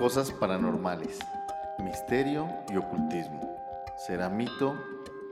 Cosas 0.00 0.32
paranormales, 0.32 1.18
misterio 1.76 2.48
y 2.70 2.78
ocultismo. 2.78 3.54
¿Será 3.98 4.30
mito 4.30 4.82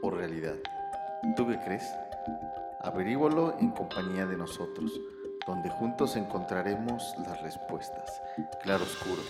o 0.03 0.11
realidad? 0.11 0.57
¿Tú 1.39 1.49
qué 1.49 1.59
crees? 1.59 1.85
Averígualo 2.83 3.57
en 3.61 3.71
compañía 3.71 4.27
de 4.27 4.37
nosotros, 4.37 4.93
donde 5.47 5.71
juntos 5.71 6.17
encontraremos 6.17 7.15
las 7.27 7.41
respuestas. 7.41 8.21
Claro 8.63 8.85
Oscuro, 8.85 9.23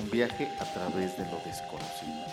un 0.00 0.10
viaje 0.10 0.48
a 0.58 0.64
través 0.72 1.14
de 1.18 1.26
lo 1.26 1.36
desconocido. 1.44 2.24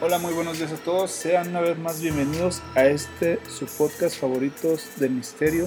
Hola, 0.00 0.18
muy 0.20 0.32
buenos 0.32 0.56
días 0.56 0.72
a 0.72 0.76
todos. 0.76 1.10
Sean 1.10 1.48
una 1.48 1.60
vez 1.60 1.76
más 1.76 2.00
bienvenidos 2.00 2.62
a 2.74 2.86
este 2.86 3.40
su 3.46 3.66
podcast 3.66 4.18
favoritos 4.18 4.88
de 4.96 5.10
misterio, 5.10 5.66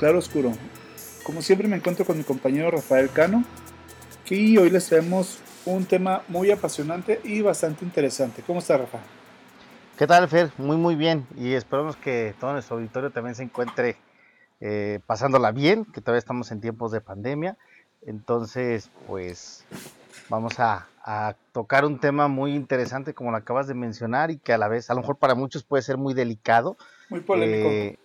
Claro 0.00 0.16
Oscuro. 0.16 0.52
Como 1.24 1.42
siempre 1.42 1.68
me 1.68 1.76
encuentro 1.76 2.06
con 2.06 2.16
mi 2.16 2.24
compañero 2.24 2.70
Rafael 2.70 3.10
Cano 3.10 3.44
y 4.30 4.56
hoy 4.56 4.70
les 4.70 4.86
traemos 4.86 5.40
un 5.66 5.84
tema 5.84 6.22
muy 6.28 6.50
apasionante 6.50 7.20
y 7.22 7.42
bastante 7.42 7.84
interesante. 7.84 8.42
¿Cómo 8.46 8.60
está 8.60 8.78
Rafael? 8.78 9.04
¿Qué 9.98 10.06
tal 10.06 10.26
Fer? 10.26 10.52
Muy 10.56 10.78
muy 10.78 10.94
bien 10.94 11.26
y 11.36 11.52
esperamos 11.52 11.96
que 11.96 12.34
todo 12.40 12.54
nuestro 12.54 12.76
auditorio 12.76 13.10
también 13.10 13.34
se 13.34 13.42
encuentre 13.42 13.98
eh, 14.62 15.00
pasándola 15.06 15.52
bien, 15.52 15.84
que 15.84 16.00
todavía 16.00 16.20
estamos 16.20 16.50
en 16.50 16.62
tiempos 16.62 16.92
de 16.92 17.02
pandemia. 17.02 17.58
Entonces, 18.06 18.88
pues 19.06 19.66
vamos 20.30 20.58
a, 20.60 20.86
tocar 21.52 21.84
un 21.84 21.98
tema 21.98 22.26
muy 22.26 22.54
interesante 22.54 23.12
como 23.12 23.32
lo 23.32 23.36
acabas 23.36 23.66
de 23.66 23.74
mencionar 23.74 24.30
y 24.30 24.38
que 24.38 24.54
a 24.54 24.58
la 24.58 24.68
vez 24.68 24.88
a 24.88 24.94
lo 24.94 25.00
mejor 25.00 25.16
para 25.16 25.34
muchos 25.34 25.62
puede 25.62 25.82
ser 25.82 25.98
muy 25.98 26.14
delicado. 26.14 26.78
Muy 27.10 27.20
polémico. 27.20 27.68
Eh, 27.68 27.98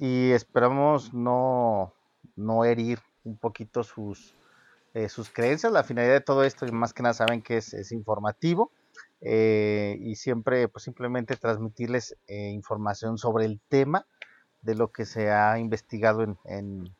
y 0.00 0.32
esperamos 0.32 1.14
no, 1.14 1.94
no 2.34 2.64
herir 2.64 2.98
un 3.22 3.36
poquito 3.36 3.84
sus, 3.84 4.34
eh, 4.94 5.08
sus 5.08 5.30
creencias. 5.30 5.72
La 5.72 5.84
finalidad 5.84 6.14
de 6.14 6.20
todo 6.20 6.42
esto, 6.42 6.66
más 6.72 6.92
que 6.92 7.04
nada 7.04 7.14
saben 7.14 7.42
que 7.42 7.58
es, 7.58 7.92
informativo 7.92 8.72
eh, 9.20 9.96
y 10.00 10.16
siempre 10.16 10.66
pues 10.66 10.82
simplemente 10.82 11.36
transmitirles 11.36 12.16
información 12.26 13.18
sobre 13.18 13.44
el 13.44 13.60
tema 13.68 14.06
de 14.62 14.74
lo 14.74 14.90
que 14.90 15.06
se 15.06 15.30
ha 15.30 15.58
investigado 15.58 16.22
en 16.44 16.90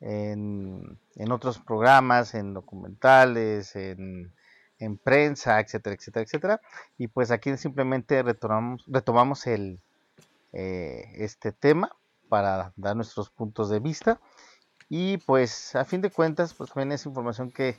en, 0.00 1.32
otros 1.32 1.58
programas, 1.58 2.34
en 2.34 2.54
documentales, 2.54 3.74
en, 3.76 4.32
prensa, 5.02 5.60
etcétera, 5.60 5.96
etcétera, 5.96 6.24
etcétera. 6.24 6.60
Y 6.98 7.08
pues 7.08 7.30
aquí 7.30 7.56
simplemente 7.56 8.22
retomamos, 8.22 8.84
retomamos 8.86 9.46
el, 9.46 9.80
eh, 10.52 11.12
este 11.14 11.52
tema 11.52 11.96
para 12.28 12.72
dar 12.76 12.96
nuestros 12.96 13.30
puntos 13.30 13.70
de 13.70 13.80
vista. 13.80 14.20
Y 14.88 15.18
pues 15.18 15.74
a 15.74 15.84
fin 15.84 16.00
de 16.00 16.10
cuentas, 16.10 16.54
pues 16.54 16.70
también 16.70 16.92
es 16.92 17.06
información 17.06 17.50
que, 17.50 17.76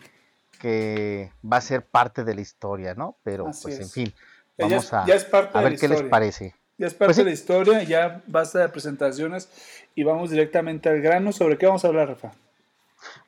que 0.59 1.31
va 1.43 1.57
a 1.57 1.61
ser 1.61 1.85
parte 1.85 2.23
de 2.23 2.35
la 2.35 2.41
historia, 2.41 2.93
¿no? 2.95 3.17
Pero 3.23 3.45
pues 3.45 3.79
en 3.79 3.89
fin, 3.89 4.13
vamos 4.57 4.91
a, 4.93 5.03
a 5.03 5.61
ver 5.61 5.77
qué 5.79 5.87
les 5.87 6.03
parece. 6.03 6.53
Ya 6.77 6.85
es 6.87 6.93
parte 6.93 7.07
pues 7.07 7.17
de 7.17 7.23
la 7.23 7.31
historia, 7.31 7.83
ya 7.83 8.23
basta 8.27 8.59
de 8.59 8.69
presentaciones 8.69 9.49
y 9.95 10.03
vamos 10.03 10.29
directamente 10.29 10.89
al 10.89 11.01
grano. 11.01 11.31
¿Sobre 11.31 11.57
qué 11.57 11.65
vamos 11.65 11.83
a 11.85 11.87
hablar, 11.87 12.09
Rafa? 12.09 12.33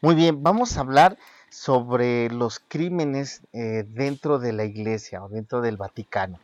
Muy 0.01 0.15
bien, 0.15 0.43
vamos 0.43 0.77
a 0.77 0.81
hablar 0.81 1.17
sobre 1.49 2.29
los 2.29 2.59
crímenes 2.59 3.41
eh, 3.53 3.85
dentro 3.87 4.37
de 4.37 4.53
la 4.53 4.65
iglesia 4.65 5.23
o 5.23 5.29
dentro 5.29 5.61
del 5.61 5.77
Vaticano, 5.77 6.39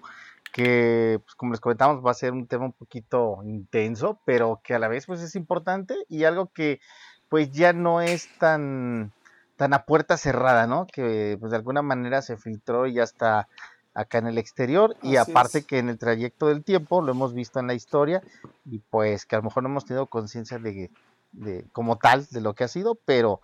que 0.56 1.20
pues, 1.22 1.36
como 1.36 1.52
les 1.52 1.59
comentamos 1.59 2.02
va 2.02 2.11
a 2.11 2.14
ser 2.14 2.31
un 2.31 2.48
tema 2.48 2.64
un 2.64 2.72
poquito 2.72 3.39
intenso, 3.44 4.22
pero 4.25 4.61
que 4.64 4.73
a 4.73 4.80
la 4.80 4.88
vez 4.88 5.06
pues 5.06 5.20
es 5.20 5.36
importante 5.36 5.98
y 6.08 6.23
algo 6.23 6.50
que 6.53 6.80
pues 7.28 7.52
ya 7.52 7.73
no 7.73 8.00
es 8.00 8.30
tan 8.39 9.11
tan 9.58 9.73
a 9.73 9.83
puerta 9.83 10.16
cerrada, 10.16 10.66
¿no? 10.66 10.88
Que 10.88 11.36
pues 11.42 11.52
de 11.52 11.58
alguna 11.58 11.81
manera 11.81 12.21
se 12.21 12.38
filtró 12.38 12.88
y 12.88 12.94
ya 12.94 13.04
está 13.04 13.49
acá 13.94 14.20
en 14.20 14.27
el 14.27 14.38
exterior 14.38 14.95
y 15.02 15.17
aparte 15.17 15.65
que 15.65 15.77
en 15.77 15.89
el 15.89 15.98
trayecto 15.98 16.48
del 16.48 16.64
tiempo 16.64 17.02
lo 17.02 17.11
hemos 17.11 17.33
visto 17.33 17.60
en 17.60 17.67
la 17.67 17.73
historia 17.73 18.21
y 18.64 18.80
pues 18.80 19.26
que 19.26 19.36
a 19.36 19.39
lo 19.39 19.44
mejor 19.44 19.64
no 19.64 19.67
hemos 19.67 19.83
tenido 19.83 20.05
conciencia 20.05 20.58
de, 20.58 20.89
de, 21.33 21.65
como 21.73 21.98
tal 21.98 22.27
de 22.32 22.39
lo 22.39 22.55
que 22.55 22.64
ha 22.64 22.70
sido, 22.70 22.95
pero 22.95 23.42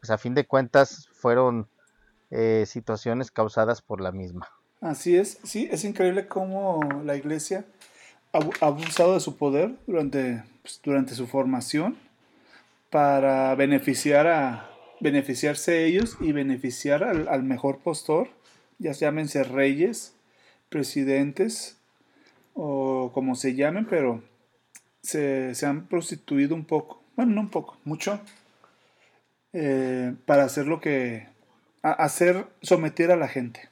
pues 0.00 0.08
a 0.08 0.16
fin 0.16 0.32
de 0.32 0.46
cuentas 0.46 1.06
fueron 1.12 1.68
eh, 2.30 2.64
situaciones 2.66 3.30
causadas 3.30 3.82
por 3.82 4.00
la 4.00 4.10
misma. 4.10 4.48
Así 4.80 5.16
es, 5.16 5.38
sí, 5.42 5.68
es 5.70 5.84
increíble 5.84 6.28
cómo 6.28 6.80
la 7.04 7.16
iglesia 7.16 7.64
ha 8.32 8.40
abusado 8.60 9.14
de 9.14 9.20
su 9.20 9.36
poder 9.36 9.74
durante, 9.86 10.42
pues, 10.62 10.80
durante 10.82 11.14
su 11.14 11.26
formación 11.26 11.96
para 12.90 13.54
beneficiar 13.54 14.26
a 14.26 14.70
beneficiarse 15.00 15.84
ellos 15.84 16.16
y 16.20 16.32
beneficiar 16.32 17.04
al, 17.04 17.28
al 17.28 17.42
mejor 17.42 17.78
postor 17.78 18.28
ya 18.78 18.92
llámense 18.92 19.44
reyes, 19.44 20.14
presidentes 20.68 21.76
o 22.54 23.10
como 23.12 23.34
se 23.34 23.54
llamen, 23.54 23.86
pero 23.86 24.22
se, 25.02 25.54
han 25.64 25.86
prostituido 25.86 26.54
un 26.54 26.64
poco, 26.64 27.02
bueno, 27.16 27.32
no 27.32 27.40
un 27.42 27.50
poco, 27.50 27.78
mucho, 27.84 28.20
eh, 29.52 30.14
para 30.24 30.44
hacer 30.44 30.66
lo 30.66 30.80
que, 30.80 31.28
hacer, 31.82 32.46
someter 32.62 33.10
a 33.10 33.16
la 33.16 33.28
gente. 33.28 33.68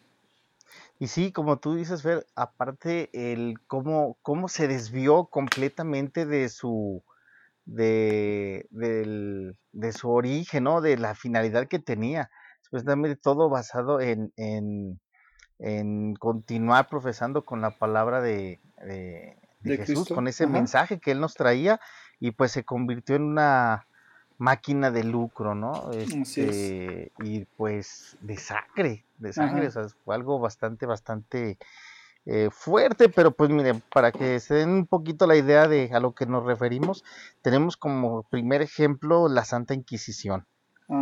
Y 0.99 1.09
sí, 1.09 1.33
como 1.33 1.59
tú 1.59 1.75
dices, 1.75 2.03
Fer, 2.03 2.27
aparte 2.37 3.11
el 3.13 3.61
cómo, 3.67 4.17
cómo 4.23 4.49
se 4.49 4.69
desvió 4.69 5.27
completamente 5.27 6.25
de 6.25 6.49
su 6.49 7.03
de, 7.67 8.67
de 8.71 9.93
su 9.93 10.11
origen, 10.11 10.65
¿no? 10.65 10.81
De 10.81 10.97
la 10.97 11.15
finalidad 11.15 11.67
que 11.67 11.79
tenía 11.79 12.31
supuestamente 12.75 13.17
todo 13.17 13.49
basado 13.49 14.01
en, 14.01 14.33
en, 14.37 16.15
continuar 16.17 16.89
profesando 16.89 17.45
con 17.45 17.61
la 17.61 17.79
palabra 17.79 18.21
de, 18.21 18.61
Jesús, 19.63 20.09
con 20.09 20.29
ese 20.29 20.47
mensaje 20.47 20.99
que 20.99 21.13
él 21.13 21.21
nos 21.21 21.35
traía 21.35 21.81
y 22.21 22.33
pues 22.33 22.53
se 22.53 22.65
convirtió 22.65 23.17
en 23.17 23.23
una 23.23 23.87
máquina 24.45 24.91
de 24.91 25.05
lucro, 25.05 25.55
¿no? 25.55 25.91
Este, 25.93 27.13
y 27.21 27.47
pues 27.57 28.19
de 28.21 28.37
sangre, 28.37 29.05
de 29.17 29.33
sangre, 29.33 29.69
o 29.69 29.71
sea, 29.71 29.89
fue 30.05 30.15
algo 30.15 30.39
bastante, 30.39 30.85
bastante 30.85 31.57
eh, 32.27 32.51
fuerte, 32.53 33.09
pero 33.09 33.31
pues 33.31 33.49
miren, 33.49 33.83
para 33.93 34.13
que 34.13 34.39
se 34.41 34.55
den 34.57 34.69
un 34.69 34.87
poquito 34.87 35.27
la 35.27 35.37
idea 35.37 35.67
de 35.67 35.91
a 35.95 35.99
lo 35.99 36.15
que 36.15 36.27
nos 36.27 36.45
referimos, 36.45 37.05
tenemos 37.41 37.79
como 37.79 38.25
primer 38.25 38.61
ejemplo 38.61 39.29
la 39.29 39.47
Santa 39.47 39.73
Inquisición, 39.73 40.47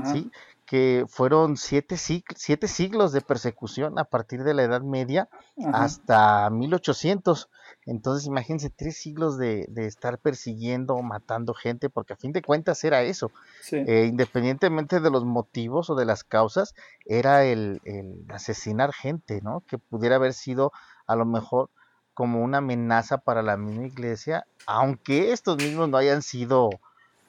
¿sí? 0.04 0.30
que 0.72 1.04
fueron 1.06 1.58
siete, 1.58 1.98
siete, 1.98 2.66
siglos 2.66 3.12
de 3.12 3.20
persecución 3.20 3.98
a 3.98 4.04
partir 4.04 4.42
de 4.42 4.54
la 4.54 4.62
Edad 4.62 4.80
Media 4.80 5.28
hasta 5.70 6.48
1800. 6.48 7.50
Entonces, 7.84 8.26
imagínense 8.26 8.70
tres 8.70 8.96
siglos 8.96 9.36
de, 9.36 9.68
estar 9.76 10.18
persiguiendo 10.18 10.94
o 10.94 11.02
matando 11.02 11.52
gente, 11.52 11.90
porque 11.90 12.14
a 12.14 12.16
fin 12.16 12.32
de 12.32 12.40
cuentas 12.40 12.82
era 12.84 13.02
eso. 13.02 13.30
Eh, 13.70 14.06
independientemente 14.08 15.00
de 15.00 15.10
los 15.10 15.26
motivos 15.26 15.90
o 15.90 15.94
de 15.94 16.06
las 16.06 16.24
causas, 16.24 16.74
era 17.04 17.44
el, 17.44 17.82
asesinar 18.30 18.94
gente, 18.94 19.42
¿no? 19.42 19.62
Que 19.66 19.76
pudiera 19.76 20.16
haber 20.16 20.32
sido 20.32 20.72
a 21.06 21.16
lo 21.16 21.26
mejor 21.26 21.68
como 22.14 22.42
una 22.42 22.58
amenaza 22.58 23.18
para 23.18 23.42
la 23.42 23.58
misma 23.58 23.88
iglesia, 23.88 24.46
aunque 24.66 25.32
estos 25.32 25.58
mismos 25.58 25.90
no 25.90 25.98
hayan 25.98 26.22
sido 26.22 26.70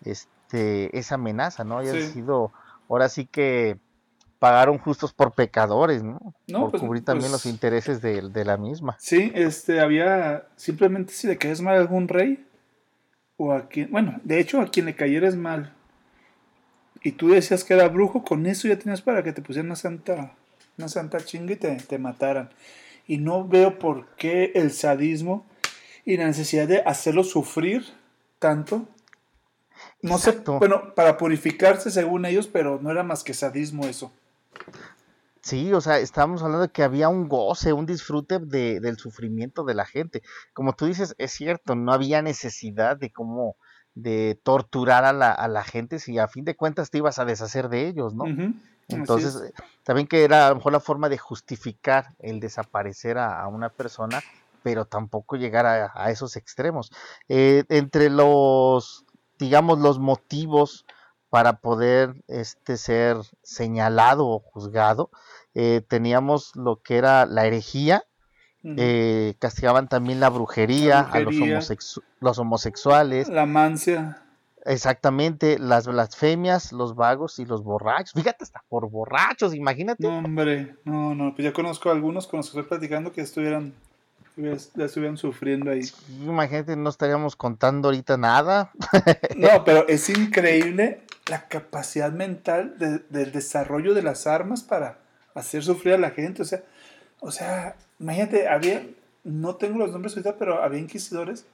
este, 0.06 0.33
esa 0.54 1.16
amenaza, 1.16 1.64
¿no? 1.64 1.80
Hayan 1.80 2.02
sido 2.02 2.52
ahora 2.90 3.10
sí 3.10 3.26
que 3.26 3.78
pagaron 4.40 4.78
justos 4.78 5.14
por 5.14 5.32
pecadores, 5.32 6.04
¿no? 6.04 6.20
por 6.52 6.72
pues, 6.72 6.84
cubrir 6.84 7.06
también 7.06 7.32
los 7.32 7.44
pues 7.44 7.54
intereses 7.54 8.02
de, 8.02 8.46
la 8.46 8.58
misma. 8.58 8.98
Sí, 9.00 9.32
este, 9.36 9.80
había 9.80 10.48
simplemente 10.58 11.14
si 11.14 11.28
le 11.28 11.38
caes 11.38 11.62
mal 11.62 11.76
a 11.76 11.80
algún 11.80 12.10
rey, 12.10 12.46
o 13.38 13.54
a 13.54 13.70
quien, 13.70 13.90
bueno, 13.90 14.20
de 14.26 14.42
hecho 14.42 14.60
a 14.60 14.68
quien 14.68 14.86
le 14.86 14.96
cayeras 14.96 15.38
mal, 15.38 15.74
y 17.02 17.14
tú 17.14 17.30
decías 17.30 17.64
que 17.64 17.74
era 17.74 17.88
brujo, 17.88 18.26
con 18.26 18.46
eso 18.46 18.68
ya 18.68 18.78
tenías 18.78 19.02
para 19.02 19.24
que 19.24 19.32
te 19.32 19.42
pusieran 19.42 19.68
una 19.68 19.78
santa, 19.78 20.34
una 20.78 20.90
santa 20.90 21.20
chinga 21.20 21.54
y 21.54 21.56
te, 21.56 21.76
te 21.78 21.98
mataran. 21.98 22.50
Y 23.08 23.20
no 23.20 23.48
veo 23.48 23.80
por 23.80 24.08
qué 24.16 24.52
el 24.56 24.72
sadismo 24.72 25.46
y 26.04 26.18
la 26.18 26.26
necesidad 26.26 26.68
de 26.68 26.82
hacerlo 26.82 27.24
sufrir 27.24 27.86
tanto 28.40 28.90
no 30.04 30.18
sé, 30.18 30.44
bueno, 30.46 30.94
para 30.96 31.18
purificarse 31.18 31.90
según 31.90 32.26
ellos, 32.26 32.48
pero 32.48 32.80
no 32.82 32.92
era 32.92 33.04
más 33.04 33.24
que 33.24 33.34
sadismo 33.34 33.86
eso. 33.86 34.12
Sí, 35.42 35.74
o 35.74 35.82
sea, 35.82 35.98
estábamos 35.98 36.42
hablando 36.44 36.68
de 36.68 36.72
que 36.72 36.84
había 36.84 37.10
un 37.10 37.28
goce, 37.28 37.74
un 37.74 37.86
disfrute 37.86 38.40
de, 38.40 38.80
del 38.80 38.98
sufrimiento 38.98 39.64
de 39.64 39.74
la 39.74 39.86
gente. 39.86 40.22
Como 40.54 40.74
tú 40.74 40.86
dices, 40.86 41.16
es 41.18 41.32
cierto, 41.32 41.76
no 41.76 41.94
había 41.94 42.22
necesidad 42.22 42.98
de 42.98 43.12
cómo, 43.12 43.56
de 43.96 44.40
torturar 44.44 45.06
a 45.06 45.14
la, 45.14 45.32
a 45.32 45.48
la 45.48 45.64
gente 45.64 46.00
si 46.00 46.18
a 46.20 46.28
fin 46.28 46.46
de 46.46 46.56
cuentas 46.56 46.92
te 46.92 47.00
ibas 47.00 47.18
a 47.18 47.26
deshacer 47.26 47.70
de 47.70 47.88
ellos, 47.88 48.14
¿no? 48.14 48.26
Entonces, 48.90 49.54
también 49.84 50.08
que 50.08 50.24
era 50.24 50.48
a 50.48 50.50
lo 50.50 50.58
mejor 50.58 50.74
la 50.74 50.80
forma 50.82 51.08
de 51.08 51.18
justificar 51.18 52.10
el 52.20 52.42
desaparecer 52.42 53.18
a, 53.18 53.48
una 53.48 53.70
persona, 53.70 54.22
pero 54.64 54.86
tampoco 54.86 55.38
llegar 55.38 55.66
a, 55.66 56.12
esos 56.12 56.36
extremos. 56.36 56.92
Eh, 57.30 57.64
entre 57.70 58.10
los 58.10 59.06
digamos, 59.40 59.80
los 59.80 60.00
motivos 60.00 60.86
para 61.30 61.54
poder 61.54 62.24
este, 62.28 62.78
ser 62.78 63.18
señalado 63.42 64.28
o 64.28 64.40
juzgado. 64.40 65.10
Eh, 65.56 65.82
teníamos 65.88 66.56
lo 66.56 66.82
que 66.82 66.98
era 66.98 67.26
la 67.26 67.46
herejía, 67.46 68.04
eh, 68.64 69.36
castigaban 69.40 69.90
también 69.90 70.20
la 70.20 70.30
brujería, 70.30 71.02
a 71.02 71.20
los, 71.20 71.36
los, 72.20 72.40
homosexuales. 72.40 73.28
La 73.28 73.46
mancia. 73.46 74.24
Exactamente, 74.66 75.60
las 75.60 75.88
blasfemias, 75.88 76.72
los 76.72 76.96
vagos 76.96 77.40
y 77.40 77.46
los 77.46 77.64
borrachos. 77.64 78.14
Fíjate, 78.14 78.44
hasta 78.44 78.64
por 78.70 78.90
borrachos, 78.90 79.54
imagínate. 79.54 80.08
No, 80.08 80.20
hombre, 80.20 80.78
no, 80.86 81.14
no, 81.14 81.36
pues 81.36 81.44
ya 81.44 81.52
conozco 81.52 81.90
a 81.90 81.94
algunos 81.94 82.28
con 82.28 82.38
los 82.38 82.50
que 82.50 82.60
estoy 82.60 82.70
platicando 82.70 83.12
que 83.12 83.22
estuvieran, 83.22 83.74
ya 84.36 84.86
estuvieran 84.86 85.18
sufriendo 85.18 85.72
ahí. 85.72 85.82
Imagínate, 86.22 86.76
no 86.76 86.90
estaríamos 86.90 87.36
contando 87.36 87.88
ahorita 87.88 88.18
nada. 88.18 88.72
no, 89.38 89.64
pero 89.64 89.88
es 89.88 90.10
increíble 90.10 91.02
la 91.30 91.48
capacidad 91.48 92.12
mental 92.12 92.76
del 92.78 93.32
desarrollo 93.32 93.94
de 93.94 94.02
las 94.02 94.28
armas 94.28 94.64
para 94.64 95.00
hacer 95.36 95.64
sufrir 95.64 95.96
a 95.96 95.98
la 95.98 96.12
gente. 96.12 96.42
O 96.42 96.46
sea, 96.46 96.64
o 97.20 97.32
sea, 97.32 97.76
imagínate, 98.00 98.48
había, 98.48 98.86
no 99.24 99.56
tengo 99.56 99.78
los 99.78 99.92
nombres 99.92 100.14
ahorita, 100.14 100.38
pero 100.38 100.62
había 100.62 100.80
inquisidores 100.80 101.46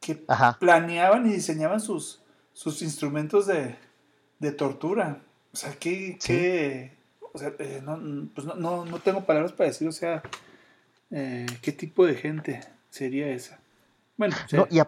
que 0.00 0.22
planeaban 0.60 1.26
y 1.26 1.32
diseñaban 1.32 1.80
sus, 1.80 2.22
sus 2.52 2.82
instrumentos 2.82 3.46
de, 3.46 3.76
tortura. 4.52 5.20
O 5.52 5.56
sea, 5.56 5.72
¿qué, 5.72 6.18
qué 6.22 6.92
o 7.32 7.38
sea, 7.38 7.52
eh, 7.58 7.82
no, 7.82 8.28
pues 8.32 8.46
no, 8.46 8.84
no, 8.84 8.98
tengo 9.00 9.24
palabras 9.24 9.52
para 9.52 9.68
decir, 9.68 9.88
o 9.88 9.92
sea, 9.92 10.22
eh, 11.16 11.46
qué 11.62 11.70
tipo 11.70 12.04
de 12.04 12.16
gente 12.16 12.60
sería 12.90 13.28
esa. 13.28 13.60
Bueno, 14.16 14.34
y, 14.68 14.80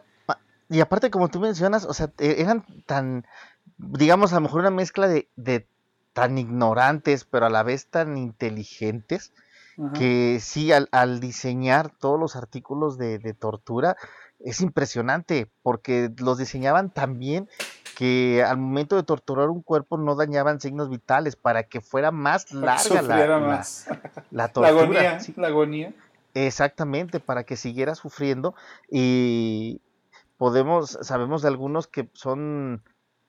y, 0.69 0.81
aparte, 0.81 1.09
como 1.09 1.29
tú 1.29 1.39
mencionas, 1.39 1.85
o 1.85 1.95
sea, 1.95 2.11
e, 2.19 2.41
eran 2.41 2.65
tan, 2.85 3.25
digamos, 3.79 4.33
a 4.33 4.37
lo 4.37 4.41
mejor 4.41 4.63
una 4.63 4.71
mezcla 4.73 5.07
de, 5.07 5.29
de 5.37 5.69
tan 6.13 6.37
ignorantes, 6.37 7.25
pero 7.25 7.47
a 7.47 7.51
la 7.51 7.63
vez 7.63 7.87
tan 7.87 8.19
inteligentes, 8.19 9.33
que 9.95 10.39
sí, 10.41 10.73
al, 10.73 10.89
al, 10.91 11.21
diseñar 11.21 11.91
todos 11.91 12.19
los 12.19 12.35
artículos 12.35 12.97
de, 12.97 13.19
de 13.19 13.35
tortura, 13.35 13.97
es 14.41 14.63
impresionante, 14.63 15.51
porque 15.63 16.11
los 16.19 16.39
diseñaban 16.39 16.91
tan 16.91 17.19
bien 17.19 17.49
que 17.97 18.45
al 18.47 18.59
momento 18.59 18.97
de 18.97 19.03
torturar 19.03 19.49
un 19.49 19.63
cuerpo 19.63 19.97
no 19.97 20.17
dañaban 20.17 20.61
signos 20.61 20.91
vitales 20.91 21.35
para 21.35 21.63
que 21.63 21.81
fuera 21.81 22.11
más 22.11 22.53
larga 22.53 23.03
la, 23.03 23.39
más. 23.39 23.87
La, 24.31 24.49
tortura. 24.53 25.19
La 25.37 25.49
agonía, 25.49 25.95
Exactamente, 26.39 27.19
para 27.19 27.45
que 27.45 27.57
siguiera 27.57 27.95
sufriendo 27.95 28.55
y 28.91 29.81
podemos, 30.37 30.99
sabemos 31.01 31.41
de 31.41 31.49
algunos 31.49 31.87
que 31.87 32.11
son 32.13 32.83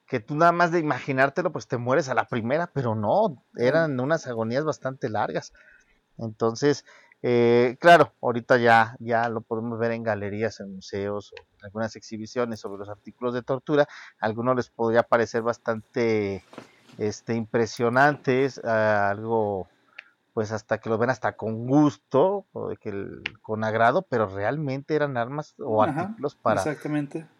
que 0.07 0.19
tú 0.19 0.35
nada 0.35 0.51
más 0.51 0.71
de 0.73 0.79
imaginártelo 0.79 1.53
pues 1.53 1.67
te 1.67 1.77
mueres 1.77 2.09
a 2.09 2.15
la 2.15 2.27
primera, 2.27 2.67
pero 2.73 2.95
no, 2.95 3.45
eran 3.55 3.97
unas 4.01 4.27
agonías 4.27 4.65
bastante 4.65 5.09
largas. 5.09 5.53
Entonces, 6.17 6.85
eh, 7.21 7.77
claro, 7.79 8.13
ahorita 8.21 8.57
ya, 8.57 8.97
ya 8.99 9.29
lo 9.29 9.41
podemos 9.41 9.79
ver 9.79 9.91
en 9.93 10.03
galerías, 10.03 10.59
en 10.59 10.75
museos 10.75 11.31
o 11.33 11.35
en 11.59 11.65
algunas 11.65 11.95
exhibiciones 11.95 12.59
sobre 12.59 12.79
los 12.79 12.89
artículos 12.89 13.33
de 13.33 13.43
tortura. 13.43 13.87
algunos 14.19 14.55
les 14.57 14.69
podría 14.69 15.03
parecer 15.03 15.43
bastante 15.43 16.43
este, 16.97 17.35
impresionantes, 17.35 18.59
algo 18.65 19.67
pues 20.37 20.51
hasta 20.51 20.77
que 20.77 20.87
lo 20.87 20.99
ven 20.99 21.09
hasta 21.09 21.35
con 21.35 21.65
gusto 21.65 22.45
o 22.53 22.67
de 22.67 22.77
que 22.77 22.93
con 23.41 23.63
agrado, 23.63 24.03
pero 24.03 24.27
realmente 24.27 24.93
eran 24.93 25.17
armas 25.17 25.55
o 25.57 25.81
artículos 25.81 26.35
para, 26.35 26.63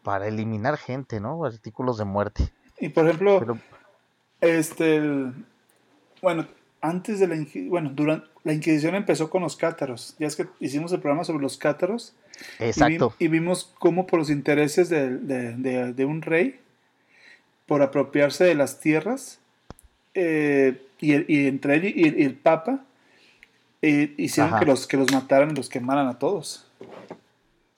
para 0.02 0.28
eliminar 0.28 0.78
gente, 0.78 1.20
¿no? 1.20 1.46
Artículos 1.46 2.00
de 2.00 2.06
muerte. 2.06 2.52
Y 2.80 2.90
por 2.90 3.06
ejemplo, 3.06 3.60
este, 4.42 5.00
bueno, 6.24 6.48
antes 6.82 7.20
de 7.20 7.28
la 7.28 7.36
bueno, 7.70 7.92
durante 7.94 8.26
la 8.44 8.54
Inquisición 8.54 8.96
empezó 8.96 9.30
con 9.30 9.44
los 9.44 9.56
cátaros. 9.56 10.16
Ya 10.18 10.26
es 10.26 10.36
que 10.36 10.48
hicimos 10.60 10.92
el 10.92 11.00
programa 11.00 11.24
sobre 11.24 11.44
los 11.44 11.56
cátaros. 11.58 12.16
Exacto. 12.58 13.14
Y, 13.20 13.28
vimos 13.28 13.76
cómo 13.78 14.08
por 14.08 14.18
los 14.18 14.32
intereses 14.32 14.90
de, 14.90 16.06
un 16.06 16.24
rey, 16.24 16.60
por 17.68 17.84
apropiarse 17.84 18.46
de 18.46 18.56
las 18.56 18.80
tierras, 18.80 19.40
eh, 20.20 20.82
y, 21.00 21.46
entre 21.48 21.76
él 21.76 21.86
y, 21.96 22.24
el 22.24 22.34
Papa, 22.34 22.84
eh, 23.84 24.16
hicieron 24.18 24.60
que 24.60 24.66
los, 24.66 24.88
que 24.88 24.98
los 24.98 25.12
mataran 25.12 25.52
y 25.52 25.56
los 25.56 25.70
quemaran 25.70 26.08
a 26.08 26.18
todos. 26.18 26.66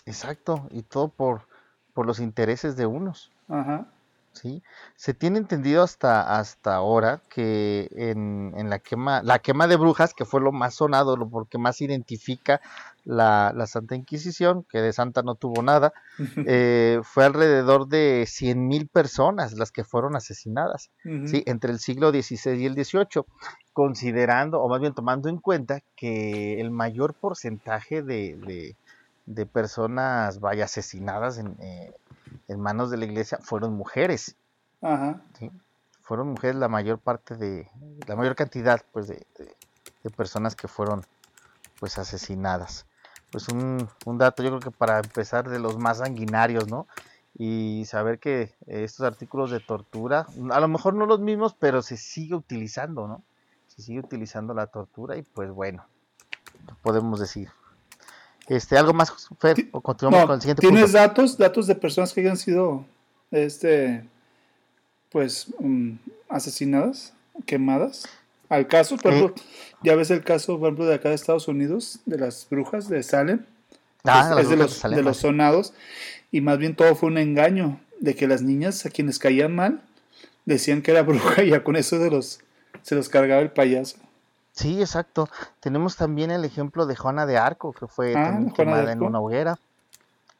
Exacto, 0.05 0.67
y 0.71 0.83
todo 0.83 1.09
por, 1.09 1.41
por 1.93 2.05
los 2.05 2.19
intereses 2.21 2.77
de 2.77 2.85
unos. 2.85 3.29
Ajá. 3.49 3.87
¿Sí? 4.33 4.63
Se 4.95 5.13
tiene 5.13 5.37
entendido 5.37 5.83
hasta, 5.83 6.37
hasta 6.37 6.75
ahora 6.75 7.21
que 7.29 7.89
en, 7.91 8.53
en, 8.55 8.69
la, 8.69 8.79
quema, 8.79 9.21
la 9.23 9.39
quema 9.39 9.67
de 9.67 9.75
brujas, 9.75 10.13
que 10.13 10.25
fue 10.25 10.41
lo 10.41 10.51
más 10.51 10.75
sonado, 10.75 11.17
lo 11.17 11.29
porque 11.29 11.57
más 11.57 11.81
identifica 11.81 12.61
la, 13.05 13.53
la 13.55 13.65
Santa 13.67 13.95
Inquisición, 13.95 14.65
que 14.69 14.81
de 14.81 14.93
santa 14.93 15.21
no 15.23 15.35
tuvo 15.35 15.61
nada, 15.63 15.93
eh, 16.45 16.99
fue 17.03 17.25
alrededor 17.25 17.87
de 17.87 18.23
100.000 18.23 18.87
personas 18.89 19.53
las 19.53 19.71
que 19.71 19.83
fueron 19.83 20.15
asesinadas, 20.15 20.91
¿sí? 21.25 21.43
entre 21.45 21.71
el 21.71 21.79
siglo 21.79 22.11
XVI 22.11 22.53
y 22.53 22.65
el 22.65 22.73
XVIII, 22.73 23.23
considerando, 23.73 24.61
o 24.61 24.69
más 24.69 24.79
bien 24.79 24.93
tomando 24.93 25.29
en 25.29 25.37
cuenta, 25.37 25.81
que 25.95 26.59
el 26.61 26.71
mayor 26.71 27.13
porcentaje 27.13 28.03
de, 28.03 28.37
de, 28.45 28.75
de 29.25 29.45
personas 29.45 30.39
vaya 30.39 30.65
asesinadas 30.65 31.37
en, 31.37 31.55
eh, 31.59 31.93
en 32.47 32.59
manos 32.59 32.89
de 32.89 32.97
la 32.97 33.05
iglesia 33.05 33.39
fueron 33.41 33.75
mujeres. 33.75 34.35
Ajá. 34.81 35.21
Fueron 36.01 36.29
mujeres 36.29 36.55
la 36.55 36.67
mayor 36.67 36.99
parte 36.99 37.35
de, 37.35 37.69
la 38.07 38.15
mayor 38.15 38.35
cantidad 38.35 38.81
pues 38.91 39.07
de, 39.07 39.25
personas 40.15 40.55
que 40.55 40.67
fueron 40.67 41.05
pues 41.79 41.97
asesinadas. 41.97 42.85
Pues 43.31 43.47
un, 43.49 43.87
un, 44.05 44.17
dato 44.17 44.41
yo 44.41 44.49
creo 44.49 44.59
que 44.59 44.71
para 44.71 44.99
empezar 44.99 45.49
de 45.49 45.59
los 45.59 45.77
más 45.77 45.99
sanguinarios, 45.99 46.67
¿no? 46.67 46.87
Y 47.35 47.85
saber 47.85 48.19
que 48.19 48.55
estos 48.65 49.05
artículos 49.05 49.51
de 49.51 49.59
tortura, 49.59 50.25
a 50.51 50.59
lo 50.59 50.67
mejor 50.67 50.95
no 50.95 51.05
los 51.05 51.19
mismos, 51.19 51.53
pero 51.53 51.81
se 51.83 51.95
sigue 51.95 52.33
utilizando, 52.33 53.07
¿no? 53.07 53.23
Se 53.67 53.83
sigue 53.83 53.99
utilizando 53.99 54.53
la 54.55 54.67
tortura 54.67 55.15
y 55.15 55.21
pues 55.21 55.51
bueno, 55.51 55.85
podemos 56.81 57.19
decir. 57.19 57.49
Este, 58.49 58.77
¿Algo 58.77 58.93
más, 58.93 59.13
Fer? 59.39 59.67
¿O 59.71 59.79
continuamos 59.79 60.25
con 60.25 60.35
el 60.35 60.41
siguiente 60.41 60.61
¿Tienes 60.61 60.91
datos, 60.91 61.37
datos 61.37 61.67
de 61.67 61.75
personas 61.75 62.11
que 62.11 62.21
hayan 62.21 62.35
sido 62.35 62.83
este, 63.29 64.03
pues, 65.11 65.47
um, 65.59 65.99
asesinadas, 66.27 67.13
quemadas? 67.45 68.09
Al 68.49 68.65
caso, 68.65 68.97
por 68.97 69.13
ejemplo, 69.13 69.43
ya 69.83 69.95
ves 69.95 70.09
el 70.09 70.23
caso, 70.23 70.57
por 70.57 70.69
ejemplo, 70.69 70.87
de 70.87 70.95
acá 70.95 71.09
de 71.09 71.15
Estados 71.15 71.47
Unidos, 71.47 71.99
de 72.07 72.17
las 72.17 72.47
brujas 72.49 72.89
de 72.89 73.03
Salem. 73.03 73.45
Ah, 74.03 74.35
es, 74.39 74.49
de, 74.49 74.55
los, 74.55 74.81
de, 74.81 75.03
los, 75.03 75.17
sonados. 75.17 75.73
Y 76.31 76.41
más 76.41 76.57
bien 76.57 76.75
todo 76.75 76.95
fue 76.95 77.09
un 77.09 77.19
engaño 77.19 77.79
de 77.99 78.15
que 78.15 78.27
las 78.27 78.41
niñas 78.41 78.83
a 78.87 78.89
quienes 78.89 79.19
caían 79.19 79.53
mal 79.53 79.83
decían 80.45 80.81
que 80.81 80.89
era 80.89 81.03
bruja 81.03 81.43
y 81.43 81.51
ya 81.51 81.63
con 81.63 81.75
eso 81.75 81.99
de 81.99 82.09
los, 82.09 82.39
se 82.81 82.95
los 82.95 83.09
cargaba 83.09 83.41
el 83.41 83.51
payaso. 83.51 83.97
Sí, 84.59 84.81
exacto. 84.81 85.29
Tenemos 85.61 85.95
también 85.95 86.31
el 86.31 86.43
ejemplo 86.43 86.85
de 86.85 86.97
Juana 86.97 87.25
de 87.25 87.37
Arco, 87.37 87.71
que 87.71 87.87
fue 87.87 88.13
ah, 88.13 88.25
también 88.25 88.53
quemada 88.53 88.91
en 88.91 89.01
una 89.01 89.21
hoguera. 89.21 89.57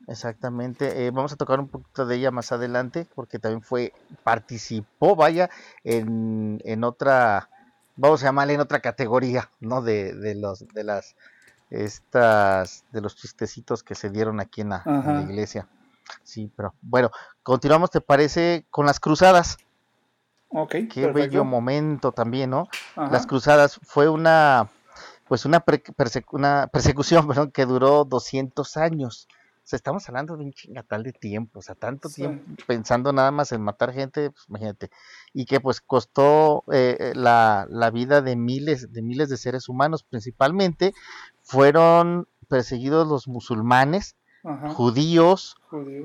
Exactamente. 0.07 1.05
Eh, 1.05 1.11
vamos 1.11 1.31
a 1.31 1.37
tocar 1.37 1.57
un 1.61 1.69
poquito 1.69 2.05
de 2.05 2.17
ella 2.17 2.29
más 2.29 2.51
adelante, 2.51 3.07
porque 3.15 3.39
también 3.39 3.61
fue, 3.61 3.93
participó, 4.23 5.15
vaya, 5.15 5.49
en, 5.85 6.61
en 6.65 6.83
otra, 6.83 7.47
vamos 7.95 8.21
a 8.21 8.25
llamarle 8.25 8.55
en 8.55 8.59
otra 8.59 8.81
categoría, 8.81 9.49
¿no? 9.61 9.81
De, 9.81 10.13
de 10.13 10.35
los, 10.35 10.67
de 10.67 10.83
las, 10.83 11.15
estas, 11.69 12.83
de 12.91 12.99
los 12.99 13.15
chistecitos 13.15 13.83
que 13.83 13.95
se 13.95 14.09
dieron 14.09 14.41
aquí 14.41 14.61
en 14.61 14.69
la 14.69 15.25
iglesia. 15.29 15.65
Sí, 16.23 16.51
pero 16.57 16.73
bueno, 16.81 17.09
continuamos, 17.41 17.89
¿te 17.89 18.01
parece? 18.01 18.65
Con 18.69 18.85
las 18.85 18.99
cruzadas. 18.99 19.59
Qué 20.87 21.07
bello 21.07 21.45
momento 21.45 22.11
también, 22.11 22.49
¿no? 22.49 22.67
Las 22.95 23.27
cruzadas 23.27 23.79
fue 23.83 24.09
una, 24.09 24.69
pues 25.27 25.45
una, 25.45 25.63
una 26.31 26.67
persecución 26.67 27.27
perdón, 27.27 27.51
que 27.51 27.65
duró 27.65 28.05
200 28.05 28.77
años. 28.77 29.27
O 29.31 29.69
sea, 29.69 29.77
estamos 29.77 30.09
hablando 30.09 30.35
de 30.35 30.45
un 30.45 30.51
chingatal 30.51 31.03
de 31.03 31.13
tiempo, 31.13 31.59
o 31.59 31.61
sea, 31.61 31.75
tanto 31.75 32.09
tiempo 32.09 32.43
pensando 32.65 33.13
nada 33.13 33.29
más 33.29 33.51
en 33.51 33.61
matar 33.61 33.93
gente, 33.93 34.31
pues 34.31 34.45
imagínate. 34.49 34.89
Y 35.31 35.45
que 35.45 35.59
pues 35.59 35.79
costó 35.79 36.63
eh, 36.71 36.97
eh, 36.99 37.13
la, 37.15 37.67
la, 37.69 37.91
vida 37.91 38.23
de 38.23 38.35
miles, 38.35 38.91
de 38.91 39.03
miles 39.03 39.29
de 39.29 39.37
seres 39.37 39.69
humanos, 39.69 40.01
principalmente 40.01 40.95
fueron 41.43 42.27
perseguidos 42.47 43.07
los 43.07 43.27
musulmanes, 43.27 44.15
judíos, 44.73 45.55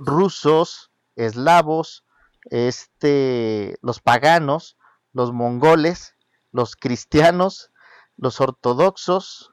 rusos, 0.01 0.91
eslavos, 1.17 2.04
este, 2.51 3.77
los 3.83 4.01
paganos, 4.01 4.77
los 5.13 5.33
mongoles, 5.33 6.15
los 6.53 6.77
cristianos, 6.77 7.71
los 8.17 8.41
ortodoxos, 8.41 9.53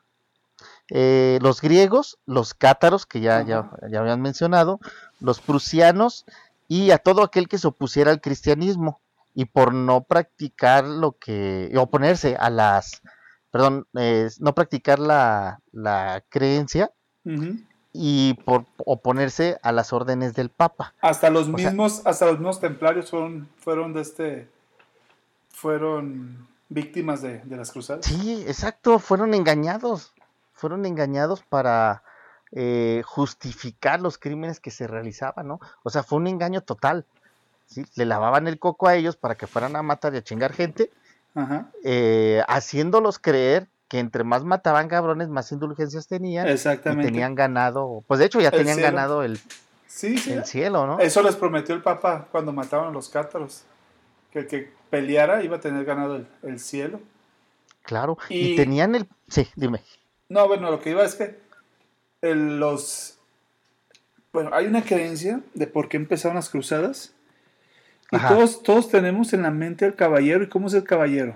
eh, 0.89 1.39
los 1.41 1.61
griegos, 1.61 2.19
los 2.25 2.53
cátaros, 2.53 3.05
que 3.05 3.21
ya, 3.21 3.43
ya, 3.43 3.71
ya, 3.89 3.99
habían 3.99 4.21
mencionado, 4.21 4.79
los 5.19 5.39
prusianos 5.39 6.25
y 6.67 6.91
a 6.91 6.97
todo 6.97 7.23
aquel 7.23 7.47
que 7.47 7.57
se 7.57 7.67
opusiera 7.67 8.11
al 8.11 8.21
cristianismo 8.21 9.01
y 9.33 9.45
por 9.45 9.73
no 9.73 10.03
practicar 10.03 10.83
lo 10.83 11.13
que, 11.13 11.71
oponerse 11.77 12.35
a 12.35 12.49
las, 12.49 13.01
perdón, 13.51 13.87
no 13.93 14.55
practicar 14.55 14.99
la, 14.99 15.61
la 15.71 16.23
creencia 16.29 16.91
y 17.93 18.35
por 18.45 18.65
oponerse 18.77 19.59
a 19.63 19.71
las 19.71 19.93
órdenes 19.93 20.33
del 20.33 20.49
Papa. 20.49 20.93
Hasta 21.01 21.29
los 21.29 21.49
mismos, 21.49 22.01
hasta 22.05 22.25
los 22.25 22.35
mismos 22.35 22.59
templarios 22.59 23.09
fueron, 23.09 23.49
fueron 23.57 23.93
de 23.93 24.01
este, 24.01 24.49
fueron 25.49 26.47
víctimas 26.69 27.21
de, 27.21 27.39
de 27.39 27.57
las 27.57 27.71
cruzadas. 27.71 28.05
Sí, 28.05 28.43
exacto, 28.47 28.99
fueron 28.99 29.33
engañados, 29.33 30.13
fueron 30.53 30.85
engañados 30.85 31.43
para 31.43 32.03
eh, 32.53 33.01
justificar 33.05 34.01
los 34.01 34.17
crímenes 34.17 34.59
que 34.59 34.71
se 34.71 34.85
realizaban, 34.85 35.47
¿no? 35.47 35.61
O 35.83 35.89
sea, 35.89 36.03
fue 36.03 36.17
un 36.17 36.27
engaño 36.27 36.59
total. 36.59 37.05
¿sí? 37.65 37.85
Le 37.95 38.03
lavaban 38.03 38.45
el 38.47 38.59
coco 38.59 38.89
a 38.89 38.95
ellos 38.95 39.15
para 39.15 39.35
que 39.35 39.47
fueran 39.47 39.77
a 39.77 39.81
matar 39.83 40.13
y 40.13 40.17
a 40.17 40.23
chingar 40.23 40.51
gente, 40.51 40.91
eh, 41.85 42.43
haciéndolos 42.49 43.19
creer 43.19 43.69
que 43.91 43.99
entre 43.99 44.23
más 44.23 44.45
mataban 44.45 44.87
cabrones, 44.87 45.27
más 45.27 45.51
indulgencias 45.51 46.07
tenían. 46.07 46.47
Exactamente. 46.47 47.09
Y 47.09 47.11
tenían 47.11 47.35
ganado, 47.35 48.05
pues 48.07 48.21
de 48.21 48.25
hecho 48.27 48.39
ya 48.39 48.49
tenían 48.49 48.79
ganado 48.79 49.21
el, 49.21 49.37
el 50.01 50.45
cielo, 50.45 50.87
¿no? 50.87 50.99
Eso 51.01 51.21
les 51.21 51.35
prometió 51.35 51.75
el 51.75 51.81
Papa 51.81 52.29
cuando 52.31 52.53
mataban 52.53 52.87
a 52.87 52.91
los 52.91 53.09
cátaros. 53.09 53.63
Que 54.31 54.39
el 54.39 54.47
que 54.47 54.71
peleara 54.89 55.43
iba 55.43 55.57
a 55.57 55.59
tener 55.59 55.83
ganado 55.83 56.23
el, 56.41 56.59
cielo. 56.61 57.01
Claro, 57.83 58.17
y, 58.29 58.53
y, 58.53 58.55
tenían 58.55 58.95
el... 58.95 59.09
Sí, 59.27 59.45
dime. 59.57 59.81
No, 60.29 60.47
bueno, 60.47 60.71
lo 60.71 60.79
que 60.79 60.91
iba 60.91 61.03
es 61.03 61.15
que 61.15 61.37
los... 62.21 63.17
Bueno, 64.31 64.51
hay 64.53 64.67
una 64.67 64.85
creencia 64.85 65.41
de 65.53 65.67
por 65.67 65.89
qué 65.89 65.97
empezaron 65.97 66.37
las 66.37 66.47
cruzadas. 66.47 67.13
Y 68.09 68.17
todos, 68.19 68.63
todos 68.63 68.89
tenemos 68.89 69.33
en 69.33 69.41
la 69.41 69.51
mente 69.51 69.83
al 69.83 69.95
caballero. 69.97 70.45
¿Y 70.45 70.47
cómo 70.47 70.67
es 70.67 70.75
el 70.75 70.85
caballero? 70.85 71.35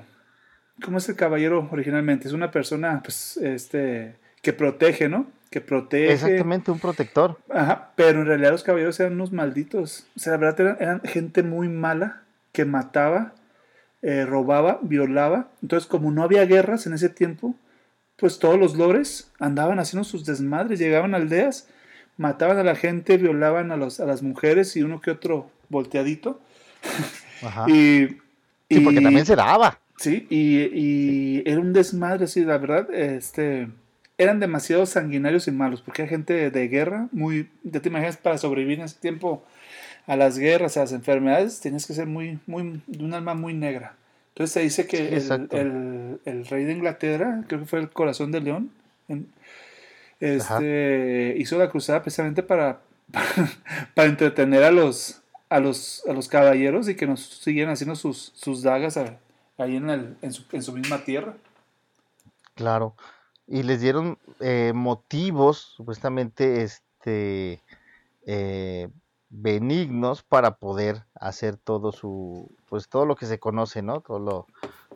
¿Cómo 0.83 0.97
es 0.97 1.07
el 1.07 1.15
caballero 1.15 1.67
originalmente? 1.71 2.27
Es 2.27 2.33
una 2.33 2.51
persona, 2.51 3.01
pues, 3.03 3.37
este, 3.37 4.15
que 4.41 4.53
protege, 4.53 5.07
¿no? 5.07 5.27
Que 5.49 5.61
protege. 5.61 6.13
Exactamente, 6.13 6.71
un 6.71 6.79
protector. 6.79 7.37
Ajá, 7.49 7.91
pero 7.95 8.19
en 8.21 8.25
realidad 8.25 8.51
los 8.51 8.63
caballeros 8.63 8.99
eran 8.99 9.13
unos 9.13 9.31
malditos. 9.31 10.05
O 10.15 10.19
sea, 10.19 10.33
la 10.33 10.37
verdad 10.37 10.77
eran, 10.79 11.01
gente 11.01 11.43
muy 11.43 11.69
mala 11.69 12.23
que 12.51 12.65
mataba, 12.65 13.33
eh, 14.01 14.25
robaba, 14.25 14.79
violaba. 14.81 15.49
Entonces, 15.61 15.87
como 15.87 16.11
no 16.11 16.23
había 16.23 16.45
guerras 16.45 16.85
en 16.87 16.93
ese 16.93 17.09
tiempo, 17.09 17.55
pues 18.17 18.39
todos 18.39 18.59
los 18.59 18.75
lores 18.75 19.31
andaban 19.39 19.79
haciendo 19.79 20.03
sus 20.03 20.25
desmadres, 20.25 20.79
llegaban 20.79 21.13
a 21.13 21.17
aldeas, 21.17 21.69
mataban 22.17 22.57
a 22.57 22.63
la 22.63 22.75
gente, 22.75 23.17
violaban 23.17 23.71
a, 23.71 23.77
los, 23.77 23.99
a 23.99 24.05
las 24.05 24.21
mujeres 24.23 24.75
y 24.75 24.83
uno 24.83 24.99
que 24.99 25.11
otro 25.11 25.49
volteadito. 25.69 26.41
Ajá. 27.41 27.65
y, 27.69 28.07
sí, 28.69 28.79
porque 28.81 29.01
también 29.01 29.25
se 29.25 29.35
daba. 29.35 29.79
Sí, 29.97 30.27
y, 30.29 31.47
era 31.49 31.59
un 31.59 31.73
desmadre, 31.73 32.27
sí, 32.27 32.43
la 32.43 32.57
verdad, 32.57 32.93
este, 32.93 33.69
eran 34.17 34.39
demasiado 34.39 34.85
sanguinarios 34.85 35.47
y 35.47 35.51
malos, 35.51 35.81
porque 35.81 36.03
hay 36.03 36.09
gente 36.09 36.51
de 36.51 36.67
guerra, 36.67 37.07
muy, 37.11 37.49
ya 37.63 37.81
te 37.81 37.89
imaginas, 37.89 38.17
para 38.17 38.37
sobrevivir 38.37 38.79
en 38.79 38.85
ese 38.85 38.99
tiempo 38.99 39.43
a 40.07 40.15
las 40.15 40.37
guerras, 40.37 40.77
a 40.77 40.81
las 40.81 40.91
enfermedades, 40.91 41.59
tenías 41.61 41.85
que 41.85 41.93
ser 41.93 42.07
muy, 42.07 42.39
muy, 42.45 42.81
de 42.87 43.03
un 43.03 43.13
alma 43.13 43.33
muy 43.33 43.53
negra. 43.53 43.95
Entonces 44.29 44.53
se 44.53 44.59
dice 44.61 44.85
que 44.85 45.15
el, 46.25 46.45
rey 46.47 46.65
de 46.65 46.73
Inglaterra, 46.73 47.43
creo 47.47 47.61
que 47.61 47.65
fue 47.65 47.79
el 47.79 47.89
corazón 47.89 48.31
de 48.33 48.41
león, 48.41 48.71
este, 50.19 51.35
hizo 51.37 51.57
la 51.57 51.69
cruzada 51.69 52.01
precisamente 52.01 52.43
para, 52.43 52.81
para, 53.93 54.09
entretener 54.09 54.63
a 54.63 54.71
los, 54.71 55.21
a, 55.49 55.61
los, 55.61 56.03
a 56.07 56.11
los 56.11 56.27
caballeros 56.27 56.89
y 56.89 56.95
que 56.95 57.07
nos 57.07 57.21
siguieran 57.21 57.73
haciendo 57.73 57.95
sus, 57.95 58.33
sus 58.35 58.61
dagas 58.61 58.97
ahí 59.57 59.75
en, 59.75 59.89
el, 59.89 60.17
en, 60.21 60.33
su, 60.33 60.43
en 60.51 60.63
su 60.63 60.73
misma 60.73 61.03
tierra. 61.03 61.35
Claro. 62.55 62.95
Y 63.47 63.63
les 63.63 63.81
dieron 63.81 64.17
eh, 64.39 64.71
motivos, 64.73 65.73
supuestamente, 65.75 66.63
este, 66.63 67.61
eh, 68.25 68.89
benignos 69.29 70.23
para 70.23 70.55
poder 70.55 71.03
hacer 71.13 71.57
todo 71.57 71.91
su, 71.91 72.49
pues 72.69 72.87
todo 72.87 73.05
lo 73.05 73.15
que 73.15 73.25
se 73.25 73.39
conoce, 73.39 73.81
¿no? 73.81 74.01
Todo 74.01 74.47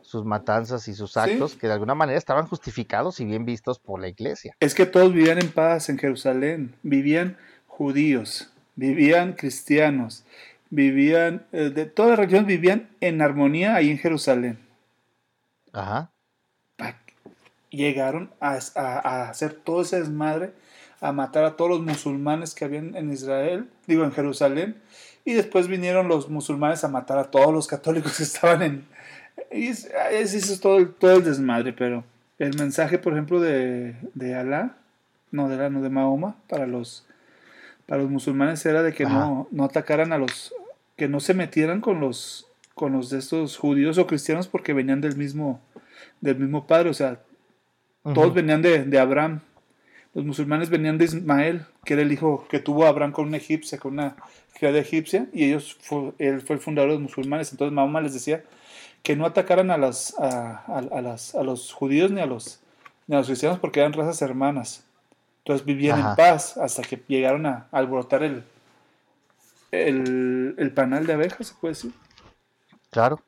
sus 0.02 0.24
matanzas 0.24 0.88
y 0.88 0.94
sus 0.94 1.16
actos 1.16 1.54
que 1.56 1.66
de 1.66 1.74
alguna 1.74 1.94
manera 1.94 2.18
estaban 2.18 2.46
justificados 2.46 3.20
y 3.20 3.24
bien 3.24 3.44
vistos 3.44 3.78
por 3.78 4.00
la 4.00 4.08
iglesia. 4.08 4.56
Es 4.60 4.74
que 4.74 4.86
todos 4.86 5.12
vivían 5.12 5.38
en 5.38 5.50
paz 5.50 5.88
en 5.88 5.98
Jerusalén, 5.98 6.74
vivían 6.82 7.36
judíos, 7.66 8.50
vivían 8.76 9.34
cristianos, 9.34 10.24
vivían, 10.70 11.46
eh, 11.52 11.70
de 11.70 11.86
todas 11.86 12.10
las 12.10 12.18
religiones 12.20 12.46
vivían 12.46 12.88
en 13.00 13.20
armonía 13.20 13.74
ahí 13.74 13.90
en 13.90 13.98
Jerusalén. 13.98 14.58
Ajá. 15.72 16.10
Llegaron 17.70 18.30
a, 18.40 18.58
a 18.74 19.28
hacer 19.30 19.52
todo 19.52 19.82
ese 19.82 20.00
desmadre 20.00 20.52
a 21.00 21.12
matar 21.12 21.44
a 21.44 21.56
todos 21.56 21.70
los 21.70 21.80
musulmanes 21.80 22.54
que 22.54 22.64
habían 22.64 22.94
en 22.94 23.12
Israel, 23.12 23.68
digo 23.86 24.04
en 24.04 24.12
Jerusalén, 24.12 24.76
y 25.24 25.32
después 25.32 25.68
vinieron 25.68 26.08
los 26.08 26.28
musulmanes 26.28 26.84
a 26.84 26.88
matar 26.88 27.18
a 27.18 27.30
todos 27.30 27.52
los 27.52 27.66
católicos 27.66 28.16
que 28.16 28.22
estaban 28.24 28.62
en... 28.62 28.84
Y 29.50 29.68
eso 29.68 29.88
es 30.12 30.60
todo, 30.60 30.86
todo 30.88 31.16
el 31.16 31.24
desmadre, 31.24 31.72
pero 31.72 32.04
el 32.38 32.56
mensaje, 32.58 32.98
por 32.98 33.14
ejemplo, 33.14 33.40
de, 33.40 33.96
de 34.14 34.34
Alá, 34.34 34.76
no 35.30 35.48
de 35.48 35.54
Alá, 35.54 35.70
no 35.70 35.80
de 35.80 35.88
Mahoma, 35.88 36.36
para 36.48 36.66
los, 36.66 37.06
para 37.86 38.02
los 38.02 38.10
musulmanes 38.10 38.64
era 38.66 38.82
de 38.82 38.92
que 38.92 39.04
no, 39.04 39.48
no 39.50 39.64
atacaran 39.64 40.12
a 40.12 40.18
los, 40.18 40.54
que 41.00 41.08
no 41.08 41.18
se 41.18 41.32
metieran 41.32 41.80
con 41.80 41.98
los, 41.98 42.46
con 42.74 42.92
los 42.92 43.08
de 43.08 43.20
estos 43.20 43.56
judíos 43.56 43.96
o 43.96 44.06
cristianos 44.06 44.48
porque 44.48 44.74
venían 44.74 45.00
del 45.00 45.16
mismo, 45.16 45.58
del 46.20 46.36
mismo 46.36 46.66
padre, 46.66 46.90
o 46.90 46.92
sea, 46.92 47.22
todos 48.02 48.34
venían 48.34 48.60
de, 48.60 48.84
de 48.84 48.98
Abraham, 48.98 49.40
los 50.12 50.26
musulmanes 50.26 50.68
venían 50.68 50.98
de 50.98 51.06
Ismael, 51.06 51.64
que 51.86 51.94
era 51.94 52.02
el 52.02 52.12
hijo 52.12 52.46
que 52.50 52.58
tuvo 52.58 52.84
Abraham 52.84 53.12
con 53.12 53.28
una 53.28 53.38
egipcia, 53.38 53.78
con 53.78 53.94
una 53.94 54.14
criada 54.52 54.78
egipcia, 54.78 55.26
y 55.32 55.44
ellos 55.44 55.78
él 56.18 56.42
fue 56.42 56.56
el 56.56 56.60
fundador 56.60 56.90
de 56.90 56.96
los 56.96 57.02
musulmanes. 57.04 57.50
Entonces 57.50 57.72
Mahoma 57.72 58.02
les 58.02 58.12
decía 58.12 58.44
que 59.02 59.16
no 59.16 59.24
atacaran 59.24 59.70
a, 59.70 59.78
las, 59.78 60.14
a, 60.18 61.00
las, 61.00 61.34
a 61.34 61.42
los 61.42 61.72
judíos 61.72 62.10
ni 62.10 62.20
a 62.20 62.26
los, 62.26 62.60
ni 63.06 63.14
a 63.14 63.20
los 63.20 63.26
cristianos 63.26 63.58
porque 63.58 63.80
eran 63.80 63.94
razas 63.94 64.20
hermanas. 64.20 64.84
Entonces 65.38 65.64
vivían 65.64 65.98
en 65.98 66.14
paz 66.14 66.58
hasta 66.58 66.82
que 66.82 67.02
llegaron 67.08 67.46
a, 67.46 67.68
alborotar 67.72 68.22
el, 68.22 68.44
el, 69.70 70.54
el, 70.58 70.72
panal 70.72 71.06
de 71.06 71.12
abejas, 71.14 71.48
se 71.48 71.54
puede 71.54 71.74
decir. 71.74 71.92
Claro. 72.90 73.22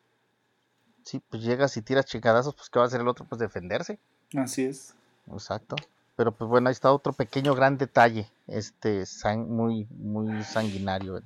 Sí, 1.05 1.21
pues 1.29 1.43
llegas 1.43 1.77
y 1.77 1.83
tiras 1.83 2.07
chingadazos, 2.07 2.55
pues 2.55 2.71
¿qué 2.71 2.79
va 2.79 2.85
a 2.85 2.89
hacer 2.89 3.01
el 3.01 3.09
otro? 3.09 3.25
Pues 3.25 3.39
defenderse. 3.41 3.99
Así 4.37 4.65
es. 4.65 4.95
Exacto. 5.31 5.77
Pero 6.17 6.33
pues 6.33 6.49
bueno, 6.49 6.69
ahí 6.69 6.73
está 6.73 6.93
otro 6.93 7.13
pequeño 7.13 7.55
gran 7.55 7.79
detalle, 7.79 8.31
este 8.47 9.05
muy, 9.47 9.87
muy 9.91 10.45
sanguinario 10.45 11.23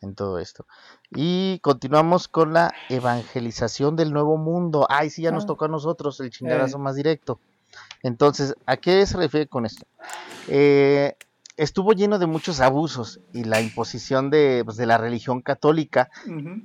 en, 0.00 0.14
todo 0.14 0.38
esto. 0.38 0.66
Y 1.12 1.60
continuamos 1.60 2.28
con 2.28 2.52
la 2.52 2.72
evangelización 2.90 3.96
del 3.96 4.12
nuevo 4.12 4.36
mundo. 4.36 4.86
Ay, 4.90 5.08
sí, 5.08 5.22
ya 5.22 5.30
nos 5.30 5.44
ah. 5.44 5.46
tocó 5.46 5.64
a 5.64 5.68
nosotros 5.68 6.20
el 6.20 6.30
chingadazo 6.30 6.78
más 6.78 6.96
directo. 6.96 7.40
Entonces, 8.02 8.54
¿a 8.66 8.76
qué 8.76 9.06
se 9.06 9.16
refiere 9.16 9.46
con 9.46 9.64
esto? 9.64 9.86
Eh, 10.48 11.16
estuvo 11.56 11.92
lleno 11.92 12.18
de 12.18 12.26
muchos 12.26 12.60
abusos 12.60 13.20
y 13.32 13.44
la 13.44 13.60
imposición 13.60 14.30
de, 14.30 14.62
pues, 14.64 14.76
de 14.76 14.86
la 14.86 14.98
religión 14.98 15.40
católica 15.40 16.10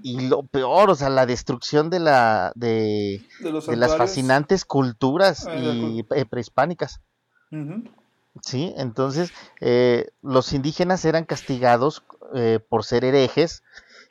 y 0.03 0.27
lo 0.27 0.43
peor, 0.43 0.89
o 0.89 0.95
sea, 0.95 1.09
la 1.09 1.25
destrucción 1.25 1.89
de 1.89 1.99
la 1.99 2.51
de, 2.55 3.21
de, 3.41 3.75
las 3.75 3.95
fascinantes 3.95 4.65
culturas 4.65 5.45
ah, 5.47 5.55
y 5.55 6.03
prehispánicas. 6.03 7.01
Sí, 8.41 8.73
entonces 8.77 9.31
eh, 9.59 10.09
los 10.21 10.53
indígenas 10.53 11.03
eran 11.05 11.25
castigados 11.25 12.03
eh, 12.35 12.59
por 12.69 12.83
ser 12.83 13.03
herejes 13.03 13.63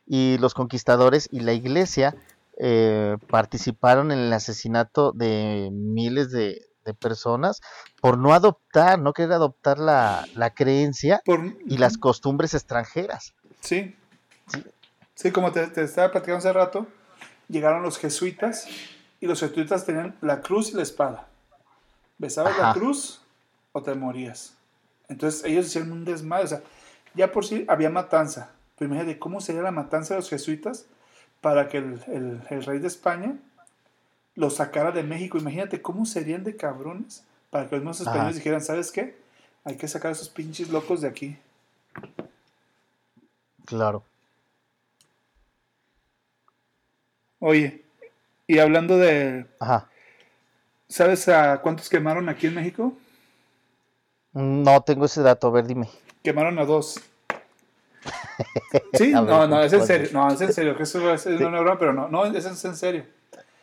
y 0.07 0.39
los 0.39 0.55
conquistadores 0.55 1.29
y 1.31 1.41
la 1.41 1.53
iglesia 1.53 2.17
eh, 2.59 3.17
participaron 3.29 4.11
en 4.11 4.19
el 4.19 4.33
asesinato 4.33 5.13
de 5.13 5.71
miles 5.73 6.33
de, 6.33 6.68
personas 6.95 7.61
por 8.01 8.19
no 8.19 8.35
adoptar, 8.35 8.99
no 8.99 9.13
querer 9.13 9.33
adoptar 9.33 9.79
la, 9.79 10.53
creencia 10.55 11.23
y 11.67 11.79
las 11.79 11.99
costumbres 11.99 12.55
extranjeras. 12.55 13.35
Sí, 13.61 13.97
sí, 15.15 15.31
como 15.31 15.53
te, 15.53 15.65
estaba 15.83 16.11
platicando 16.11 16.39
hace 16.39 16.53
rato, 16.53 16.87
llegaron 17.49 17.83
los 17.83 17.99
jesuitas 17.99 18.67
y 19.21 19.27
los 19.27 19.41
jesuitas 19.41 19.85
tenían 19.85 20.17
la 20.21 20.41
cruz 20.41 20.71
y 20.71 20.77
la 20.77 20.83
espada. 20.83 21.29
Besabas 22.19 22.59
la 22.59 22.73
cruz 22.73 23.21
o 23.73 23.83
te 23.83 23.95
morías. 23.95 24.55
Entonces 25.09 25.45
ellos 25.45 25.67
hicieron 25.67 25.93
un 25.93 26.05
desmadre. 26.05 26.45
O 26.45 26.49
sea, 26.49 26.63
ya 27.15 27.33
por 27.33 27.45
sí 27.45 27.65
había 27.69 27.91
matanza. 27.91 28.53
Pero 28.77 28.93
imagínate 28.93 29.19
cómo 29.19 29.41
sería 29.41 29.63
la 29.63 29.71
matanza 29.71 30.15
de 30.15 30.21
los 30.21 30.31
jesuitas 30.31 30.87
para 31.41 31.69
que 31.69 31.79
el, 31.79 32.41
rey 32.65 32.79
de 32.79 32.87
España 32.87 33.37
lo 34.39 34.51
sacara 34.51 34.93
de 34.93 35.03
México. 35.03 35.37
Imagínate 35.37 35.83
cómo 35.83 36.07
serían 36.07 36.45
de 36.45 36.57
cabrones 36.57 37.25
para 37.51 37.69
que 37.69 37.75
los 37.75 37.83
mismos 37.83 38.01
españoles 38.01 38.37
dijeran, 38.37 38.63
¿sabes 38.63 38.93
qué? 38.93 39.17
Hay 39.65 39.77
que 39.77 39.89
sacar 39.89 40.11
a 40.11 40.13
esos 40.13 40.29
pinches 40.29 40.71
locos 40.71 41.01
de 41.01 41.09
aquí. 41.09 41.37
Claro. 43.65 44.05
Oye, 47.41 47.83
y 48.47 48.61
hablando 48.61 48.97
de... 48.97 49.45
¿Sabes 50.89 51.29
a 51.29 51.61
cuántos 51.61 51.89
quemaron 51.89 52.29
aquí 52.29 52.47
en 52.47 52.55
México? 52.55 52.97
No 54.33 54.81
tengo 54.83 55.07
ese 55.07 55.21
dato, 55.21 55.49
a 55.49 55.51
ver, 55.51 55.67
dime. 55.67 55.89
Quemaron 56.23 56.59
a 56.61 56.65
dos. 56.65 57.01
Sí, 58.93 59.11
no, 59.11 59.49
no, 59.49 59.63
es 59.63 59.73
en 59.73 59.85
serio. 59.85 60.09
No, 60.13 60.31
es 60.31 60.41
en 60.41 60.53
serio. 60.53 60.77
Eso 60.79 61.13
es, 61.13 61.27
es 61.27 61.39
sí. 61.39 61.45
una 61.45 61.61
broma, 61.61 61.77
pero 61.77 61.93
no, 61.93 62.07
no, 62.07 62.25
es 62.25 62.65
en 62.65 62.77
serio. 62.77 63.05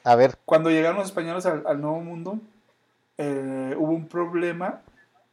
A 0.05 0.15
ver, 0.15 0.39
Cuando 0.45 0.69
llegaron 0.69 0.97
los 0.97 1.07
españoles 1.07 1.45
al, 1.45 1.65
al 1.67 1.81
Nuevo 1.81 2.01
Mundo, 2.01 2.39
eh, 3.17 3.75
hubo 3.77 3.93
un 3.93 4.07
problema 4.07 4.81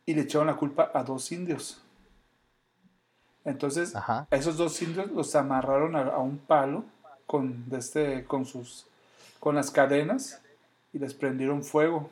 y 0.07 0.14
le 0.14 0.23
echaron 0.23 0.49
la 0.49 0.57
culpa 0.57 0.91
a 0.95 1.05
dos 1.05 1.33
indios. 1.33 1.83
Entonces, 3.45 3.97
Ajá. 3.97 4.26
a 4.31 4.37
esos 4.37 4.57
dos 4.57 4.81
indios 4.83 5.11
los 5.12 5.35
amarraron 5.35 5.97
a, 5.97 6.02
a 6.02 6.19
un 6.19 6.38
palo 6.38 6.85
con, 7.26 7.69
de 7.69 7.79
este, 7.79 8.25
con, 8.25 8.45
sus, 8.45 8.87
con 9.41 9.55
las 9.57 9.71
cadenas 9.71 10.41
y 10.93 10.99
les 10.99 11.14
prendieron 11.14 11.62
fuego 11.62 12.11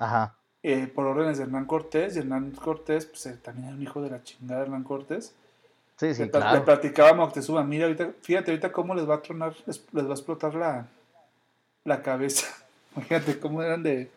ajá. 0.00 0.36
eh, 0.62 0.86
por 0.86 1.06
órdenes 1.06 1.38
de 1.38 1.44
Hernán 1.44 1.66
Cortés. 1.66 2.16
Y 2.16 2.20
Hernán 2.20 2.52
Cortés, 2.52 3.06
pues 3.06 3.26
eh, 3.26 3.38
también 3.42 3.68
era 3.68 3.76
un 3.76 3.82
hijo 3.82 4.02
de 4.02 4.10
la 4.10 4.22
chingada 4.22 4.62
Hernán 4.62 4.84
Cortés. 4.84 5.34
Sí, 5.98 6.14
sí, 6.14 6.22
le, 6.22 6.28
pla- 6.28 6.46
le 6.50 6.60
claro. 6.60 6.62
platicaba 6.62 7.10
a 7.10 7.14
Moctezuma, 7.14 7.64
mira, 7.64 7.86
ahorita, 7.86 8.12
fíjate 8.22 8.50
ahorita 8.52 8.72
cómo 8.72 8.94
les 8.94 9.08
va 9.08 9.16
a 9.16 9.22
tronar, 9.22 9.54
les, 9.66 9.84
les 9.92 10.04
va 10.06 10.10
a 10.10 10.14
explotar 10.14 10.54
la, 10.54 10.86
la 11.84 12.02
cabeza. 12.02 12.46
Fíjate 12.94 13.38
cómo 13.38 13.62
eran 13.62 13.82
de, 13.82 14.10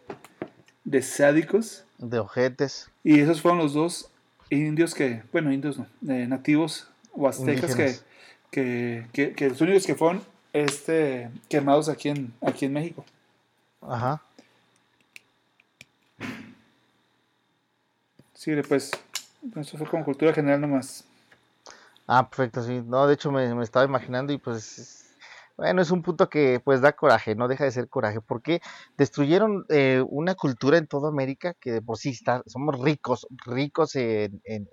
de 0.83 1.01
sádicos. 1.01 1.83
De 1.97 2.19
ojetes. 2.19 2.89
Y 3.03 3.19
esos 3.19 3.41
fueron 3.41 3.59
los 3.59 3.73
dos 3.73 4.09
indios 4.49 4.93
que, 4.93 5.23
bueno, 5.31 5.51
indios 5.51 5.77
no, 5.77 5.87
eh, 6.13 6.27
nativos 6.27 6.87
o 7.13 7.27
aztecas 7.27 7.75
que, 7.75 7.95
que, 8.51 9.07
que, 9.13 9.33
que 9.33 9.49
los 9.49 9.61
únicos 9.61 9.85
que 9.85 9.95
fueron 9.95 10.23
este, 10.53 11.29
quemados 11.49 11.89
aquí 11.89 12.09
en, 12.09 12.33
aquí 12.41 12.65
en 12.65 12.73
México. 12.73 13.05
Ajá. 13.81 14.21
Sí, 18.33 18.51
pues, 18.67 18.91
eso 19.55 19.77
fue 19.77 19.87
como 19.87 20.05
cultura 20.05 20.33
general 20.33 20.61
nomás. 20.61 21.05
Ah, 22.07 22.29
perfecto, 22.29 22.61
sí. 22.63 22.81
No, 22.85 23.07
de 23.07 23.15
hecho 23.15 23.31
me, 23.31 23.53
me 23.55 23.63
estaba 23.63 23.85
imaginando 23.85 24.33
y 24.33 24.37
pues, 24.37 24.77
es- 24.77 25.04
bueno, 25.57 25.81
es 25.81 25.91
un 25.91 26.01
punto 26.01 26.29
que 26.29 26.59
pues 26.63 26.81
da 26.81 26.93
coraje, 26.93 27.35
no 27.35 27.47
deja 27.47 27.63
de 27.63 27.71
ser 27.71 27.87
coraje, 27.87 28.19
porque 28.21 28.61
destruyeron 28.97 29.65
eh, 29.69 30.03
una 30.09 30.35
cultura 30.35 30.77
en 30.77 30.87
toda 30.87 31.09
América 31.09 31.53
que 31.53 31.71
de 31.71 31.81
por 31.81 31.97
sí 31.97 32.09
está, 32.09 32.43
somos 32.45 32.79
ricos, 32.79 33.27
ricos 33.45 33.95
en, 33.95 34.41
en, 34.43 34.67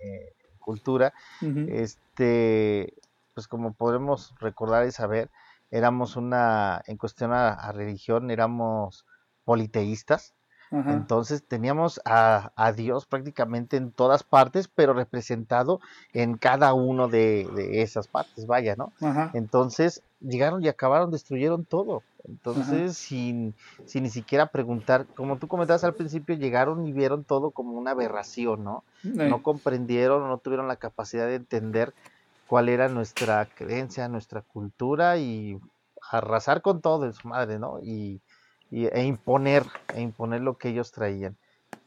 cultura. 0.59 1.13
Este, 1.41 2.95
pues 3.35 3.49
como 3.49 3.73
podemos 3.73 4.35
recordar 4.41 4.87
y 4.87 4.93
saber, 4.93 5.31
éramos 5.71 6.17
una, 6.17 6.83
en 6.87 6.97
cuestión 6.97 7.33
a, 7.33 7.51
a 7.51 7.73
religión, 7.73 8.31
éramos 8.31 9.07
politeístas. 9.45 10.35
Entonces 10.71 11.47
teníamos 11.47 12.01
a, 12.07 12.51
a 12.57 12.73
Dios 12.73 13.05
prácticamente 13.05 13.77
en 13.77 13.93
todas 13.93 14.23
partes, 14.23 14.69
pero 14.69 14.95
representado 14.95 15.81
en 16.15 16.39
cada 16.39 16.73
uno 16.73 17.09
de, 17.09 17.47
de 17.55 17.83
esas 17.83 18.09
partes, 18.09 18.47
vaya, 18.47 18.75
¿no? 18.75 18.91
Entonces 19.35 20.03
llegaron 20.23 20.63
y 20.65 20.69
acabaron, 20.69 21.11
destruyeron 21.11 21.67
todo. 21.67 22.07
Entonces, 22.25 22.97
sin, 22.99 23.57
sin 23.85 24.05
ni 24.05 24.11
siquiera 24.11 24.49
preguntar, 24.53 25.09
como 25.15 25.39
tú 25.39 25.49
comentabas 25.49 25.85
al 25.85 25.95
principio, 25.97 26.37
llegaron 26.37 26.87
y 26.87 26.93
vieron 26.93 27.25
todo 27.25 27.53
como 27.53 27.73
una 27.79 27.93
aberración, 27.93 28.65
¿no? 28.65 28.85
No 29.23 29.41
comprendieron, 29.43 30.29
no 30.29 30.39
tuvieron 30.39 30.69
la 30.69 30.77
capacidad 30.77 31.27
de 31.27 31.37
entender 31.37 31.95
cuál 32.47 32.69
era 32.69 32.89
nuestra 32.89 33.51
creencia, 33.55 34.09
nuestra 34.09 34.43
cultura 34.43 35.19
y 35.19 35.59
arrasar 36.11 36.63
con 36.63 36.81
todo 36.81 37.05
en 37.07 37.13
su 37.13 37.29
madre, 37.29 37.59
¿no? 37.59 37.79
Y, 37.83 38.23
y- 38.71 38.87
e 38.87 39.05
imponer, 39.05 39.67
e 39.91 40.01
imponer 40.03 40.41
lo 40.43 40.57
que 40.59 40.69
ellos 40.71 40.93
traían. 40.93 41.39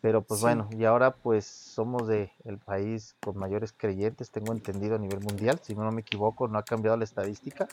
Pero 0.02 0.24
pues 0.26 0.40
Sí. 0.40 0.40
bueno, 0.40 0.70
y 0.72 0.86
ahora 0.86 1.18
pues 1.18 1.48
somos 1.48 2.08
de 2.08 2.32
el 2.44 2.60
país 2.60 3.16
con 3.20 3.38
mayores 3.38 3.74
creyentes, 3.74 4.30
tengo 4.32 4.54
entendido 4.54 4.96
a 4.96 5.00
nivel 5.00 5.20
mundial, 5.20 5.60
si 5.64 5.76
no 5.76 5.92
me 5.92 6.02
equivoco, 6.02 6.48
no 6.48 6.60
ha 6.60 6.66
cambiado 6.66 6.96
la 6.98 7.04
estadística, 7.06 7.70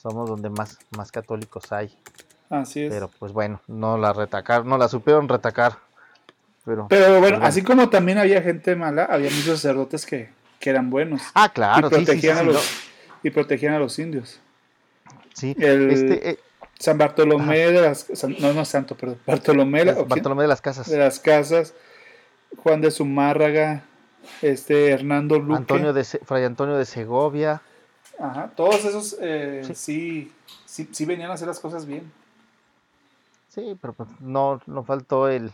somos 0.00 0.28
donde 0.28 0.48
más, 0.50 0.78
más 0.96 1.10
católicos 1.10 1.72
hay. 1.72 1.96
Así 2.50 2.84
es. 2.84 2.92
Pero 2.92 3.10
pues 3.18 3.32
bueno, 3.32 3.60
no 3.66 3.98
la 3.98 4.12
retacar, 4.12 4.64
no 4.64 4.78
la 4.78 4.88
supieron 4.88 5.28
retacar. 5.28 5.78
Pero, 6.64 6.86
Pero 6.88 7.08
bueno, 7.18 7.36
Perdón. 7.36 7.42
así 7.44 7.62
como 7.62 7.88
también 7.88 8.18
había 8.18 8.42
gente 8.42 8.76
mala, 8.76 9.04
había 9.04 9.30
muchos 9.30 9.60
sacerdotes 9.60 10.04
que, 10.06 10.28
que 10.60 10.70
eran 10.70 10.90
buenos 10.90 11.22
ah, 11.34 11.48
claro, 11.50 11.88
y, 11.88 11.90
sí, 11.90 11.96
sí, 11.96 12.00
sí, 12.00 12.04
protegían 12.06 12.36
sí, 12.36 12.40
a 12.40 12.44
no, 12.44 12.52
los, 12.52 12.70
y 13.22 13.30
protegían 13.30 13.74
a 13.74 13.78
los 13.78 13.98
indios. 13.98 14.40
sí. 15.34 15.56
El- 15.58 15.90
Este, 15.90 16.30
eh, 16.30 16.38
San 16.78 16.96
Bartolomé 16.96 17.58
de 17.58 17.80
las... 17.80 18.06
San- 18.14 18.36
no, 18.38 18.52
no 18.52 18.64
santo, 18.64 18.94
perdón. 18.96 19.18
Bartolomé, 19.26 19.84
la-. 19.84 19.94
Bartolomé 20.04 20.42
de 20.42 20.48
las 20.48 20.60
Casas. 20.60 20.88
de 20.88 20.96
las 20.98 21.18
Casas, 21.18 21.74
Juan 22.62 22.80
de 22.80 22.90
Zumárraga, 22.92 23.82
este 24.42 24.90
Hernando 24.90 25.38
Luque. 25.40 25.56
Antonio 25.56 25.92
de 25.92 26.04
Fray 26.04 26.44
Antonio 26.44 26.76
de 26.76 26.84
Segovia. 26.84 27.62
Ajá, 28.18 28.50
todos 28.56 28.84
esos 28.84 29.16
eh, 29.20 29.62
Sí. 29.64 29.74
sí. 29.74 30.32
Sí, 30.64 30.88
sí 30.92 31.04
venían 31.04 31.30
a 31.30 31.34
hacer 31.34 31.48
las 31.48 31.60
cosas 31.60 31.86
bien. 31.86 32.10
Sí, 33.48 33.76
pero 33.80 33.92
pues, 33.94 34.08
no, 34.20 34.60
no 34.66 34.84
faltó 34.84 35.28
el. 35.28 35.52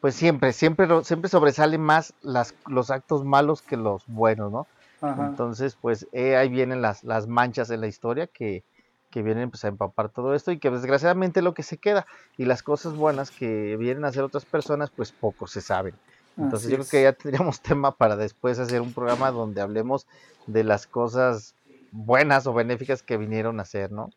Pues 0.00 0.14
siempre, 0.14 0.52
siempre, 0.52 0.86
siempre 1.04 1.28
sobresalen 1.28 1.80
más 1.80 2.14
las, 2.22 2.54
los 2.66 2.90
actos 2.90 3.24
malos 3.24 3.62
que 3.62 3.76
los 3.76 4.04
buenos, 4.06 4.50
¿no? 4.50 4.66
Ajá. 5.00 5.26
Entonces, 5.26 5.76
pues 5.80 6.06
eh, 6.12 6.36
ahí 6.36 6.48
vienen 6.48 6.82
las, 6.82 7.04
las 7.04 7.26
manchas 7.26 7.70
en 7.70 7.80
la 7.80 7.86
historia 7.86 8.26
que, 8.26 8.64
que 9.10 9.22
vienen 9.22 9.50
pues, 9.50 9.64
a 9.64 9.68
empapar 9.68 10.08
todo 10.08 10.34
esto 10.34 10.50
y 10.50 10.58
que 10.58 10.70
desgraciadamente 10.70 11.40
es 11.40 11.44
lo 11.44 11.54
que 11.54 11.62
se 11.62 11.76
queda. 11.76 12.06
Y 12.36 12.44
las 12.46 12.62
cosas 12.62 12.94
buenas 12.94 13.30
que 13.30 13.76
vienen 13.76 14.04
a 14.04 14.08
hacer 14.08 14.22
otras 14.24 14.44
personas, 14.44 14.90
pues 14.90 15.12
poco 15.12 15.46
se 15.46 15.60
saben. 15.60 15.94
Entonces 16.36 16.62
Así 16.66 16.70
yo 16.70 16.76
creo 16.76 16.84
es. 16.84 16.90
que 16.90 17.02
ya 17.02 17.12
tendríamos 17.12 17.60
tema 17.62 17.92
para 17.92 18.16
después 18.16 18.58
hacer 18.58 18.80
un 18.80 18.92
programa 18.92 19.30
donde 19.30 19.60
hablemos 19.60 20.06
de 20.46 20.64
las 20.64 20.86
cosas 20.86 21.54
buenas 21.92 22.46
o 22.46 22.52
benéficas 22.54 23.02
que 23.02 23.16
vinieron 23.16 23.60
a 23.60 23.62
hacer, 23.62 23.92
¿no? 23.92 24.10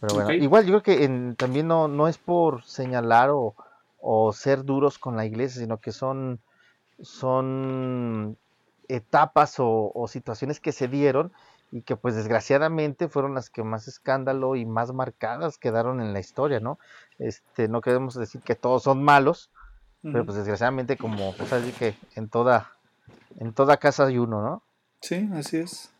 Pero 0.00 0.14
bueno, 0.14 0.32
igual 0.32 0.64
yo 0.66 0.80
creo 0.80 0.82
que 0.82 1.04
en- 1.04 1.36
también 1.36 1.66
no, 1.68 1.88
no 1.88 2.08
es 2.08 2.18
por 2.18 2.64
señalar 2.64 3.30
o, 3.30 3.54
o 4.00 4.32
ser 4.32 4.64
duros 4.64 4.98
con 4.98 5.16
la 5.16 5.26
iglesia, 5.26 5.60
sino 5.62 5.78
que 5.78 5.92
son, 5.92 6.40
son 7.02 8.36
etapas 8.88 9.60
o, 9.60 9.92
o 9.94 10.08
situaciones 10.08 10.60
que 10.60 10.72
se 10.72 10.88
dieron 10.88 11.32
y 11.72 11.82
que 11.82 11.96
pues 11.96 12.16
desgraciadamente 12.16 13.08
fueron 13.08 13.34
las 13.34 13.50
que 13.50 13.62
más 13.62 13.86
escándalo 13.88 14.56
y 14.56 14.66
más 14.66 14.92
marcadas 14.92 15.58
quedaron 15.58 16.00
en 16.00 16.12
la 16.12 16.18
historia, 16.20 16.60
¿no? 16.60 16.78
Este, 17.18 17.68
no 17.68 17.80
queremos 17.80 18.14
decir 18.14 18.40
que 18.42 18.56
todos 18.56 18.82
son 18.82 19.02
malos, 19.04 19.50
pero 20.02 20.24
pues 20.24 20.36
desgraciadamente 20.38 20.96
como 20.96 21.32
pues 21.34 21.52
así 21.52 21.70
que 21.72 21.94
en 22.16 22.28
toda 22.28 22.72
en 23.38 23.52
toda 23.52 23.76
casa 23.76 24.06
hay 24.06 24.18
uno, 24.18 24.42
¿no? 24.42 24.62
Sí, 25.00 25.28
así 25.32 25.58
es. 25.58 25.90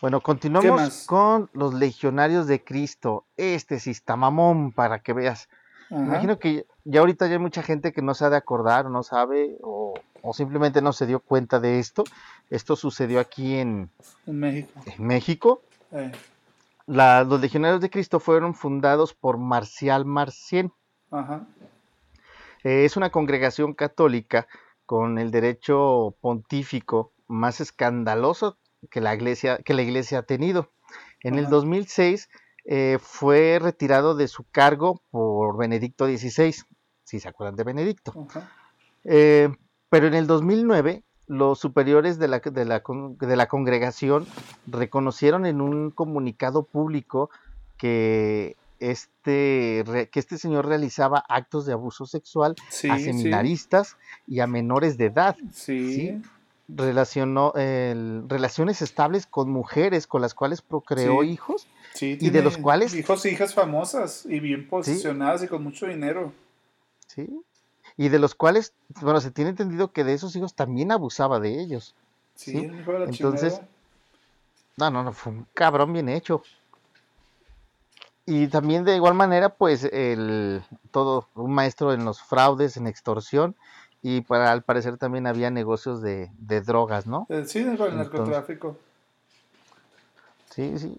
Bueno, 0.00 0.20
continuamos 0.20 1.04
con 1.06 1.50
los 1.52 1.74
legionarios 1.74 2.46
de 2.46 2.62
Cristo. 2.62 3.24
Este 3.36 3.78
sí 3.80 3.90
está 3.90 4.16
mamón 4.16 4.72
para 4.72 5.00
que 5.00 5.12
veas. 5.12 5.48
Ajá. 5.90 6.02
Imagino 6.02 6.38
que 6.38 6.66
ya 6.84 7.00
ahorita 7.00 7.26
ya 7.26 7.34
hay 7.34 7.38
mucha 7.38 7.62
gente 7.62 7.92
que 7.92 8.02
no 8.02 8.14
se 8.14 8.24
ha 8.24 8.30
de 8.30 8.36
acordar, 8.36 8.88
no 8.90 9.02
sabe, 9.02 9.56
o, 9.62 9.94
o 10.22 10.32
simplemente 10.32 10.80
no 10.82 10.92
se 10.92 11.06
dio 11.06 11.20
cuenta 11.20 11.60
de 11.60 11.78
esto. 11.78 12.04
Esto 12.50 12.76
sucedió 12.76 13.20
aquí 13.20 13.56
en, 13.56 13.90
En 14.26 14.38
México. 14.40 14.80
en 14.86 15.06
México. 15.06 15.62
Eh, 15.92 16.12
La- 16.86 17.22
los 17.24 17.40
legionarios 17.40 17.80
de 17.80 17.90
Cristo 17.90 18.18
fueron 18.20 18.54
fundados 18.54 19.14
por 19.14 19.38
Marcial 19.38 20.04
Marcien. 20.04 20.72
ajá. 21.10 21.46
Eh, 22.64 22.84
es 22.84 22.96
una 22.96 23.10
congregación 23.10 23.74
católica 23.74 24.46
con 24.86 25.18
el 25.18 25.30
derecho 25.32 26.14
pontífico 26.20 27.10
más 27.26 27.60
escandaloso 27.60 28.56
que 28.90 29.00
la 29.00 29.14
iglesia, 29.14 29.58
que 29.58 29.74
la 29.74 29.82
iglesia 29.82 30.18
ha 30.18 30.22
tenido. 30.22 30.70
En 31.22 31.34
el 31.34 31.44
Ajá. 31.46 31.50
2006 31.52 32.28
eh, 32.64 32.98
fue 33.00 33.58
retirado 33.60 34.14
de 34.14 34.28
su 34.28 34.44
cargo 34.44 35.02
por 35.10 35.56
Benedicto 35.56 36.06
XVI, 36.06 36.54
si 37.04 37.20
se 37.20 37.28
acuerdan 37.28 37.56
de 37.56 37.64
Benedicto. 37.64 38.26
Eh, 39.04 39.48
pero 39.88 40.06
en 40.06 40.14
el 40.14 40.26
2009 40.26 41.02
los 41.28 41.58
superiores 41.60 42.18
de 42.18 42.28
la, 42.28 42.40
de, 42.40 42.64
la, 42.64 42.82
de 43.20 43.36
la 43.36 43.46
congregación 43.46 44.26
reconocieron 44.66 45.46
en 45.46 45.60
un 45.60 45.90
comunicado 45.90 46.64
público 46.64 47.30
que 47.78 48.56
este, 48.80 49.84
que 50.10 50.18
este 50.18 50.38
señor 50.38 50.66
realizaba 50.66 51.24
actos 51.28 51.66
de 51.66 51.72
abuso 51.72 52.04
sexual 52.06 52.56
Sí, 52.68 52.90
a 52.90 52.96
sí. 52.98 53.04
seminaristas 53.04 53.96
y 54.26 54.40
a 54.40 54.46
menores 54.48 54.98
de 54.98 55.06
edad. 55.06 55.36
Sí. 55.52 55.94
Sí. 55.94 56.22
Relacionó 56.68 57.52
el- 57.54 58.24
relaciones 58.28 58.82
estables 58.82 59.26
con 59.26 59.50
mujeres 59.50 60.06
con 60.06 60.22
las 60.22 60.32
cuales 60.34 60.62
procreó 60.62 61.22
Sí. 61.22 61.28
hijos. 61.28 61.66
sí, 61.94 62.16
y 62.20 62.30
de 62.30 62.42
los 62.42 62.56
cuales- 62.56 62.94
Hijos 62.94 63.24
e 63.26 63.30
hijas 63.32 63.52
famosas 63.52 64.24
y 64.26 64.40
bien 64.40 64.66
posicionadas 64.68 65.42
y 65.42 65.48
con 65.48 65.62
mucho 65.62 65.86
dinero. 65.86 66.32
¿sí? 67.06 67.28
Y 67.98 68.08
de 68.08 68.18
los 68.18 68.34
cuales, 68.34 68.72
bueno, 69.02 69.20
se 69.20 69.30
tiene 69.30 69.50
entendido 69.50 69.92
que 69.92 70.02
de 70.04 70.14
esos 70.14 70.34
hijos 70.34 70.54
también 70.54 70.90
abusaba 70.92 71.38
de 71.40 71.60
ellos. 71.60 71.94
Sí, 72.34 72.52
Sí, 72.52 72.58
el 72.64 72.80
hijo 72.80 72.92
de 72.92 72.98
la 73.00 73.04
entonces. 73.04 73.60
No, 74.78 74.90
no, 74.90 75.02
no, 75.02 75.12
fue 75.12 75.32
un 75.32 75.46
cabrón 75.52 75.92
bien 75.92 76.08
hecho. 76.08 76.42
Y 78.24 78.46
también 78.46 78.84
de 78.84 78.96
igual 78.96 79.14
manera, 79.14 79.50
pues, 79.50 79.84
el 79.84 80.62
todo 80.92 81.28
un 81.34 81.52
maestro 81.52 81.92
en 81.92 82.04
los 82.06 82.22
fraudes, 82.22 82.76
en 82.78 82.86
extorsión, 82.86 83.56
y 84.02 84.20
para 84.22 84.50
al 84.52 84.62
parecer 84.62 84.96
también 84.98 85.26
había 85.26 85.50
negocios 85.50 86.02
de, 86.02 86.30
de 86.38 86.60
drogas, 86.60 87.06
¿no? 87.06 87.26
Eh, 87.28 87.44
Sí, 87.46 87.60
del 87.60 87.70
Entonces- 87.72 87.94
narcotráfico. 87.96 88.76
Sí, 90.54 90.78
sí. 90.78 90.96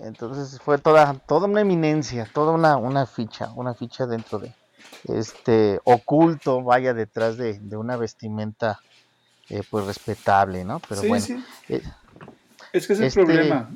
Entonces 0.00 0.60
fue 0.60 0.78
toda, 0.78 1.14
toda 1.26 1.46
una 1.46 1.60
eminencia, 1.60 2.28
toda 2.32 2.52
una, 2.52 2.76
una 2.76 3.06
ficha, 3.06 3.50
una 3.56 3.74
ficha 3.74 4.06
dentro 4.06 4.38
de 4.38 4.52
este 5.08 5.80
oculto, 5.84 6.62
vaya 6.62 6.94
detrás 6.94 7.36
de, 7.36 7.58
de 7.58 7.76
una 7.76 7.96
vestimenta 7.96 8.80
eh, 9.48 9.62
pues 9.68 9.86
respetable, 9.86 10.64
¿no? 10.64 10.80
Pero 10.88 11.00
sí, 11.00 11.08
bueno, 11.08 11.24
sí. 11.24 11.44
eh, 11.68 11.82
Es 12.72 12.86
que 12.86 12.92
es 12.92 12.98
el 13.00 13.06
Este- 13.06 13.24
problema. 13.24 13.70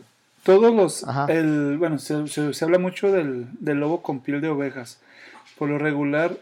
Todos 0.45 0.75
los. 0.75 1.07
Ajá. 1.07 1.27
El, 1.33 1.79
bueno, 1.79 1.99
se, 1.99 2.27
se- 2.27 2.53
se 2.53 2.65
habla 2.65 2.79
mucho 2.79 3.13
del, 3.13 3.47
del 3.61 3.79
lobo 3.79 4.03
con 4.03 4.21
piel 4.21 4.41
de 4.41 4.49
ovejas. 4.49 4.99
Por 5.57 5.69
lo 5.69 5.79
regular, 5.79 6.37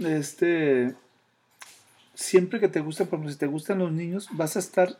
este. 0.00 0.94
Siempre 2.18 2.58
que 2.58 2.66
te 2.66 2.80
gusta, 2.80 3.04
por 3.04 3.14
ejemplo, 3.14 3.32
si 3.32 3.38
te 3.38 3.46
gustan 3.46 3.78
los 3.78 3.92
niños, 3.92 4.28
vas 4.32 4.56
a 4.56 4.58
estar. 4.58 4.98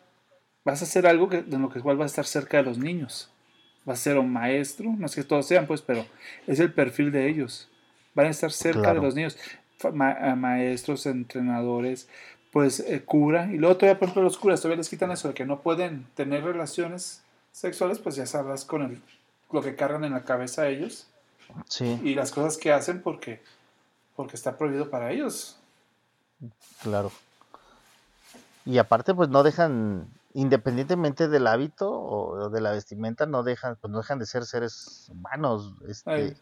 Vas 0.64 0.82
a 0.82 0.84
hacer 0.84 1.04
algo 1.04 1.28
que, 1.28 1.38
en 1.38 1.60
lo 1.60 1.68
que 1.68 1.80
igual 1.80 1.96
vas 1.96 2.12
a 2.12 2.12
estar 2.12 2.26
cerca 2.26 2.58
de 2.58 2.62
los 2.62 2.78
niños. 2.78 3.28
Vas 3.84 3.98
a 3.98 4.02
ser 4.04 4.18
un 4.18 4.32
maestro, 4.32 4.94
no 4.96 5.04
es 5.06 5.16
que 5.16 5.24
todos 5.24 5.44
sean, 5.44 5.66
pues, 5.66 5.82
pero 5.82 6.06
es 6.46 6.60
el 6.60 6.72
perfil 6.72 7.10
de 7.10 7.28
ellos. 7.28 7.68
Van 8.14 8.26
a 8.26 8.30
estar 8.30 8.52
cerca 8.52 8.82
Claro. 8.82 9.00
de 9.00 9.06
los 9.06 9.14
niños. 9.16 9.36
Ma- 9.92 10.12
a 10.12 10.36
maestros, 10.36 11.06
entrenadores, 11.06 12.08
pues 12.52 12.78
eh, 12.80 13.02
cura. 13.04 13.48
Y 13.52 13.56
luego 13.58 13.76
todavía, 13.76 13.98
por 13.98 14.06
ejemplo, 14.06 14.22
los 14.22 14.38
curas 14.38 14.60
todavía 14.60 14.76
les 14.78 14.88
quitan 14.88 15.10
eso 15.10 15.26
de 15.26 15.34
que 15.34 15.44
no 15.44 15.60
pueden 15.60 16.06
tener 16.14 16.44
relaciones 16.44 17.24
sexuales, 17.50 17.98
pues 17.98 18.14
ya 18.14 18.26
sabrás 18.26 18.64
con 18.64 18.82
el, 18.82 19.02
lo 19.50 19.60
que 19.60 19.74
cargan 19.74 20.04
en 20.04 20.12
la 20.12 20.22
cabeza 20.24 20.68
ellos 20.68 21.08
sí, 21.66 21.98
y 22.04 22.14
las 22.14 22.30
cosas 22.30 22.56
que 22.58 22.70
hacen 22.72 23.02
porque, 23.02 23.40
porque 24.14 24.36
está 24.36 24.56
prohibido 24.56 24.88
para 24.88 25.10
ellos. 25.10 25.57
Claro. 26.82 27.10
Y 28.64 28.78
aparte, 28.78 29.14
pues 29.14 29.28
no 29.30 29.42
dejan, 29.42 30.08
independientemente 30.34 31.28
del 31.28 31.46
hábito 31.46 31.90
o 31.90 32.50
de 32.50 32.60
la 32.60 32.72
vestimenta, 32.72 33.24
no 33.26 33.42
dejan, 33.42 33.76
pues 33.80 33.90
no 33.90 33.98
dejan 33.98 34.18
de 34.18 34.26
ser 34.26 34.44
seres 34.44 35.06
humanos, 35.08 35.74
este, 35.88 36.36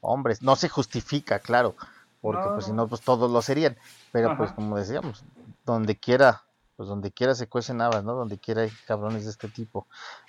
hombres. 0.00 0.42
No 0.42 0.56
se 0.56 0.68
justifica, 0.68 1.38
claro, 1.38 1.74
porque 2.20 2.44
No, 2.44 2.54
pues 2.54 2.66
si 2.66 2.72
no. 2.72 2.86
pues 2.88 3.00
todos 3.00 3.30
lo 3.30 3.40
serían. 3.40 3.76
Pero 4.12 4.36
pues 4.36 4.52
como 4.52 4.76
decíamos, 4.76 5.24
donde 5.64 5.96
quiera, 5.96 6.42
pues 6.76 6.88
donde 6.88 7.10
quiera 7.10 7.34
se 7.34 7.46
cuecen 7.48 7.80
habas, 7.80 8.04
¿no? 8.04 8.14
Donde 8.14 8.36
quiera 8.38 8.62
hay 8.62 8.70
cabrones 8.86 9.24
de 9.24 9.30
este 9.30 9.48
tipo. 9.48 9.86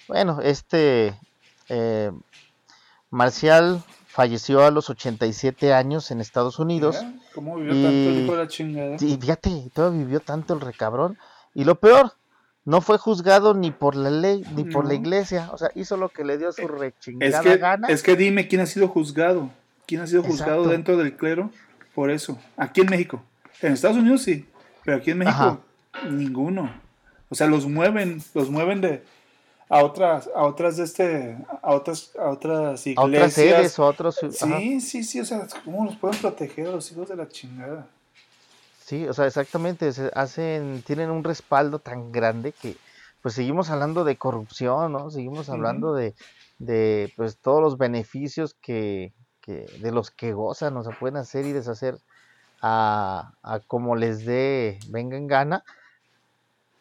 Bueno, 0.07 0.39
este 0.41 1.19
eh, 1.69 2.11
Marcial 3.13 3.83
falleció 4.07 4.65
a 4.65 4.71
los 4.71 4.89
87 4.89 5.73
años 5.73 6.09
en 6.11 6.19
Estados 6.19 6.57
Unidos. 6.59 6.97
Mira, 7.03 7.19
¿Cómo 7.35 7.55
vivió 7.57 7.73
tanto 7.73 7.87
el 7.87 8.13
y- 8.15 8.23
hijo 8.23 8.31
de 8.33 8.37
la 8.39 8.47
chingada? 8.47 8.95
Y 8.99 9.17
fíjate, 9.17 9.69
todavía 9.73 9.99
vivió 9.99 10.19
tanto 10.19 10.53
el 10.55 10.61
recabrón. 10.61 11.17
Y 11.53 11.63
lo 11.63 11.75
peor, 11.75 12.13
no 12.65 12.81
fue 12.81 12.97
juzgado 12.97 13.53
ni 13.53 13.69
por 13.71 13.95
la 13.95 14.09
ley 14.09 14.43
ni 14.55 14.63
por 14.63 14.87
la 14.87 14.95
iglesia. 14.95 15.49
O 15.51 15.57
sea, 15.59 15.69
hizo 15.75 15.95
lo 15.97 16.09
que 16.09 16.23
le 16.25 16.37
dio 16.39 16.51
su 16.51 16.61
Es 16.63 16.67
rechingada 16.71 17.41
que, 17.41 17.57
gana. 17.57 17.87
es 17.87 18.01
que 18.01 18.15
dime 18.15 18.47
quién 18.47 18.61
ha 18.61 18.65
sido 18.65 18.87
juzgado. 18.87 19.49
¿Quién 19.85 20.01
ha 20.01 20.07
sido 20.07 20.23
juzgado 20.23 20.53
Exacto. 20.63 20.69
dentro 20.71 20.97
del 20.97 21.15
clero 21.15 21.51
por 21.93 22.09
eso? 22.09 22.39
Aquí 22.57 22.81
en 22.81 22.87
México. 22.89 23.21
En 23.61 23.73
Estados 23.73 23.97
Unidos 23.97 24.23
sí, 24.23 24.47
pero 24.83 24.97
aquí 24.97 25.11
en 25.11 25.19
México 25.19 25.61
ninguno. 26.09 26.73
O 27.29 27.35
sea, 27.35 27.47
los 27.47 27.67
mueven, 27.67 28.21
los 28.33 28.49
mueven 28.49 28.81
de 28.81 29.03
a 29.73 29.83
otras, 29.83 30.29
a 30.35 30.43
otras 30.43 30.77
de 30.77 30.83
este, 30.83 31.37
a 31.61 31.73
otras, 31.73 32.11
a 32.19 32.29
otras 32.29 32.85
a 32.85 32.89
iglesias. 32.89 32.97
otras 32.97 33.33
sedes 33.33 33.79
o 33.79 33.83
a 33.83 33.87
otros. 33.87 34.23
ajá. 34.23 34.59
Sí, 34.59 34.81
sí, 34.81 35.03
sí, 35.03 35.19
o 35.19 35.25
sea, 35.25 35.47
¿cómo 35.65 35.85
los 35.85 35.95
pueden 35.95 36.19
proteger 36.19 36.67
a 36.67 36.71
los 36.71 36.91
hijos 36.91 37.09
de 37.09 37.15
la 37.15 37.27
chingada? 37.27 37.87
Sí, 38.85 39.07
o 39.07 39.13
sea, 39.13 39.25
exactamente, 39.25 39.91
se 39.91 40.11
hacen, 40.13 40.83
tienen 40.85 41.09
un 41.09 41.23
respaldo 41.23 41.79
tan 41.79 42.11
grande 42.11 42.51
que 42.51 42.75
pues 43.21 43.33
seguimos 43.33 43.69
hablando 43.69 44.03
de 44.03 44.17
corrupción, 44.17 44.91
¿no? 44.91 45.09
Seguimos 45.09 45.49
hablando 45.49 45.93
de, 45.93 46.13
de 46.59 47.11
pues 47.15 47.37
todos 47.37 47.61
los 47.61 47.77
beneficios 47.77 48.53
que, 48.53 49.13
que 49.41 49.65
de 49.79 49.91
los 49.91 50.11
que 50.11 50.33
gozan, 50.33 50.75
o 50.77 50.83
sea, 50.83 50.97
pueden 50.99 51.17
hacer 51.17 51.45
y 51.45 51.53
deshacer 51.53 51.97
a, 52.61 53.31
a 53.41 53.59
como 53.61 53.95
les 53.95 54.25
dé, 54.25 54.77
venga 54.89 55.17
en 55.17 55.27
gana, 55.27 55.63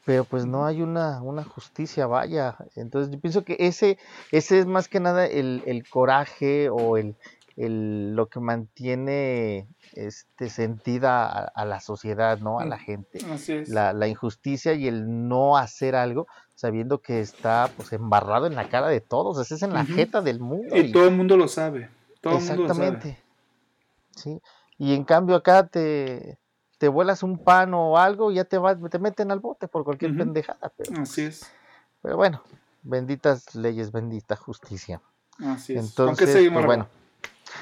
pero 0.05 0.25
pues 0.25 0.47
no 0.47 0.67
hay 0.67 0.83
una, 0.83 1.23
una 1.23 1.45
justicia, 1.45 2.07
vaya. 2.07 2.57
Entonces 2.75 3.12
yo 3.12 3.21
pienso 3.21 3.45
que 3.45 3.57
ese, 3.61 3.99
ese 4.31 4.59
es 4.59 4.67
más 4.67 4.88
que 4.88 5.01
nada 5.01 5.27
el, 5.27 5.62
el 5.67 5.88
coraje 5.88 6.69
o 6.71 6.97
el, 6.97 7.15
el, 7.57 8.15
lo 8.17 8.29
que 8.29 8.41
mantiene 8.41 9.69
este, 9.93 10.51
sentida 10.51 11.27
a, 11.27 11.45
a 11.45 11.65
la 11.65 11.81
sociedad, 11.81 12.38
¿no? 12.38 12.59
A 12.59 12.65
la 12.65 12.79
gente. 12.79 13.21
Así 13.31 13.53
es. 13.53 13.69
La, 13.69 13.93
la 13.93 14.09
injusticia 14.09 14.73
y 14.75 14.88
el 14.88 15.29
no 15.29 15.57
hacer 15.57 15.95
algo 15.95 16.27
sabiendo 16.55 17.01
que 17.01 17.21
está 17.21 17.71
pues 17.77 17.93
embarrado 17.93 18.47
en 18.47 18.55
la 18.55 18.69
cara 18.69 18.88
de 18.88 19.01
todos, 19.01 19.51
es 19.51 19.62
en 19.62 19.73
la 19.73 19.85
jeta 19.85 20.21
del 20.21 20.38
mundo. 20.41 20.77
y 20.77 20.93
todo 20.93 21.09
el 21.09 21.15
mundo 21.17 21.37
lo 21.37 21.49
sabe. 21.49 21.88
Todo 22.21 22.38
el 22.38 22.45
mundo 22.45 22.62
lo 22.62 22.75
sabe. 22.75 22.87
Exactamente. 22.88 23.23
Sí. 24.15 24.41
Y 24.79 24.95
en 24.95 25.05
cambio 25.05 25.37
acá 25.37 25.67
te, 25.67 26.38
te 26.83 26.88
vuelas 26.88 27.23
un 27.23 27.38
pan 27.38 27.75
o 27.75 27.97
algo 27.97 28.33
y 28.33 28.35
ya 28.35 28.45
te 28.45 28.59
va, 28.59 28.75
te 28.75 28.99
meten 28.99 29.31
al 29.31 29.38
bote 29.38 29.68
por 29.68 29.85
cualquier 29.85 30.16
pendejada. 30.16 30.73
Pero, 30.77 31.01
Así 31.01 31.23
es. 31.23 31.49
pero 32.03 32.16
bueno, 32.16 32.42
benditas 32.83 33.55
leyes, 33.55 33.92
bendita 33.92 34.35
justicia. 34.35 35.01
Así 35.38 35.75
es. 35.75 35.79
Entonces, 35.79 36.33
seguimos 36.33 36.55
pues, 36.55 36.66
bueno, 36.66 36.88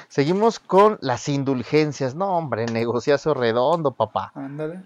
seguimos 0.07 0.59
con 0.59 0.97
las 1.01 1.29
indulgencias. 1.29 2.15
No, 2.15 2.35
hombre, 2.35 2.65
negociazo 2.65 3.35
redondo, 3.35 3.91
papá. 3.91 4.31
Ándale. 4.33 4.81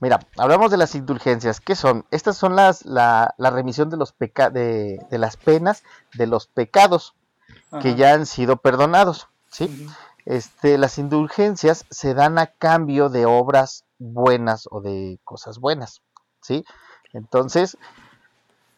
Mira, 0.00 0.18
hablamos 0.36 0.72
de 0.72 0.76
las 0.76 0.96
indulgencias. 0.96 1.60
¿Qué 1.60 1.76
son? 1.76 2.06
Estas 2.10 2.36
son 2.36 2.56
las 2.56 2.84
la, 2.84 3.36
la 3.38 3.50
remisión 3.50 3.88
de 3.88 3.96
los 3.96 4.10
peca 4.10 4.50
de, 4.50 4.98
de 5.12 5.18
las 5.18 5.36
penas 5.36 5.84
de 6.14 6.26
los 6.26 6.48
pecados 6.48 7.14
que 7.80 7.94
ya 7.94 8.14
han 8.14 8.26
sido 8.26 8.56
perdonados, 8.56 9.28
¿sí? 9.48 9.86
Este, 10.24 10.78
las 10.78 10.98
indulgencias 10.98 11.84
se 11.90 12.14
dan 12.14 12.38
a 12.38 12.46
cambio 12.46 13.08
de 13.10 13.26
obras 13.26 13.84
buenas 13.98 14.66
o 14.70 14.80
de 14.80 15.18
cosas 15.24 15.58
buenas, 15.58 16.02
¿sí? 16.40 16.64
Entonces, 17.12 17.76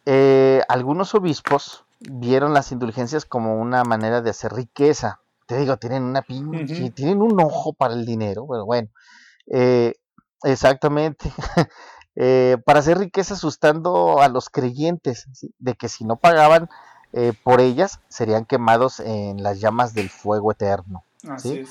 eh, 0.04 0.62
algunos 0.68 1.14
obispos 1.14 1.84
vieron 2.00 2.52
las 2.52 2.72
indulgencias 2.72 3.24
como 3.24 3.56
una 3.60 3.84
manera 3.84 4.22
de 4.22 4.30
hacer 4.30 4.52
riqueza. 4.52 5.20
Te 5.46 5.56
digo, 5.56 5.76
tienen 5.76 6.02
una 6.02 6.22
pinche, 6.22 6.90
tienen 6.90 7.22
un 7.22 7.40
ojo 7.40 7.72
para 7.72 7.94
el 7.94 8.04
dinero, 8.04 8.46
pero 8.48 8.64
bueno, 8.64 8.88
eh, 9.46 9.94
exactamente. 10.42 11.32
Eh, 12.18 12.56
para 12.64 12.78
hacer 12.78 12.96
riqueza 12.96 13.34
asustando 13.34 14.22
a 14.22 14.28
los 14.30 14.48
creyentes, 14.48 15.26
¿sí? 15.34 15.52
de 15.58 15.74
que 15.74 15.90
si 15.90 16.06
no 16.06 16.16
pagaban 16.16 16.70
eh, 17.12 17.34
por 17.44 17.60
ellas, 17.60 18.00
serían 18.08 18.46
quemados 18.46 19.00
en 19.00 19.42
las 19.42 19.60
llamas 19.60 19.92
del 19.92 20.08
fuego 20.08 20.50
eterno. 20.50 21.04
Así 21.28 21.48
¿sí? 21.48 21.58
es. 21.60 21.70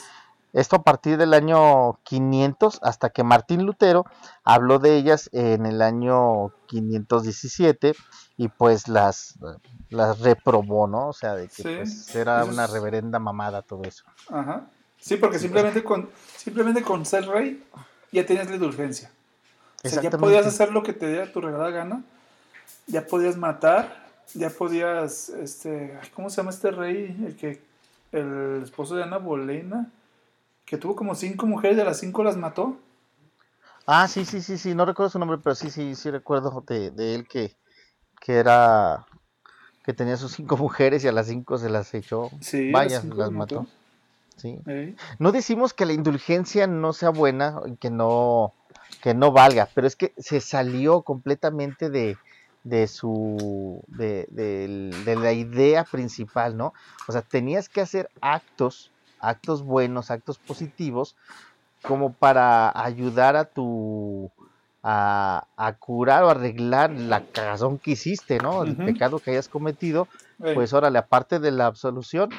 Esto 0.55 0.77
a 0.77 0.83
partir 0.83 1.17
del 1.17 1.33
año 1.33 1.99
500 2.03 2.79
hasta 2.81 3.09
que 3.09 3.25
Martín 3.25 3.65
Lutero 3.65 4.05
habló 4.45 4.79
de 4.79 4.95
ellas 4.95 5.29
en 5.33 5.65
el 5.65 5.81
año 5.81 6.53
517 6.67 7.93
y 8.37 8.47
pues 8.47 8.87
las, 8.87 9.35
las 9.89 10.19
reprobó, 10.19 10.87
¿no? 10.87 11.09
O 11.09 11.13
sea, 11.13 11.35
de 11.35 11.49
que 11.49 11.55
Sí, 11.55 11.75
pues 11.75 12.15
era 12.15 12.45
una 12.45 12.67
reverenda 12.67 13.19
mamada 13.19 13.63
todo 13.63 13.83
eso. 13.83 14.05
Ajá. 14.29 14.65
Sí, 14.97 15.17
porque 15.17 15.39
simplemente 15.39 15.83
con, 15.83 16.09
simplemente 16.37 16.81
con 16.83 17.05
ser 17.05 17.27
rey 17.27 17.61
ya 18.13 18.25
tenías 18.25 18.47
la 18.47 18.55
indulgencia. 18.55 19.11
O 19.83 19.89
sea, 19.89 20.01
ya 20.01 20.09
podías 20.09 20.45
hacer 20.45 20.71
lo 20.71 20.83
que 20.83 20.93
te 20.93 21.07
diera 21.07 21.31
tu 21.33 21.41
regalada 21.41 21.69
gana. 21.71 22.03
Ya 22.87 23.05
podías 23.05 23.35
matar. 23.35 24.05
Ya 24.33 24.49
podías, 24.49 25.29
este, 25.29 25.99
¿cómo 26.15 26.29
se 26.29 26.37
llama 26.37 26.51
este 26.51 26.71
rey? 26.71 27.15
El 27.27 27.35
que, 27.35 27.61
el 28.15 28.63
esposo 28.63 28.95
de 28.95 29.03
Ana 29.03 29.17
Bolena, 29.17 29.91
que 30.65 30.77
tuvo 30.77 30.95
como 30.95 31.15
cinco 31.15 31.45
mujeres 31.45 31.77
y 31.77 31.81
a 31.81 31.85
las 31.85 31.99
cinco 31.99 32.23
las 32.23 32.37
mató. 32.37 32.77
Ah, 33.85 34.07
sí, 34.07 34.25
sí, 34.25 34.41
sí, 34.41 34.57
sí, 34.57 34.73
no 34.73 34.85
recuerdo 34.85 35.11
su 35.11 35.19
nombre, 35.19 35.37
pero 35.43 35.53
sí, 35.53 35.69
sí, 35.69 35.93
sí 35.95 36.09
recuerdo 36.09 36.63
de, 36.67 36.89
de 36.89 37.15
él 37.15 37.27
que, 37.27 37.55
que 38.19 38.33
era, 38.33 39.05
que 39.83 39.93
tenía 39.93 40.17
sus 40.17 40.31
cinco 40.31 40.57
mujeres 40.57 41.03
y 41.03 41.07
a 41.07 41.11
las 41.11 41.27
cinco 41.27 41.57
se 41.57 41.69
las 41.69 41.93
echó. 41.93 42.31
Sí, 42.41 42.71
Vaya, 42.71 43.03
las 43.03 43.31
mató. 43.31 43.61
mató. 43.61 43.67
Sí. 44.37 44.59
No 45.19 45.31
decimos 45.31 45.73
que 45.73 45.85
la 45.85 45.93
indulgencia 45.93 46.67
no 46.67 46.93
sea 46.93 47.09
buena, 47.09 47.61
y 47.65 47.75
que 47.77 47.89
no, 47.89 48.53
que 49.01 49.13
no 49.13 49.31
valga, 49.31 49.69
pero 49.73 49.87
es 49.87 49.95
que 49.95 50.13
se 50.17 50.41
salió 50.41 51.03
completamente 51.03 51.89
de, 51.89 52.17
de 52.65 52.87
su, 52.87 53.81
de, 53.87 54.27
de 54.31 55.15
la 55.15 55.31
idea 55.31 55.83
principal, 55.83 56.57
¿no? 56.57 56.73
O 57.07 57.11
sea, 57.11 57.21
tenías 57.21 57.69
que 57.69 57.79
hacer 57.79 58.09
actos, 58.21 58.91
actos 59.19 59.63
buenos, 59.63 60.11
actos 60.11 60.39
positivos, 60.39 61.15
como 61.83 62.13
para 62.13 62.71
ayudar 62.83 63.35
a 63.35 63.45
tu, 63.45 64.31
a, 64.81 65.45
a 65.55 65.73
curar 65.73 66.23
o 66.23 66.29
arreglar 66.31 66.89
la 66.89 67.21
cagazón 67.21 67.77
que 67.77 67.91
hiciste, 67.91 68.39
¿no? 68.39 68.63
El 68.63 68.75
pecado 68.75 69.19
que 69.19 69.31
hayas 69.31 69.47
cometido, 69.47 70.07
pues 70.55 70.73
órale, 70.73 70.97
aparte 70.97 71.39
de 71.39 71.51
la 71.51 71.67
absolución, 71.67 72.31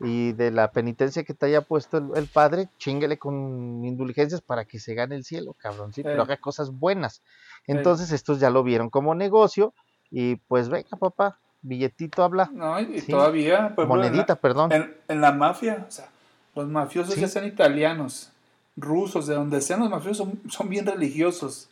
y 0.00 0.32
de 0.32 0.50
la 0.50 0.72
penitencia 0.72 1.22
que 1.22 1.34
te 1.34 1.46
haya 1.46 1.60
puesto 1.60 2.14
el, 2.14 2.26
padre, 2.26 2.68
chinguele 2.78 3.18
con 3.18 3.84
indulgencias 3.84 4.40
para 4.40 4.64
que 4.64 4.80
se 4.80 4.94
gane 4.94 5.14
el 5.14 5.24
cielo, 5.24 5.54
cabrón, 5.54 5.92
sí, 5.92 6.02
pero 6.02 6.22
haga 6.22 6.36
cosas 6.36 6.70
buenas. 6.70 7.22
Entonces 7.66 8.12
estos 8.12 8.40
ya 8.40 8.50
lo 8.50 8.62
vieron 8.62 8.90
como 8.90 9.14
negocio 9.14 9.72
y 10.10 10.36
pues 10.36 10.68
venga 10.68 10.96
papá, 10.98 11.38
billetito 11.62 12.22
habla. 12.22 12.50
No, 12.52 12.80
y 12.80 13.00
todavía, 13.02 13.74
monedita, 13.76 14.36
perdón. 14.36 14.70
En, 14.72 15.20
la 15.20 15.32
mafia, 15.32 15.86
o 15.88 15.90
sea, 15.90 16.08
los 16.54 16.68
mafiosos 16.68 17.16
ya 17.16 17.28
sean 17.28 17.46
italianos, 17.46 18.32
rusos, 18.76 19.26
de 19.26 19.34
donde 19.34 19.60
sean 19.60 19.80
los 19.80 19.90
mafiosos, 19.90 20.28
son, 20.48 20.68
bien 20.68 20.86
religiosos. 20.86 21.68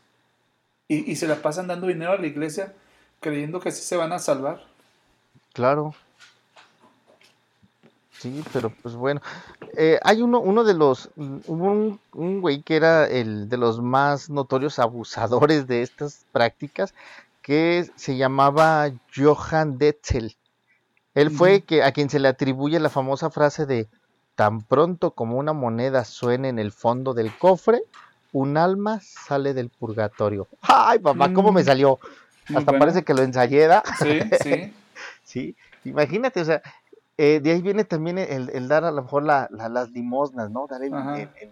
Y, 0.89 1.11
y, 1.11 1.17
se 1.17 1.27
la 1.27 1.37
pasan 1.37 1.69
dando 1.69 1.87
dinero 1.87 2.13
a 2.13 2.19
la 2.19 2.27
iglesia 2.27 2.75
creyendo 3.21 3.61
que 3.61 3.71
así 3.71 3.83
se 3.83 3.97
van 3.97 4.13
a 4.13 4.19
salvar. 4.19 4.63
Claro. 5.55 5.95
Sí, 8.23 8.45
pero 8.53 8.71
pues 8.71 8.95
bueno. 8.95 9.21
Eh, 9.77 9.99
hay 10.05 10.23
uno, 10.23 10.39
uno 10.39 10.63
de 10.63 10.75
los, 10.75 11.11
un, 11.17 11.99
un 12.13 12.41
güey 12.41 12.63
que 12.63 12.77
era 12.77 13.09
el 13.09 13.49
de 13.49 13.57
los 13.57 13.83
más 13.83 14.31
notorios 14.31 14.79
abusadores 14.79 15.67
de 15.67 15.83
estas 15.83 16.25
prácticas, 16.31 16.95
que 17.43 17.91
se 17.97 18.17
llamaba 18.17 18.93
Johann 19.17 19.77
Detzel. 19.77 20.37
Él 21.15 21.33
fue 21.33 21.63
que, 21.63 21.83
a 21.83 21.91
quien 21.91 22.11
se 22.11 22.21
le 22.21 22.29
atribuye 22.29 22.79
la 22.79 22.91
famosa 22.91 23.29
frase 23.29 23.67
de 23.67 23.89
tan 24.37 24.63
pronto 24.63 25.11
como 25.11 25.37
una 25.37 25.53
moneda 25.53 26.05
suene 26.05 26.49
en 26.49 26.61
el 26.61 26.71
fondo 26.71 27.15
del 27.15 27.37
cofre, 27.37 27.83
un 28.31 28.57
alma 28.57 29.01
sale 29.03 29.53
del 29.53 29.69
purgatorio. 29.69 30.47
Ay, 30.61 31.01
papá, 31.01 31.33
¿cómo 31.35 31.51
me 31.51 31.63
mm. 31.63 31.67
salió? 31.67 31.99
Hasta 32.55 32.79
parece 32.79 33.03
que 33.03 33.15
lo 33.15 33.23
ensayé, 33.23 33.69
Sí, 34.01 34.21
sí. 34.43 34.73
sí, 35.25 35.57
imagínate, 35.85 36.41
o 36.41 36.45
sea, 36.45 36.63
eh, 37.19 37.41
de 37.43 37.51
ahí 37.53 37.61
viene 37.61 37.85
también 37.85 38.19
el, 38.19 38.69
dar 38.69 38.85
a 38.85 38.91
lo 38.91 39.03
mejor 39.03 39.23
las 39.23 39.91
limosnas, 39.91 40.51
¿no? 40.51 40.67
Dar 40.67 40.83
el, 40.83 40.93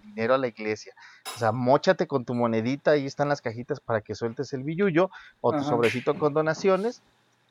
dinero 0.03 0.35
a 0.35 0.39
la 0.39 0.47
iglesia. 0.47 0.95
O 1.35 1.39
sea, 1.39 1.53
mochate 1.53 2.07
con 2.07 2.25
tu 2.25 2.35
monedita, 2.35 2.93
ahí 2.93 3.07
están 3.07 3.29
las 3.29 3.43
cajitas 3.43 3.81
para 3.81 4.01
que 4.01 4.15
sueltes 4.15 4.53
el 4.53 4.63
billullo 4.63 5.11
o 5.41 5.53
tu 5.53 5.63
sobrecito 5.63 6.19
con 6.19 6.33
donaciones, 6.33 7.03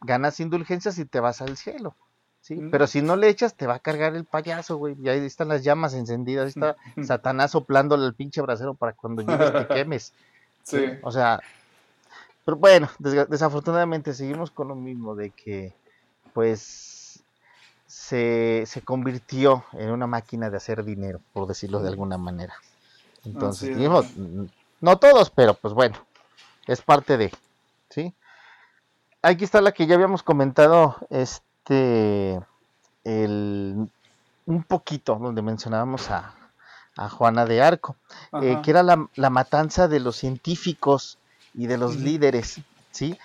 ganas 0.02 0.40
indulgencias 0.40 0.98
y 0.98 1.06
te 1.06 1.20
vas 1.20 1.42
al 1.42 1.56
cielo. 1.56 1.96
¿sí? 2.42 2.56
Mm. 2.56 2.72
Pero 2.72 2.88
si 2.88 3.02
no 3.04 3.16
le 3.16 3.30
echas, 3.30 3.54
te 3.54 3.68
va 3.68 3.76
a 3.76 3.80
cargar 3.80 4.16
el 4.16 4.26
payaso, 4.26 4.78
güey. 4.78 4.96
Y 5.00 5.10
ahí 5.10 5.24
están 5.24 5.50
las 5.50 5.64
llamas 5.64 5.94
encendidas, 5.94 6.46
ahí 6.46 6.50
está 6.50 6.76
Satanás 7.04 7.52
soplándole 7.52 8.06
al 8.06 8.16
pinche 8.16 8.42
brasero 8.42 8.74
para 8.74 8.94
cuando 8.94 9.22
llegues 9.22 9.54
te 9.54 9.68
quemes. 9.74 10.14
Sí. 10.64 10.86
O 11.04 11.12
sea, 11.12 11.40
pero 12.44 12.58
bueno, 12.58 12.90
desafortunadamente 12.98 14.16
seguimos 14.16 14.50
con 14.50 14.68
lo 14.68 14.76
mismo 14.76 15.16
de 15.16 15.30
que, 15.30 15.74
pues, 16.34 16.99
se, 17.90 18.66
se, 18.68 18.82
convirtió 18.84 19.66
en 19.74 19.90
una 19.90 20.06
máquina 20.06 20.52
de 20.52 20.58
hacer 20.58 20.84
dinero, 20.84 21.22
por 21.34 21.48
decirlo 21.48 21.80
de 21.80 21.90
alguna 21.90 22.20
manera. 22.20 22.54
Entonces, 23.26 23.76
no 24.80 24.98
todos, 25.00 25.32
pero 25.32 25.56
pues 25.56 25.74
bueno, 25.74 25.98
es 26.68 26.84
parte 26.84 27.18
de, 27.18 27.34
¿sí? 27.90 28.14
Aquí 29.24 29.44
está 29.44 29.60
la 29.60 29.72
que 29.72 29.88
ya 29.88 29.96
habíamos 29.96 30.22
comentado, 30.22 30.98
este, 31.10 32.40
el, 33.04 33.90
un 34.46 34.64
poquito, 34.64 35.16
donde 35.16 35.42
mencionábamos 35.42 36.12
a, 36.12 36.36
a 36.96 37.10
Juana 37.10 37.48
de 37.48 37.64
Arco, 37.64 37.96
eh, 38.42 38.60
que 38.64 38.70
era 38.70 38.84
la, 38.84 39.08
la, 39.16 39.32
matanza 39.32 39.88
de 39.88 40.00
los 40.00 40.16
científicos 40.16 41.18
y 41.56 41.66
de 41.66 41.80
los 41.80 41.96
líderes, 41.96 42.62
¿sí? 42.92 43.18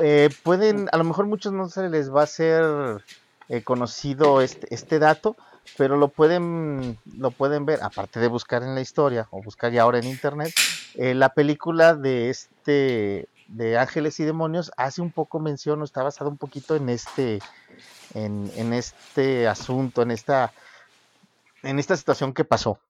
Eh, 0.00 0.30
pueden, 0.44 0.88
a 0.92 0.96
lo 0.96 1.04
mejor 1.04 1.26
muchos 1.26 1.52
no 1.52 1.68
se 1.68 1.88
les 1.88 2.14
va 2.14 2.20
a 2.20 2.24
hacer 2.24 3.02
He 3.48 3.62
conocido 3.62 4.40
este, 4.40 4.72
este 4.74 4.98
dato, 4.98 5.36
pero 5.76 5.96
lo 5.96 6.08
pueden, 6.08 6.98
lo 7.16 7.30
pueden 7.30 7.66
ver, 7.66 7.80
aparte 7.82 8.20
de 8.20 8.28
buscar 8.28 8.62
en 8.62 8.74
la 8.74 8.80
historia 8.80 9.28
o 9.30 9.42
buscar 9.42 9.72
ya 9.72 9.82
ahora 9.82 9.98
en 9.98 10.04
internet, 10.04 10.52
eh, 10.94 11.14
la 11.14 11.30
película 11.30 11.94
de 11.94 12.30
este 12.30 13.28
de 13.48 13.78
Ángeles 13.78 14.18
y 14.18 14.24
Demonios 14.24 14.72
hace 14.76 15.00
un 15.00 15.12
poco 15.12 15.38
mención 15.38 15.80
está 15.84 16.02
basado 16.02 16.30
un 16.30 16.36
poquito 16.36 16.74
en 16.74 16.88
este 16.88 17.38
en 18.14 18.72
este 18.72 19.46
asunto, 19.46 20.02
en 20.02 20.10
esta 20.10 20.52
en 21.62 21.78
esta 21.78 21.96
situación 21.96 22.32
que 22.32 22.44
pasó. 22.44 22.80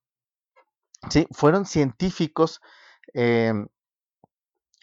Sí, 1.11 1.27
fueron 1.31 1.67
científicos 1.67 2.61
eh, 3.13 3.53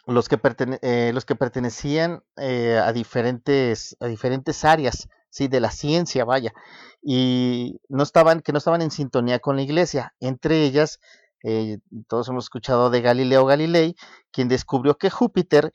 los, 0.06 0.30
que 0.30 0.40
eh, 0.82 1.12
los 1.14 1.26
que 1.26 1.36
pertenecían 1.36 2.24
a 2.36 2.92
diferentes 2.92 3.98
a 4.00 4.08
diferentes 4.08 4.64
áreas 4.66 5.10
sí, 5.34 5.48
de 5.48 5.60
la 5.60 5.72
ciencia, 5.72 6.26
vaya, 6.26 6.54
y 7.02 7.80
no 7.90 8.04
estaban, 8.04 8.42
que 8.42 8.52
no 8.52 8.60
estaban 8.60 8.84
en 8.84 8.92
sintonía 8.92 9.40
con 9.40 9.56
la 9.56 9.64
iglesia. 9.64 10.14
Entre 10.20 10.64
ellas, 10.64 11.00
eh, 11.44 11.80
todos 12.08 12.30
hemos 12.30 12.46
escuchado 12.46 12.92
de 12.92 13.02
Galileo 13.02 13.46
Galilei, 13.46 13.96
quien 14.32 14.48
descubrió 14.48 14.96
que 14.98 15.10
Júpiter 15.10 15.74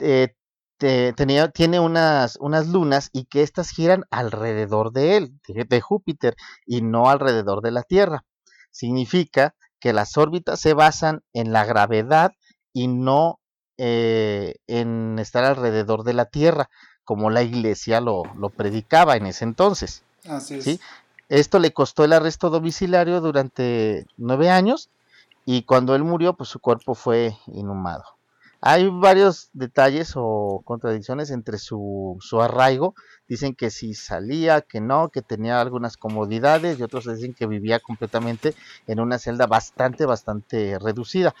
eh, 0.00 0.34
tenía, 0.78 1.48
tiene 1.50 1.80
unas, 1.80 2.36
unas 2.40 2.68
lunas 2.68 3.10
y 3.12 3.24
que 3.24 3.42
éstas 3.42 3.70
giran 3.70 4.04
alrededor 4.10 4.92
de 4.92 5.16
él, 5.16 5.40
de, 5.48 5.80
Júpiter, 5.80 6.36
y 6.64 6.82
no 6.82 7.10
alrededor 7.10 7.62
de 7.62 7.72
la 7.72 7.82
Tierra. 7.82 8.24
Significa 8.70 9.56
que 9.80 9.92
las 9.92 10.16
órbitas 10.16 10.60
se 10.60 10.72
basan 10.72 11.22
en 11.32 11.52
la 11.52 11.64
gravedad 11.64 12.32
y 12.72 12.86
no 12.88 13.40
eh, 13.76 14.54
en 14.68 15.18
estar 15.18 15.44
alrededor 15.44 16.04
de 16.04 16.14
la 16.14 16.26
Tierra 16.26 16.70
como 17.04 17.30
la 17.30 17.42
iglesia 17.42 18.00
lo, 18.00 18.24
predicaba 18.56 19.16
en 19.16 19.26
ese 19.26 19.44
entonces. 19.44 20.02
Así 20.26 20.54
es. 20.54 20.80
Esto 21.28 21.58
le 21.58 21.72
costó 21.72 22.04
el 22.04 22.12
arresto 22.12 22.50
domiciliario 22.50 23.20
durante 23.20 24.06
nueve 24.16 24.50
años 24.50 24.90
y 25.46 25.62
cuando 25.62 25.94
él 25.94 26.04
murió, 26.04 26.34
pues 26.34 26.48
su 26.48 26.58
cuerpo 26.58 26.94
fue 26.94 27.36
inhumado. 27.46 28.04
Hay 28.66 28.88
varios 28.88 29.50
detalles 29.52 30.14
o 30.16 30.62
contradicciones 30.64 31.30
entre 31.30 31.58
su, 31.58 32.16
su 32.20 32.40
arraigo. 32.40 32.94
Dicen 33.28 33.54
que 33.54 33.70
si 33.70 33.92
salía, 33.92 34.62
que 34.62 34.80
no, 34.80 35.10
que 35.10 35.20
tenía 35.20 35.60
algunas 35.60 35.98
comodidades 35.98 36.78
y 36.78 36.82
otros 36.82 37.04
dicen 37.04 37.34
que 37.34 37.46
vivía 37.46 37.78
completamente 37.78 38.54
en 38.86 39.00
una 39.00 39.18
celda 39.18 39.46
bastante, 39.46 40.06
bastante 40.06 40.78
reducida. 40.78 41.34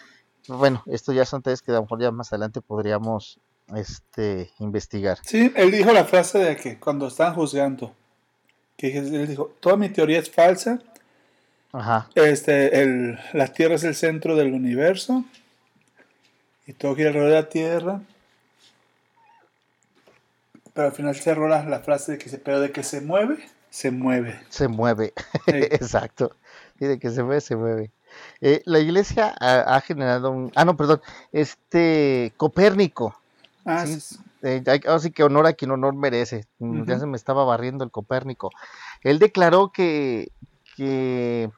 Bueno, 0.48 0.82
esto 0.84 1.14
ya 1.14 1.24
son 1.24 1.40
detalles 1.40 1.62
que 1.62 1.70
a 1.70 1.76
lo 1.76 1.82
mejor 1.82 2.02
ya 2.02 2.10
más 2.10 2.30
adelante 2.32 2.60
podríamos 2.60 3.38
este, 3.74 4.50
investigar. 4.58 5.18
Sí, 5.24 5.52
él 5.56 5.70
dijo 5.70 5.92
la 5.92 6.04
frase 6.04 6.38
de 6.38 6.56
que 6.56 6.78
cuando 6.78 7.08
están 7.08 7.34
juzgando, 7.34 7.94
que 8.76 8.96
él 8.96 9.28
dijo, 9.28 9.54
toda 9.60 9.76
mi 9.76 9.88
teoría 9.88 10.18
es 10.18 10.30
falsa, 10.30 10.80
Ajá. 11.74 12.08
Este, 12.14 12.82
el, 12.82 13.18
la 13.32 13.48
Tierra 13.48 13.74
es 13.74 13.82
el 13.82 13.96
centro 13.96 14.36
del 14.36 14.54
universo 14.54 15.24
y 16.68 16.72
todo 16.72 16.94
gira 16.94 17.08
alrededor 17.08 17.30
de 17.30 17.40
la 17.42 17.48
Tierra. 17.48 18.00
Pero 20.72 20.86
al 20.86 20.92
final 20.92 21.16
cerró 21.16 21.48
la, 21.48 21.64
la 21.64 21.80
frase 21.80 22.12
de 22.12 22.18
que 22.18 22.28
se, 22.28 22.38
pero 22.38 22.60
de 22.60 22.70
que 22.70 22.84
se 22.84 23.00
mueve, 23.00 23.38
se 23.70 23.90
mueve. 23.90 24.40
Se 24.50 24.68
mueve, 24.68 25.14
exacto. 25.46 26.36
Y 26.78 26.86
de 26.86 27.00
que 27.00 27.10
se 27.10 27.24
mueve, 27.24 27.40
se 27.40 27.56
mueve. 27.56 27.90
Eh, 28.40 28.62
la 28.66 28.78
iglesia 28.78 29.34
ha, 29.40 29.74
ha, 29.74 29.80
generado 29.80 30.30
un... 30.30 30.52
Ah, 30.54 30.64
no, 30.64 30.76
perdón. 30.76 31.00
Este 31.32 32.32
Copérnico 32.36 33.20
Ah, 33.64 33.84
eh, 34.42 34.62
así 34.88 35.10
que 35.10 35.24
honor 35.24 35.46
a 35.46 35.54
quien 35.54 35.70
honor 35.70 35.94
merece. 35.94 36.46
Mm, 36.58 36.84
ya 36.84 36.98
se 36.98 37.06
me 37.06 37.16
estaba 37.16 37.44
barriendo 37.44 37.84
el 37.84 37.90
Copérnico. 37.90 38.50
Él 39.02 39.18
declaró 39.18 39.72
que, 39.72 40.32
que 40.76 41.50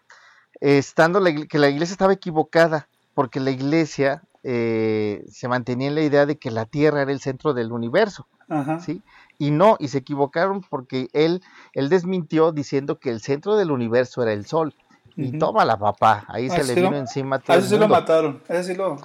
estando 0.61 1.21
la, 1.21 1.35
que 1.35 1.59
la 1.59 1.69
iglesia 1.69 1.93
estaba 1.93 2.13
equivocada, 2.13 2.89
porque 3.15 3.41
la 3.41 3.51
iglesia 3.51 4.23
eh, 4.49 5.25
se 5.29 5.49
mantenía 5.49 5.89
en 5.89 5.97
la 5.97 6.03
idea 6.03 6.27
de 6.27 6.39
que 6.39 6.53
la 6.53 6.67
Tierra 6.67 7.03
era 7.03 7.11
el 7.11 7.21
centro 7.21 7.55
del 7.55 7.73
universo. 7.73 8.29
¿sí? 8.81 9.03
Y 9.39 9.51
no, 9.51 9.77
y 9.81 9.89
se 9.89 9.99
equivocaron 9.99 10.61
porque 10.61 11.09
él, 11.13 11.43
él 11.73 11.89
desmintió 11.89 12.53
diciendo 12.53 13.01
que 13.01 13.11
el 13.11 13.21
centro 13.21 13.57
del 13.57 13.73
universo 13.73 14.23
era 14.23 14.33
el 14.33 14.47
Sol. 14.47 14.75
Y 15.17 15.39
toma 15.39 15.65
la 15.65 15.79
papá, 15.79 16.25
ahí 16.29 16.51
se 16.51 16.63
le 16.63 16.75
vino 16.75 16.97
encima 16.97 17.39
todo. 17.39 17.57
A 17.57 17.59
ese 17.59 17.71
sí 17.71 17.79
lo 17.79 17.89
mataron, 17.89 18.43
a 18.49 18.55
ese 18.55 18.75
sí 18.75 18.79
lo, 18.79 18.99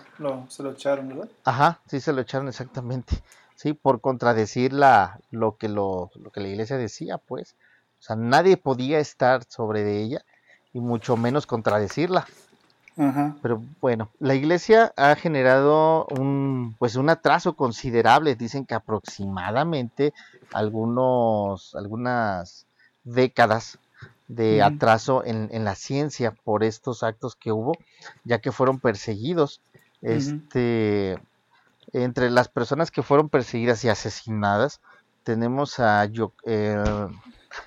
se 0.49 0.61
lo 0.61 0.71
echaron, 0.71 1.07
¿verdad? 1.07 1.29
Ajá, 1.45 1.79
sí 1.87 2.01
se 2.01 2.11
lo 2.11 2.21
echaron 2.21 2.49
exactamente. 2.49 3.23
Sí, 3.55 3.73
por 3.73 4.01
contradecir 4.01 4.73
la, 4.73 5.19
lo, 5.29 5.55
que 5.55 5.69
lo, 5.69 6.11
lo 6.15 6.31
que 6.31 6.41
la 6.41 6.49
iglesia 6.49 6.77
decía, 6.77 7.17
pues. 7.17 7.55
O 7.99 8.03
sea, 8.03 8.15
nadie 8.15 8.57
podía 8.57 8.99
estar 8.99 9.43
sobre 9.47 9.83
de 9.83 10.01
ella 10.01 10.25
y 10.73 10.79
mucho 10.79 11.15
menos 11.15 11.45
contradecirla. 11.45 12.25
Ajá. 12.97 13.37
Pero 13.41 13.61
bueno, 13.79 14.09
la 14.19 14.35
iglesia 14.35 14.93
ha 14.97 15.15
generado 15.15 16.07
un 16.07 16.75
pues 16.77 16.95
un 16.95 17.09
atraso 17.09 17.53
considerable, 17.53 18.35
dicen 18.35 18.65
que 18.65 18.73
aproximadamente 18.73 20.13
algunos 20.51 21.73
algunas 21.75 22.65
décadas 23.03 23.79
de 24.35 24.63
atraso 24.63 25.23
en, 25.25 25.63
la 25.65 25.75
ciencia 25.75 26.31
por 26.31 26.63
estos 26.63 27.03
actos 27.03 27.35
que 27.35 27.51
hubo, 27.51 27.73
ya 28.23 28.39
que 28.39 28.51
fueron 28.51 28.79
perseguidos. 28.79 29.61
Este, 30.01 31.19
entre 31.93 32.29
las 32.31 32.47
personas 32.47 32.91
que 32.91 33.03
fueron 33.03 33.29
perseguidas 33.29 33.83
y 33.83 33.89
asesinadas, 33.89 34.79
tenemos 35.23 35.79
a, 35.79 36.09
eh, 36.45 37.07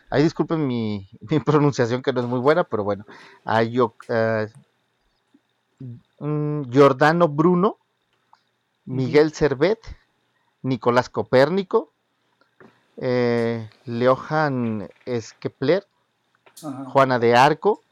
ahí 0.09 0.23
disculpen 0.23 0.67
mi, 0.67 1.09
pronunciación 1.45 2.03
que 2.03 2.13
no 2.13 2.21
es 2.21 2.27
muy 2.27 2.41
buena, 2.41 2.65
pero 2.65 2.83
bueno, 2.83 3.05
a 3.45 3.63
eh, 3.63 4.49
mm, 6.19 6.71
Giordano 6.71 7.29
Bruno, 7.29 7.77
Miguel 8.87 9.33
Servet, 9.33 9.81
Nicolás 10.63 11.11
Copérnico, 11.11 11.93
eh, 12.97 13.69
Leohan 13.85 14.89
Skepler, 15.21 15.87
Juana 16.61 17.19
de 17.19 17.37
Arco, 17.37 17.83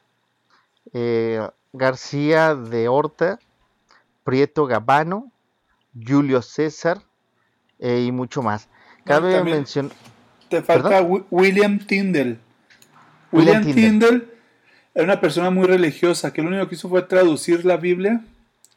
eh, 0.92 1.46
García 1.72 2.54
de 2.54 2.88
Horta, 2.88 3.38
Prieto 4.24 4.66
Gabano, 4.66 5.30
Julio 5.94 6.42
César 6.42 7.02
y 7.78 8.12
mucho 8.12 8.42
más. 8.42 8.68
Cabe 9.04 9.42
mencionar 9.42 9.92
te 10.52 10.62
falta 10.62 11.00
William 11.30 11.78
Tyndall. 11.78 12.38
William, 13.32 13.64
Tyndall. 13.64 14.30
era 14.94 15.04
una 15.04 15.18
persona 15.18 15.48
muy 15.48 15.66
religiosa 15.66 16.32
que 16.32 16.42
lo 16.42 16.48
único 16.48 16.68
que 16.68 16.74
hizo 16.74 16.90
fue 16.90 17.00
traducir 17.00 17.64
la 17.64 17.78
Biblia 17.78 18.22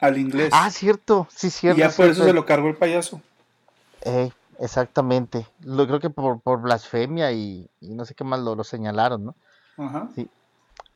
al 0.00 0.16
inglés. 0.16 0.48
Ah, 0.52 0.70
cierto, 0.70 1.28
sí, 1.30 1.50
cierto. 1.50 1.78
Y 1.78 1.82
ya 1.82 1.90
por 1.90 2.06
eso 2.06 2.24
se 2.24 2.32
lo 2.32 2.46
cargó 2.46 2.68
el 2.68 2.76
payaso. 2.76 3.20
Eh, 4.00 4.30
exactamente. 4.58 5.46
Lo, 5.60 5.86
creo 5.86 6.00
que 6.00 6.08
por, 6.08 6.62
blasfemia 6.62 7.32
y, 7.32 7.68
no 7.82 8.06
sé 8.06 8.14
qué 8.14 8.24
más 8.24 8.40
lo, 8.40 8.64
señalaron, 8.64 9.26
¿no? 9.26 9.34
Ajá. 9.76 10.08
Sí. 10.14 10.28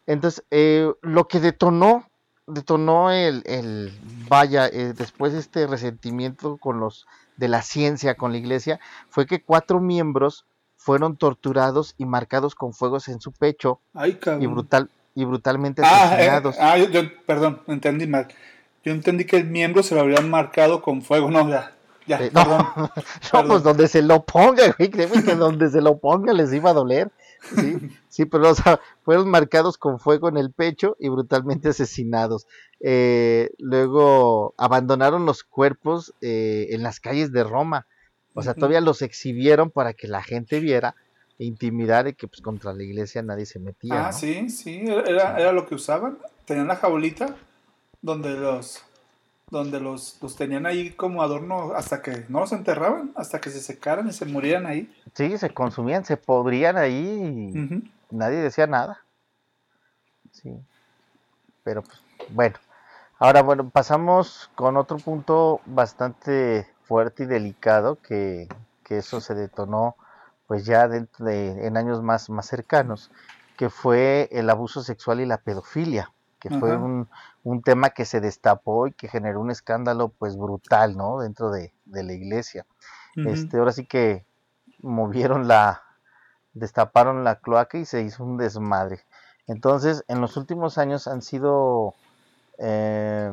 Entonces, 0.07 0.45
eh, 0.51 0.91
lo 1.03 1.29
que 1.29 1.41
detonó, 1.41 2.07
detonó 2.47 3.11
el, 3.11 3.43
el 3.47 3.93
vaya, 4.29 4.67
eh, 4.67 4.93
después 4.97 5.35
este 5.35 5.67
resentimiento 5.67 6.57
con 6.57 6.81
los 6.81 7.07
de 7.37 7.49
la 7.49 7.63
ciencia, 7.63 8.17
con 8.17 8.33
la 8.33 8.39
iglesia, 8.39 8.81
fue 9.09 9.27
que 9.27 9.43
cuatro 9.43 9.81
miembros 9.81 10.45
fueron 10.77 11.17
torturados 11.17 11.95
y 11.99 12.07
marcados 12.07 12.55
con 12.55 12.73
fuegos 12.73 13.09
en 13.09 13.21
su 13.21 13.33
pecho 13.33 13.81
y 14.41 14.47
brutal 14.47 14.89
y 15.15 15.25
brutalmente 15.25 15.83
ah, 15.85 15.89
eh, 15.89 16.15
asesinados. 16.15 16.57
Ah, 16.59 16.79
yo, 16.79 17.03
perdón, 17.27 17.61
entendí 17.67 18.07
mal. 18.07 18.29
Yo 18.83 18.93
entendí 18.93 19.27
que 19.27 19.37
el 19.37 19.45
miembro 19.45 19.83
se 19.83 19.95
lo 19.95 20.01
habrían 20.01 20.31
marcado 20.31 20.81
con 20.81 21.03
fuego, 21.03 21.31
no, 21.31 21.49
ya. 21.49 21.73
Ya, 22.07 22.17
eh, 22.17 22.31
perdón, 22.35 22.67
no, 23.33 23.45
pues 23.47 23.63
donde 23.63 23.89
se 23.89 24.03
lo 24.03 24.25
ponga, 24.25 24.75
güey, 24.77 24.91
créeme 24.91 25.23
que 25.23 25.35
donde 25.35 25.69
se 25.69 25.81
lo 25.81 25.99
ponga 25.99 26.33
les 26.33 26.53
iba 26.53 26.71
a 26.71 26.75
doler. 26.75 27.11
Sí, 27.43 27.77
sí 28.09 28.25
pero 28.27 28.51
o 28.51 28.55
sea, 28.55 28.81
fueron 29.03 29.31
marcados 29.31 29.79
con 29.79 29.99
fuego 29.99 30.29
en 30.29 30.37
el 30.37 30.53
pecho 30.53 30.97
y 30.99 31.09
brutalmente 31.09 31.71
asesinados. 31.71 32.47
Eh, 32.81 33.51
luego 33.59 34.55
abandonaron 34.57 35.27
los 35.27 35.43
cuerpos 35.45 36.15
en 36.21 36.83
las 36.83 37.01
calles 37.01 37.33
de 37.33 37.45
Roma 37.45 37.87
o 38.35 38.43
sea, 38.43 38.55
todavía 38.55 38.81
los 38.81 39.03
exhibieron 39.03 39.71
para 39.71 39.93
que 39.93 40.09
la 40.09 40.23
gente 40.23 40.61
viera 40.61 40.95
e 41.39 41.45
intimidar 41.45 42.07
y 42.09 42.15
que 42.15 42.29
pues 42.29 42.41
contra 42.41 42.73
la 42.73 42.83
iglesia 42.83 43.23
nadie 43.23 43.47
se 43.47 43.59
metía. 43.59 44.09
Ah, 44.09 44.13
sí, 44.13 44.49
sí, 44.51 44.85
era, 44.87 45.39
era 45.39 45.53
lo 45.53 45.67
que 45.67 45.75
usaban. 45.75 46.19
Tenían 46.45 46.69
la 46.69 46.77
jaulita 46.77 47.37
donde 48.03 48.31
los 48.31 48.83
donde 49.51 49.81
los, 49.81 50.19
los 50.23 50.37
tenían 50.37 50.67
ahí 50.67 50.91
como 50.91 51.23
adorno 51.23 51.73
hasta 51.75 52.03
que 52.03 52.25
no 52.29 52.41
los 52.41 52.53
enterraban, 52.53 53.13
hasta 53.17 53.41
que 53.41 53.51
se 53.51 53.61
secaran 53.61 54.09
y 54.09 54.13
se 54.13 54.25
murieran 54.25 54.67
ahí. 54.67 54.93
Sí, 55.15 55.37
se 55.39 55.51
consumían, 55.51 56.05
se 56.05 56.17
podrían 56.17 56.77
ahí 56.77 57.51
y 58.11 58.15
nadie 58.15 58.39
decía 58.39 58.67
nada. 58.67 59.05
Sí. 60.31 60.57
Pero 61.65 61.83
pues, 61.83 62.01
bueno. 62.31 62.57
Ahora, 63.19 63.43
bueno, 63.43 63.69
pasamos 63.69 64.51
con 64.55 64.79
otro 64.79 64.97
punto 64.97 65.61
bastante 65.67 66.67
fuerte 66.85 67.25
y 67.25 67.27
delicado 67.27 67.99
que, 68.01 68.49
eso 68.89 69.21
se 69.21 69.37
detonó 69.37 69.95
pues 70.49 70.65
ya 70.65 70.89
dentro 70.89 71.25
de, 71.25 71.65
en 71.65 71.77
años 71.77 72.03
más, 72.03 72.29
más 72.29 72.47
cercanos, 72.47 73.13
que 73.57 73.71
fue 73.71 74.29
el 74.33 74.51
abuso 74.51 74.83
sexual 74.83 75.21
y 75.21 75.27
la 75.27 75.37
pedofilia, 75.37 76.11
que 76.41 76.51
fue 76.51 76.77
un, 76.77 77.09
tema 77.63 77.91
que 77.91 78.05
se 78.05 78.21
destapó 78.21 78.87
y 78.87 78.93
que 78.93 79.09
generó 79.09 79.41
un 79.41 79.51
escándalo 79.51 80.09
pues 80.09 80.37
brutal, 80.37 80.97
¿no? 80.97 81.21
Dentro 81.21 81.51
de, 81.51 81.73
la 81.87 82.13
iglesia. 82.13 82.67
este, 83.17 83.59
ahora 83.59 83.73
sí 83.73 83.85
que 83.85 84.25
movieron 84.81 85.47
la, 85.47 85.83
destaparon 86.55 87.23
la 87.23 87.37
cloaca 87.37 87.79
y 87.79 87.85
se 87.85 88.03
hizo 88.03 88.25
un 88.25 88.39
desmadre. 88.39 89.05
Entonces, 89.47 90.05
en 90.09 90.21
los 90.21 90.37
últimos 90.37 90.79
años 90.79 91.07
han 91.07 91.23
sido 91.23 91.95
eh, 92.59 93.33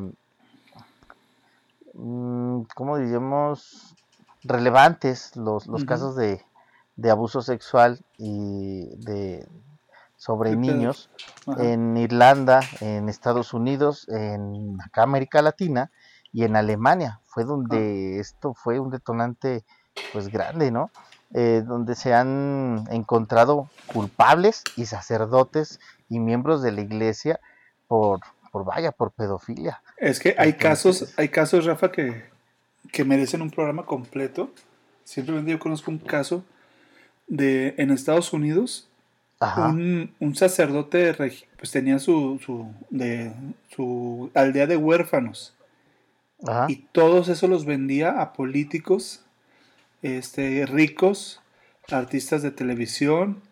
Mm, 1.98 2.62
¿cómo 2.76 2.96
diríamos? 2.96 3.94
Relevantes 4.44 5.36
los, 5.36 5.66
los 5.66 5.84
casos 5.84 6.14
de, 6.14 6.40
abuso 7.10 7.42
sexual 7.42 8.00
y 8.16 8.86
de 8.96 9.46
sobre 10.18 10.56
niños 10.56 11.08
en 11.58 11.96
Irlanda, 11.96 12.60
en 12.80 13.08
Estados 13.08 13.54
Unidos, 13.54 14.06
en 14.08 14.76
acá 14.84 15.04
América 15.04 15.40
Latina 15.40 15.90
y 16.32 16.44
en 16.44 16.56
Alemania. 16.56 17.20
Fue 17.24 17.44
donde 17.44 18.16
ah. 18.16 18.20
esto 18.20 18.52
fue 18.52 18.80
un 18.80 18.90
detonante 18.90 19.64
pues 20.12 20.28
grande, 20.28 20.70
¿no? 20.70 20.90
Eh, 21.34 21.62
donde 21.64 21.94
se 21.94 22.14
han 22.14 22.84
encontrado 22.90 23.70
culpables 23.86 24.64
y 24.76 24.86
sacerdotes 24.86 25.78
y 26.08 26.18
miembros 26.18 26.62
de 26.62 26.72
la 26.72 26.80
iglesia 26.80 27.38
por, 27.86 28.20
por 28.50 28.64
vaya, 28.64 28.92
por 28.92 29.12
pedofilia. 29.12 29.82
Es 29.98 30.18
que 30.18 30.34
hay 30.36 30.54
casos, 30.54 31.14
hay 31.16 31.28
casos, 31.28 31.64
Rafa, 31.64 31.92
que, 31.92 32.24
que 32.90 33.04
merecen 33.04 33.42
un 33.42 33.50
programa 33.50 33.84
completo. 33.84 34.50
Simplemente 35.04 35.52
yo 35.52 35.58
conozco 35.58 35.90
un 35.90 35.98
caso 35.98 36.44
de 37.28 37.74
en 37.76 37.90
Estados 37.90 38.32
Unidos, 38.32 38.87
un, 39.40 40.14
un, 40.18 40.34
sacerdote 40.34 41.14
pues 41.14 41.70
tenía 41.70 41.98
su, 41.98 42.40
su, 42.44 42.72
de, 42.90 43.32
su 43.68 44.30
aldea 44.34 44.66
de 44.66 44.76
huérfanos. 44.76 45.54
Y 46.68 46.86
todos 46.92 47.28
esos 47.28 47.50
los 47.50 47.64
vendía 47.64 48.20
a 48.20 48.32
políticos 48.32 49.24
este, 50.02 50.66
ricos, 50.66 51.40
artistas 51.90 52.42
de 52.42 52.50
televisión, 52.50 53.42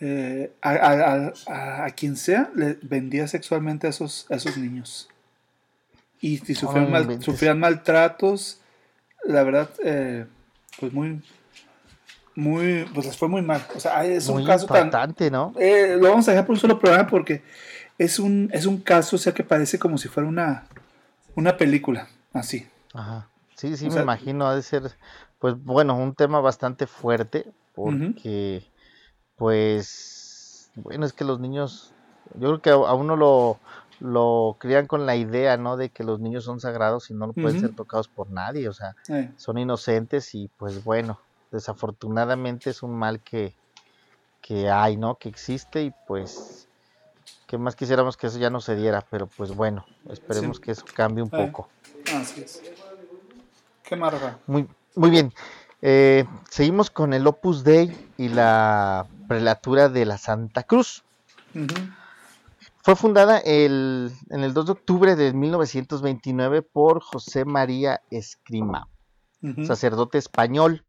eh, 0.00 0.52
a, 0.62 1.86
quien 1.96 2.16
sea, 2.16 2.50
le 2.54 2.78
vendía 2.82 3.26
sexualmente 3.28 3.86
a 3.86 3.90
esos, 3.90 4.26
a 4.30 4.36
esos 4.36 4.56
niños. 4.56 5.08
Y 6.20 6.38
si 6.38 6.54
sufrían, 6.54 7.22
sufrían 7.22 7.58
maltratos, 7.58 8.60
la 9.24 9.42
verdad, 9.42 9.70
eh, 9.84 10.26
pues 10.78 10.92
muy, 10.92 11.20
muy, 12.34 12.86
pues 12.94 13.06
les 13.06 13.16
fue 13.16 13.28
muy 13.28 13.42
mal. 13.42 13.64
O 13.74 13.80
sea, 13.80 14.04
es 14.04 14.28
un 14.28 14.44
caso 14.44 14.66
tan. 14.66 15.14
¿no? 15.30 15.52
Eh, 15.58 15.96
lo 16.00 16.10
vamos 16.10 16.26
a 16.28 16.32
dejar 16.32 16.46
por 16.46 16.54
un 16.54 16.60
solo 16.60 16.78
programa 16.78 17.08
porque 17.08 17.42
es 17.98 18.18
un, 18.18 18.50
es 18.52 18.66
un 18.66 18.78
caso, 18.78 19.16
o 19.16 19.18
sea, 19.18 19.32
que 19.32 19.44
parece 19.44 19.78
como 19.78 19.98
si 19.98 20.08
fuera 20.08 20.28
una, 20.28 20.64
una 21.34 21.56
película, 21.56 22.08
así. 22.32 22.66
Ajá. 22.94 23.28
Sí, 23.54 23.76
sí, 23.76 23.88
me 23.90 24.00
imagino, 24.00 24.48
ha 24.48 24.56
de 24.56 24.62
ser, 24.62 24.90
pues 25.38 25.54
bueno, 25.62 25.96
un 25.96 26.14
tema 26.14 26.40
bastante 26.40 26.88
fuerte 26.88 27.46
porque 27.74 28.64
pues, 29.36 30.70
bueno, 30.74 31.06
es 31.06 31.12
que 31.12 31.24
los 31.24 31.38
niños, 31.38 31.92
yo 32.34 32.48
creo 32.48 32.62
que 32.62 32.70
a, 32.70 32.94
uno 32.94 33.16
lo, 33.16 33.58
lo 34.00 34.56
crían 34.58 34.86
con 34.86 35.06
la 35.06 35.16
idea, 35.16 35.56
¿no? 35.56 35.76
De 35.76 35.90
que 35.90 36.04
los 36.04 36.20
niños 36.20 36.44
son 36.44 36.60
sagrados 36.60 37.10
y 37.10 37.14
no 37.14 37.32
pueden 37.32 37.60
ser 37.60 37.74
tocados 37.74 38.08
por 38.08 38.30
nadie, 38.30 38.68
o 38.68 38.72
sea, 38.72 38.96
son 39.36 39.58
inocentes 39.58 40.34
y 40.34 40.48
pues 40.56 40.82
bueno, 40.84 41.20
desafortunadamente 41.52 42.70
es 42.70 42.82
un 42.82 42.96
mal 42.96 43.20
que, 43.20 43.54
que 44.40 44.70
hay, 44.70 44.96
¿no? 44.96 45.16
Que 45.16 45.28
existe 45.28 45.82
y 45.82 45.92
pues, 46.06 46.68
que 47.46 47.58
más 47.58 47.76
quisiéramos 47.76 48.16
que 48.16 48.26
eso 48.26 48.38
ya 48.38 48.50
no 48.50 48.60
se 48.60 48.74
diera, 48.74 49.06
pero 49.10 49.26
pues 49.26 49.54
bueno, 49.54 49.84
esperemos 50.10 50.58
que 50.58 50.72
eso 50.72 50.84
cambie 50.94 51.22
un 51.22 51.30
poco. 51.30 51.68
Así 52.14 52.42
es. 52.42 52.62
Qué 53.84 53.96
marga. 53.96 54.38
Muy, 54.46 54.66
muy 54.96 55.10
bien. 55.10 55.32
Eh, 55.82 56.24
seguimos 56.48 56.90
con 56.90 57.12
el 57.12 57.26
Opus 57.26 57.64
Dei 57.64 58.10
y 58.16 58.28
la 58.28 59.06
prelatura 59.28 59.88
de 59.88 60.06
la 60.06 60.16
Santa 60.16 60.62
Cruz. 60.62 61.04
Fue 62.82 62.96
fundada 62.96 63.38
el, 63.38 64.12
en 64.30 64.42
el 64.42 64.54
2 64.54 64.66
de 64.66 64.72
octubre 64.72 65.16
de 65.16 65.32
1929 65.32 66.62
por 66.62 67.02
José 67.02 67.44
María 67.44 68.00
Escrima, 68.10 68.88
sacerdote 69.66 70.18
español, 70.18 70.84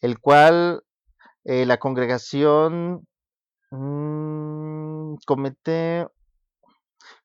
el 0.00 0.18
cual 0.18 0.82
eh, 1.44 1.66
la 1.66 1.78
congregación 1.78 3.06
mm, 3.70 5.14
comete, 5.26 6.06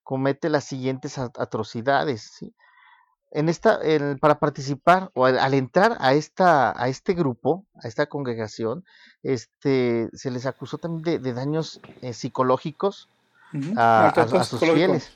comete 0.04 0.50
las 0.50 0.66
siguientes 0.66 1.18
atrocidades. 1.18 2.32
¿sí? 2.38 2.54
en 3.36 3.50
esta, 3.50 3.82
para 4.22 4.40
participar 4.40 5.12
o 5.14 5.26
al, 5.26 5.54
entrar 5.54 5.98
a 6.00 6.14
esta, 6.14 6.74
a 6.82 6.88
este 6.88 7.14
grupo, 7.14 7.66
a 7.84 7.88
esta 7.90 8.06
congregación, 8.06 8.86
este, 9.24 10.10
se 10.14 10.32
les 10.32 10.46
acusó 10.46 10.78
también 10.78 11.22
de, 11.22 11.34
daños 11.34 11.82
eh, 12.02 12.14
psicológicos 12.14 13.10
a, 13.76 14.14
sus 14.46 14.62
fieles, 14.62 15.12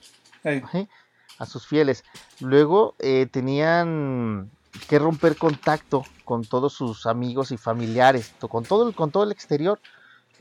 a 1.37 1.45
sus 1.45 1.65
fieles. 1.65 2.03
Luego 2.41 2.95
eh, 2.99 3.25
tenían 3.31 4.51
que 4.87 4.99
romper 4.99 5.37
contacto 5.37 6.03
con 6.25 6.43
todos 6.43 6.73
sus 6.73 7.05
amigos 7.05 7.51
y 7.51 7.57
familiares, 7.57 8.33
con 8.39 8.63
todo, 8.63 8.91
con 8.93 9.11
todo 9.11 9.23
el 9.23 9.31
exterior, 9.31 9.79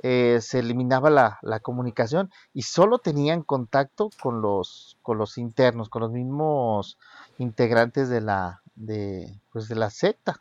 eh, 0.02 0.38
se 0.40 0.60
eliminaba 0.60 1.10
la, 1.10 1.38
la, 1.42 1.58
comunicación 1.58 2.30
y 2.54 2.62
solo 2.62 2.98
tenían 2.98 3.42
contacto 3.42 4.10
con 4.22 4.40
los, 4.40 4.96
con 5.02 5.18
los 5.18 5.38
internos, 5.38 5.88
con 5.88 6.02
los 6.02 6.12
mismos 6.12 6.98
integrantes 7.38 8.08
de 8.08 8.20
la, 8.20 8.62
de, 8.76 9.40
pues 9.50 9.68
de 9.68 9.74
la 9.74 9.90
secta. 9.90 10.40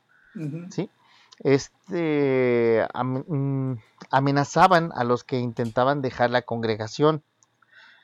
¿sí? 0.69 0.91
Este, 1.39 2.87
mm, 2.93 3.73
amenazaban 4.11 4.91
a 4.93 5.03
los 5.03 5.23
que 5.23 5.39
intentaban 5.39 6.01
dejar 6.01 6.29
la 6.29 6.43
congregación. 6.43 7.23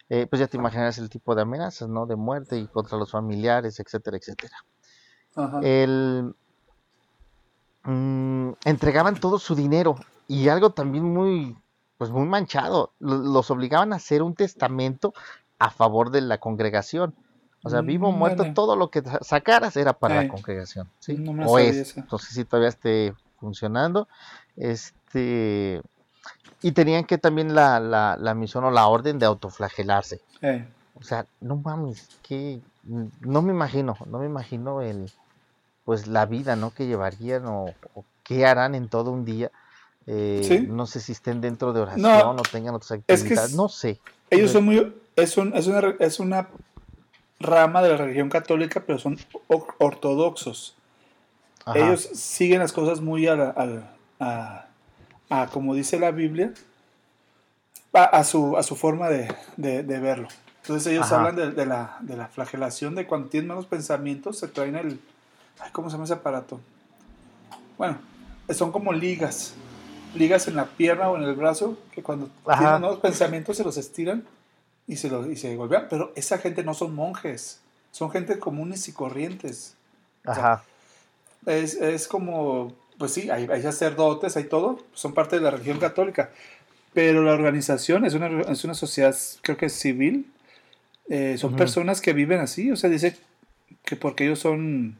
Eh, 0.09 0.27
pues 0.27 0.39
ya 0.39 0.47
te 0.47 0.57
imaginas 0.57 0.97
el 0.97 1.09
tipo 1.09 1.33
de 1.35 1.43
amenazas, 1.43 1.87
¿no? 1.87 2.05
De 2.05 2.15
muerte 2.15 2.57
y 2.57 2.67
contra 2.67 2.97
los 2.97 3.11
familiares, 3.11 3.79
etcétera, 3.79 4.17
etcétera. 4.17 4.57
El, 5.61 6.35
mm, 7.83 8.51
entregaban 8.65 9.19
todo 9.19 9.39
su 9.39 9.55
dinero 9.55 9.95
y 10.27 10.47
algo 10.49 10.71
también 10.71 11.05
muy, 11.05 11.55
pues 11.97 12.11
muy 12.11 12.27
manchado. 12.27 12.91
Los 12.99 13.49
obligaban 13.51 13.93
a 13.93 13.97
hacer 13.97 14.21
un 14.21 14.35
testamento 14.35 15.13
a 15.59 15.69
favor 15.69 16.11
de 16.11 16.21
la 16.21 16.37
congregación. 16.37 17.13
O 17.63 17.69
sea, 17.69 17.81
vivo 17.81 18.09
o 18.09 18.11
mm, 18.11 18.17
muerto, 18.17 18.53
todo 18.53 18.75
lo 18.75 18.89
que 18.89 19.01
sacaras 19.21 19.77
era 19.77 19.93
para 19.93 20.23
la 20.23 20.27
congregación. 20.27 20.89
¿sí? 20.99 21.23
o 21.45 21.59
es. 21.59 21.97
Entonces, 21.97 22.29
si 22.29 22.45
todavía 22.45 22.69
esté 22.69 23.13
funcionando. 23.39 24.07
Este. 24.55 25.81
Y 26.61 26.71
tenían 26.71 27.03
que 27.03 27.17
también 27.17 27.55
la, 27.55 27.79
la, 27.79 28.15
la 28.17 28.33
misión 28.33 28.63
o 28.63 28.71
la 28.71 28.87
orden 28.87 29.19
de 29.19 29.25
autoflagelarse. 29.25 30.21
O 30.95 31.03
sea, 31.03 31.25
no 31.41 31.57
mames, 31.57 32.07
que 32.21 32.61
no 32.83 33.41
me 33.41 33.51
imagino, 33.51 33.97
no 34.05 34.19
me 34.19 34.25
imagino 34.25 34.81
el 34.81 35.11
pues 35.85 36.07
la 36.07 36.25
vida 36.25 36.55
¿no? 36.55 36.71
que 36.71 36.85
llevarían 36.85 37.45
o, 37.47 37.73
qué 38.23 38.45
harán 38.45 38.75
en 38.75 38.87
todo 38.87 39.11
un 39.11 39.25
día. 39.25 39.51
Eh, 40.05 40.65
no 40.67 40.85
sé 40.85 40.99
si 40.99 41.13
estén 41.13 41.39
dentro 41.39 41.71
de 41.71 41.81
oración 41.81 42.39
o 42.39 42.41
tengan 42.43 42.75
otras 42.75 42.91
actividades, 42.91 43.53
no 43.53 43.69
sé. 43.69 43.99
Ellos 44.29 44.51
son 44.51 44.65
muy, 44.65 44.93
es, 45.15 45.37
un, 45.37 45.55
es, 45.55 45.67
una, 45.67 45.95
es 45.99 46.19
una 46.19 46.49
rama 47.39 47.81
de 47.81 47.89
la 47.89 47.97
religión 47.97 48.29
católica, 48.29 48.83
pero 48.85 48.99
son 48.99 49.17
ortodoxos. 49.77 50.75
Ellos 51.73 52.01
siguen 52.13 52.59
las 52.59 52.73
cosas 52.73 52.99
muy 52.99 53.27
a, 53.27 53.53
a, 54.19 55.47
como 55.51 55.73
dice 55.75 55.99
la 55.99 56.11
Biblia, 56.11 56.53
a, 57.93 58.23
su, 58.23 58.57
a 58.57 58.63
su 58.63 58.75
forma 58.75 59.09
de, 59.09 59.27
verlo. 59.57 60.27
Entonces 60.61 60.91
ellos 60.93 61.11
hablan 61.11 61.35
de, 61.35 61.65
la, 61.65 61.97
de 62.01 62.17
la 62.17 62.27
flagelación, 62.27 62.95
de 62.95 63.05
cuando 63.05 63.29
tienen 63.29 63.49
malos 63.49 63.65
pensamientos, 63.65 64.39
se 64.39 64.47
traen 64.47 64.75
el... 64.75 64.99
¿Cómo 65.71 65.89
se 65.89 65.93
llama 65.93 66.05
ese 66.05 66.13
aparato? 66.13 66.59
Bueno, 67.77 67.97
son 68.49 68.71
como 68.71 68.93
ligas, 68.93 69.53
ligas 70.15 70.47
en 70.47 70.55
la 70.55 70.65
pierna 70.65 71.09
o 71.09 71.17
en 71.17 71.23
el 71.23 71.33
brazo, 71.35 71.77
que 71.91 72.03
cuando 72.03 72.29
tienen 72.45 72.81
malos 72.81 72.99
pensamientos 72.99 73.57
se 73.57 73.63
los 73.63 73.77
estiran 73.77 74.23
y 74.87 74.97
se, 74.97 75.09
lo, 75.09 75.29
y 75.31 75.35
se 75.35 75.55
golpean. 75.55 75.87
Pero 75.89 76.11
esa 76.15 76.37
gente 76.37 76.63
no 76.63 76.73
son 76.73 76.93
monjes, 76.93 77.59
son 77.91 78.11
gente 78.11 78.39
comunes 78.39 78.87
y 78.87 78.93
corrientes. 78.93 79.75
Ajá. 80.25 80.63
es, 81.45 81.75
es 81.75 82.07
como, 82.07 82.73
pues 82.97 83.13
sí, 83.13 83.29
hay, 83.29 83.47
hay, 83.51 83.61
sacerdotes, 83.61 84.37
hay 84.37 84.45
todo, 84.45 84.79
son 84.93 85.13
parte 85.13 85.35
de 85.35 85.41
la 85.41 85.51
religión 85.51 85.79
católica, 85.79 86.29
pero 86.93 87.23
la 87.23 87.33
organización 87.33 88.05
es 88.05 88.13
una, 88.13 88.41
es 88.41 88.63
una 88.63 88.73
sociedad, 88.73 89.15
creo 89.41 89.57
que 89.57 89.65
es 89.65 89.73
civil, 89.73 90.31
eh, 91.09 91.37
son 91.37 91.55
personas 91.55 91.99
que 91.99 92.13
viven 92.13 92.39
así, 92.39 92.71
o 92.71 92.77
sea, 92.77 92.89
dice 92.89 93.17
que 93.83 93.95
porque 93.95 94.25
ellos 94.25 94.39
son, 94.39 94.95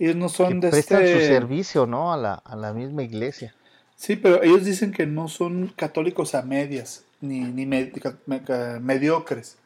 ellos 0.00 0.16
no 0.16 0.28
son 0.28 0.60
de 0.60 0.70
prestan 0.70 1.02
este... 1.02 1.20
su 1.20 1.26
servicio, 1.26 1.86
¿no? 1.86 2.12
A 2.12 2.16
la, 2.16 2.34
a 2.34 2.56
la 2.56 2.72
misma 2.72 3.02
iglesia. 3.02 3.54
Sí, 3.96 4.16
pero 4.16 4.42
ellos 4.42 4.64
dicen 4.64 4.92
que 4.92 5.06
no 5.06 5.28
son 5.28 5.72
católicos 5.76 6.34
a 6.34 6.42
medias, 6.42 7.04
ni, 7.20 7.40
ni 7.40 7.66
mediocres, 7.66 9.58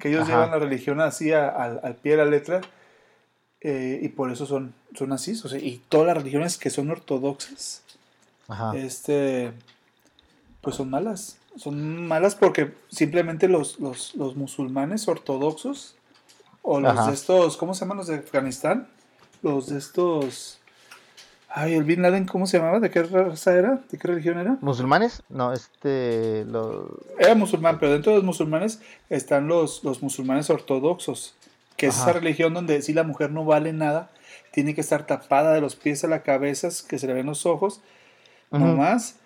que 0.00 0.08
ellos 0.08 0.26
llevan 0.26 0.50
la 0.50 0.58
religión 0.58 1.00
así 1.00 1.32
al 1.32 1.96
pie 2.02 2.16
de 2.16 2.18
la 2.18 2.24
letra 2.24 2.60
eh, 3.60 4.00
y 4.02 4.08
por 4.08 4.32
eso 4.32 4.44
son, 4.44 4.74
son 4.94 5.12
así. 5.12 5.32
O 5.44 5.48
sea, 5.48 5.58
y 5.60 5.80
todas 5.88 6.08
las 6.08 6.16
religiones 6.16 6.58
que 6.58 6.68
son 6.68 6.90
ortodoxas, 6.90 7.82
este, 8.74 9.52
pues 10.62 10.74
son 10.74 10.90
malas. 10.90 11.38
Son 11.56 12.08
malas 12.08 12.34
porque 12.34 12.72
simplemente 12.88 13.46
los, 13.46 13.78
los, 13.78 14.16
los 14.16 14.34
musulmanes 14.34 15.06
ortodoxos, 15.06 15.94
o 16.62 16.80
los 16.80 17.06
de 17.06 17.12
estos, 17.12 17.56
¿cómo 17.56 17.74
se 17.74 17.80
llaman 17.80 17.98
los 17.98 18.08
de 18.08 18.16
Afganistán? 18.16 18.88
Los 19.42 19.68
de 19.68 19.78
estos... 19.78 20.58
Ay, 21.52 21.74
el 21.74 21.82
Bin 21.82 22.02
Laden, 22.02 22.26
¿cómo 22.26 22.46
se 22.46 22.58
llamaba? 22.58 22.78
¿De 22.78 22.90
qué 22.90 23.02
raza 23.02 23.54
era? 23.54 23.80
¿De 23.90 23.98
qué 23.98 24.06
religión 24.06 24.38
era? 24.38 24.56
¿Musulmanes? 24.60 25.22
No, 25.28 25.52
este... 25.52 26.46
Era 27.18 27.34
musulmán, 27.34 27.78
pero 27.80 27.92
dentro 27.92 28.12
de 28.12 28.18
los 28.18 28.24
musulmanes 28.24 28.80
están 29.08 29.48
los, 29.48 29.82
los 29.82 30.00
musulmanes 30.02 30.48
ortodoxos 30.48 31.34
que 31.80 31.86
es 31.86 31.96
esa 31.96 32.12
religión 32.12 32.52
donde 32.52 32.82
si 32.82 32.92
la 32.92 33.04
mujer 33.04 33.30
no 33.30 33.46
vale 33.46 33.72
nada, 33.72 34.10
tiene 34.50 34.74
que 34.74 34.82
estar 34.82 35.06
tapada 35.06 35.54
de 35.54 35.62
los 35.62 35.76
pies 35.76 36.04
a 36.04 36.08
la 36.08 36.22
cabeza, 36.22 36.68
que 36.86 36.98
se 36.98 37.06
le 37.06 37.14
ven 37.14 37.24
los 37.24 37.46
ojos, 37.46 37.80
no 38.50 38.76
más, 38.76 39.16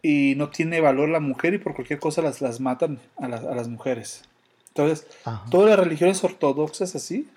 y 0.00 0.32
no 0.38 0.48
tiene 0.48 0.80
valor 0.80 1.10
la 1.10 1.20
mujer 1.20 1.52
y 1.52 1.58
por 1.58 1.74
cualquier 1.74 1.98
cosa 1.98 2.22
las, 2.22 2.40
las 2.40 2.58
matan 2.58 3.00
a, 3.18 3.28
las 3.28 3.68
mujeres. 3.68 4.22
Entonces, 4.68 5.06
todas 5.50 5.68
las 5.68 5.78
religiones 5.78 6.24
ortodoxas 6.24 6.96
así, 6.96 7.28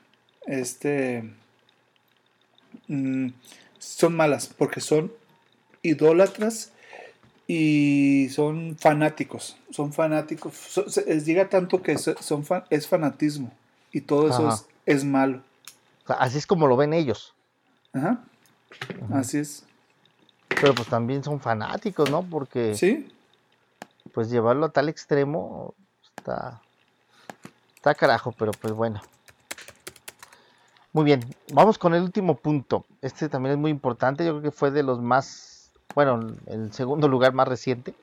este, 0.47 1.29
mm, 2.93 3.33
son 3.79 4.15
malas 4.15 4.47
porque 4.47 4.81
son 4.81 5.11
idólatras 5.81 6.71
y 7.47 8.29
son 8.31 8.77
fanáticos, 8.77 9.57
son 9.69 9.91
fanáticos, 9.91 10.53
llega 11.25 11.49
tanto 11.49 11.81
que 11.81 11.97
son, 11.97 12.45
es 12.69 12.87
fanatismo 12.87 13.51
y 13.91 14.01
todo 14.01 14.29
eso 14.29 14.65
es, 14.85 15.03
malo. 15.03 15.41
así 16.07 16.37
es 16.37 16.47
como 16.47 16.67
lo 16.67 16.77
ven 16.77 16.93
ellos. 16.93 17.33
Ajá. 17.93 18.23
Así 19.11 19.37
es. 19.37 19.65
Pero 20.47 20.73
pues 20.73 20.87
también 20.87 21.23
son 21.23 21.39
fanáticos, 21.39 22.09
¿no? 22.09 22.23
Porque. 22.23 22.75
Sí. 22.75 23.11
Pues 24.13 24.29
llevarlo 24.29 24.67
a 24.67 24.69
tal 24.69 24.89
extremo 24.89 25.73
está. 26.17 26.61
Está 27.75 27.95
carajo, 27.95 28.33
pero 28.37 28.51
pues 28.51 28.73
bueno. 28.73 29.01
Muy 30.93 31.05
bien, 31.05 31.21
vamos 31.51 31.79
con 31.79 31.95
el 31.95 32.03
último 32.03 32.35
punto. 32.35 32.85
Este 33.01 33.27
también 33.27 33.53
es 33.53 33.59
muy 33.59 33.71
importante, 33.71 34.23
yo 34.23 34.33
creo 34.33 34.43
que 34.43 34.51
fue 34.51 34.69
de 34.69 34.83
los 34.83 35.01
más, 35.01 35.71
bueno, 35.95 36.35
el 36.45 36.71
segundo 36.71 37.07
lugar 37.07 37.33
más 37.33 37.47
reciente, 37.47 37.95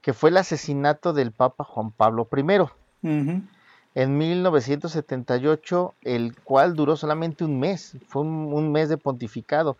que 0.00 0.12
fue 0.12 0.30
el 0.30 0.36
asesinato 0.36 1.12
del 1.12 1.30
Papa 1.30 1.62
Juan 1.62 1.92
Pablo 1.92 2.28
I 2.36 2.42
en 3.94 4.18
1978, 4.18 5.94
el 6.02 6.34
cual 6.40 6.74
duró 6.74 6.96
solamente 6.96 7.44
un 7.44 7.60
mes, 7.60 7.96
fue 8.08 8.22
un, 8.22 8.72
mes 8.72 8.88
de 8.88 8.96
pontificado, 8.96 9.76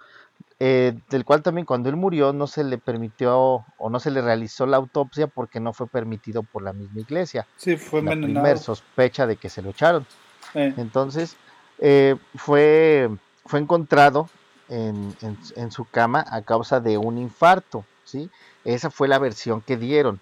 eh, 0.60 0.96
del 1.10 1.24
cual 1.24 1.42
también 1.42 1.64
cuando 1.64 1.88
él 1.88 1.96
murió 1.96 2.32
no 2.32 2.46
se 2.46 2.62
le 2.62 2.78
permitió 2.78 3.64
o 3.78 3.90
no 3.90 3.98
se 3.98 4.12
le 4.12 4.20
realizó 4.20 4.66
la 4.66 4.76
autopsia 4.76 5.26
porque 5.26 5.58
no 5.58 5.72
fue 5.72 5.88
permitido 5.88 6.44
por 6.44 6.62
la 6.62 6.72
misma 6.72 7.00
iglesia. 7.00 7.46
Sí, 7.56 7.76
fue 7.76 8.02
la 8.02 8.12
primera 8.12 8.56
sospecha 8.56 9.26
de 9.26 9.36
que 9.36 9.48
se 9.48 9.62
lo 9.62 9.70
echaron. 9.70 10.06
Entonces, 10.54 11.36
eh, 11.82 12.16
fue, 12.36 13.10
fue 13.44 13.60
encontrado 13.60 14.28
en, 14.68 15.14
en, 15.20 15.70
su 15.70 15.84
cama 15.84 16.24
a 16.30 16.40
causa 16.42 16.80
de 16.80 16.96
un 16.96 17.18
infarto, 17.18 17.84
¿sí? 18.04 18.30
Esa 18.64 18.90
fue 18.90 19.08
la 19.08 19.18
versión 19.18 19.60
que 19.60 19.76
dieron, 19.76 20.20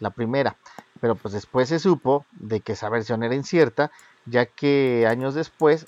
la 0.00 0.10
primera 0.10 0.56
pero 1.00 1.14
pues 1.14 1.34
después 1.34 1.68
se 1.68 1.78
supo 1.78 2.24
de 2.32 2.60
que 2.60 2.72
esa 2.72 2.88
versión 2.88 3.22
era 3.22 3.34
incierta, 3.34 3.90
ya 4.24 4.46
que 4.46 5.06
años 5.08 5.34
después 5.34 5.86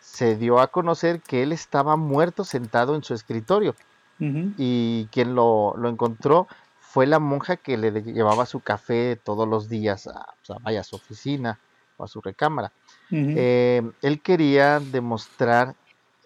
se 0.00 0.36
dio 0.36 0.60
a 0.60 0.68
conocer 0.68 1.20
que 1.20 1.42
él 1.42 1.52
estaba 1.52 1.96
muerto 1.96 2.44
sentado 2.44 2.94
en 2.94 3.02
su 3.02 3.14
escritorio 3.14 3.74
y 4.20 5.06
quien 5.12 5.36
lo, 5.36 5.76
encontró 5.88 6.48
fue 6.80 7.06
la 7.06 7.20
monja 7.20 7.56
que 7.56 7.76
le 7.76 8.02
llevaba 8.02 8.46
su 8.46 8.58
café 8.58 9.14
todos 9.14 9.46
los 9.46 9.68
días 9.68 10.08
a, 10.08 10.34
vaya, 10.60 10.80
a 10.80 10.84
su 10.84 10.96
oficina 10.96 11.60
o 11.98 12.04
a 12.04 12.08
su 12.08 12.20
recámara. 12.20 12.72
Eh, 13.10 13.82
él 14.02 14.20
quería 14.20 14.80
demostrar, 14.80 15.74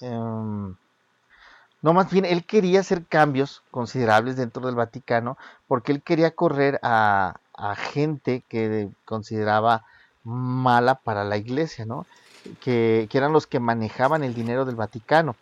em, 0.00 0.74
no 1.80 1.92
más 1.92 2.10
bien, 2.10 2.24
él 2.24 2.44
quería 2.44 2.80
hacer 2.80 3.04
cambios 3.06 3.62
considerables 3.70 4.36
dentro 4.36 4.66
del 4.66 4.74
Vaticano 4.74 5.38
porque 5.68 5.92
él 5.92 6.02
quería 6.02 6.32
correr 6.32 6.80
a, 6.82 7.36
a 7.54 7.76
gente 7.76 8.42
que 8.48 8.88
consideraba 9.04 9.84
mala 10.24 10.96
para 10.96 11.24
la 11.24 11.36
iglesia, 11.36 11.84
¿no? 11.84 12.06
Que, 12.60 13.08
eran 13.12 13.32
los 13.32 13.46
que 13.46 13.60
manejaban 13.60 14.24
el 14.24 14.34
dinero 14.34 14.64
del 14.64 14.74
Vaticano, 14.74 15.36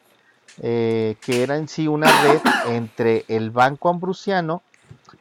eh, 0.62 1.16
que 1.20 1.42
era 1.42 1.56
en 1.56 1.68
sí 1.68 1.88
una 1.88 2.06
red 2.22 2.40
entre 2.68 3.24
el 3.28 3.50
Banco 3.50 3.88
Ambrusiano, 3.88 4.62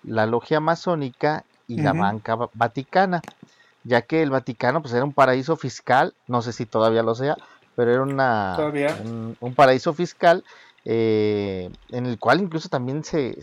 la 0.03 0.25
Logia 0.25 0.59
Masónica 0.59 1.45
y 1.67 1.81
la 1.81 1.93
Banca 1.93 2.35
Vaticana, 2.53 3.21
ya 3.83 4.01
que 4.01 4.21
el 4.21 4.29
Vaticano 4.29 4.81
pues 4.81 4.93
era 4.93 5.03
un 5.03 5.13
paraíso 5.13 5.55
fiscal, 5.55 6.13
no 6.27 6.41
sé 6.41 6.53
si 6.53 6.65
todavía 6.65 7.03
lo 7.03 7.15
sea, 7.15 7.37
pero 7.75 7.91
era 7.91 8.01
una, 8.01 8.57
un, 9.39 9.55
paraíso 9.55 9.93
fiscal 9.93 10.43
eh, 10.85 11.69
en 11.89 12.05
el 12.05 12.19
cual 12.19 12.41
incluso 12.41 12.69
también 12.69 13.03
se, 13.03 13.41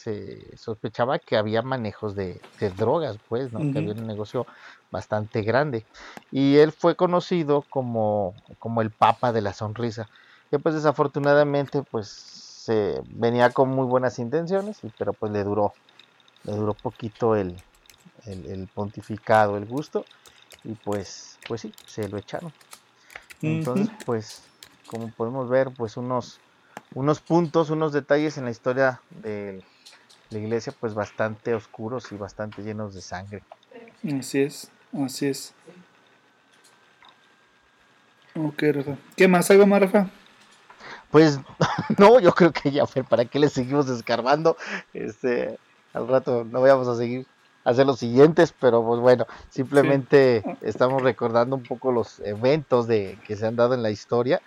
se 0.00 0.56
sospechaba 0.56 1.18
que 1.18 1.36
había 1.36 1.62
manejos 1.62 2.14
de, 2.14 2.40
drogas, 2.76 3.18
pues, 3.28 3.52
¿no? 3.52 3.58
Que 3.72 3.78
había 3.78 3.92
un 3.92 4.06
negocio 4.06 4.46
bastante 4.90 5.42
grande. 5.42 5.84
Y 6.30 6.56
él 6.56 6.72
fue 6.72 6.96
conocido 6.96 7.64
como, 7.68 8.34
como 8.58 8.82
el 8.82 8.90
papa 8.90 9.32
de 9.32 9.42
la 9.42 9.52
sonrisa. 9.52 10.08
Que 10.50 10.58
pues 10.58 10.74
desafortunadamente, 10.74 11.82
pues, 11.82 12.08
se 12.08 13.02
venía 13.08 13.50
con 13.50 13.70
muy 13.70 13.86
buenas 13.86 14.18
intenciones, 14.18 14.80
pero 14.98 15.12
pues 15.12 15.32
le 15.32 15.44
duró, 15.44 15.72
le 16.44 16.52
duró 16.54 16.74
poquito 16.74 17.36
el, 17.36 17.56
el, 18.26 18.68
pontificado, 18.72 19.56
el 19.56 19.66
gusto, 19.66 20.04
y 20.64 20.74
pues, 20.74 21.38
pues 21.46 21.62
sí, 21.62 21.72
se 21.86 22.08
lo 22.08 22.18
echaron. 22.18 22.52
Entonces, 23.42 23.88
pues, 24.04 24.42
como 24.86 25.10
podemos 25.10 25.48
ver, 25.48 25.70
pues 25.70 25.96
unos, 25.96 26.40
unos 26.94 27.20
puntos, 27.20 27.70
unos 27.70 27.92
detalles 27.92 28.36
en 28.38 28.44
la 28.44 28.50
historia 28.50 29.00
de 29.10 29.62
la 30.30 30.38
iglesia, 30.38 30.74
pues 30.78 30.94
bastante 30.94 31.54
oscuros 31.54 32.12
y 32.12 32.16
bastante 32.16 32.62
llenos 32.62 32.94
de 32.94 33.00
sangre. 33.00 33.42
Así 34.18 34.40
es, 34.40 34.70
así 34.92 35.26
es. 35.26 35.54
Ok, 38.34 38.62
Rafa. 38.72 38.96
¿Qué 39.16 39.28
más? 39.28 39.50
¿Algo 39.50 39.66
más, 39.66 39.80
Rafa? 39.80 40.10
Pues 41.10 41.40
no, 41.98 42.20
yo 42.20 42.32
creo 42.32 42.52
que 42.52 42.70
ya 42.70 42.86
fue. 42.86 43.02
¿Para 43.02 43.24
qué 43.24 43.38
le 43.38 43.48
seguimos 43.48 43.88
escarbando? 43.88 44.56
Este, 44.94 45.58
al 45.92 46.08
rato 46.08 46.44
no 46.44 46.60
vayamos 46.60 46.88
a 46.88 46.96
seguir 46.96 47.26
hacer 47.64 47.86
los 47.86 47.98
siguientes, 47.98 48.54
pero 48.58 48.84
pues 48.84 49.00
bueno, 49.00 49.26
simplemente 49.48 50.42
estamos 50.62 51.02
recordando 51.02 51.56
un 51.56 51.62
poco 51.62 51.92
los 51.92 52.20
eventos 52.20 52.86
de 52.86 53.18
que 53.26 53.36
se 53.36 53.46
han 53.46 53.56
dado 53.56 53.74
en 53.74 53.82
la 53.82 53.90
historia. 53.90 54.40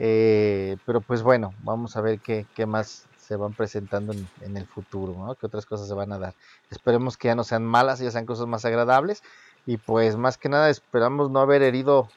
Eh, 0.00 0.76
pero 0.86 1.00
pues 1.00 1.22
bueno, 1.22 1.54
vamos 1.62 1.96
a 1.96 2.00
ver 2.00 2.20
qué, 2.20 2.46
qué 2.54 2.66
más 2.66 3.08
se 3.28 3.36
van 3.36 3.52
presentando 3.52 4.14
en, 4.40 4.56
el 4.56 4.66
futuro, 4.66 5.12
¿no? 5.12 5.34
qué 5.34 5.44
otras 5.44 5.66
cosas 5.66 5.86
se 5.86 5.92
van 5.92 6.12
a 6.12 6.18
dar. 6.18 6.34
Esperemos 6.70 7.18
que 7.18 7.28
ya 7.28 7.34
no 7.34 7.44
sean 7.44 7.62
malas, 7.64 7.98
ya 7.98 8.10
sean 8.10 8.24
cosas 8.24 8.46
más 8.46 8.64
agradables. 8.64 9.22
Y 9.66 9.76
pues 9.76 10.16
más 10.16 10.38
que 10.38 10.48
nada 10.48 10.70
esperamos 10.70 11.30
no 11.30 11.40
haber 11.40 11.60
herido 11.60 12.08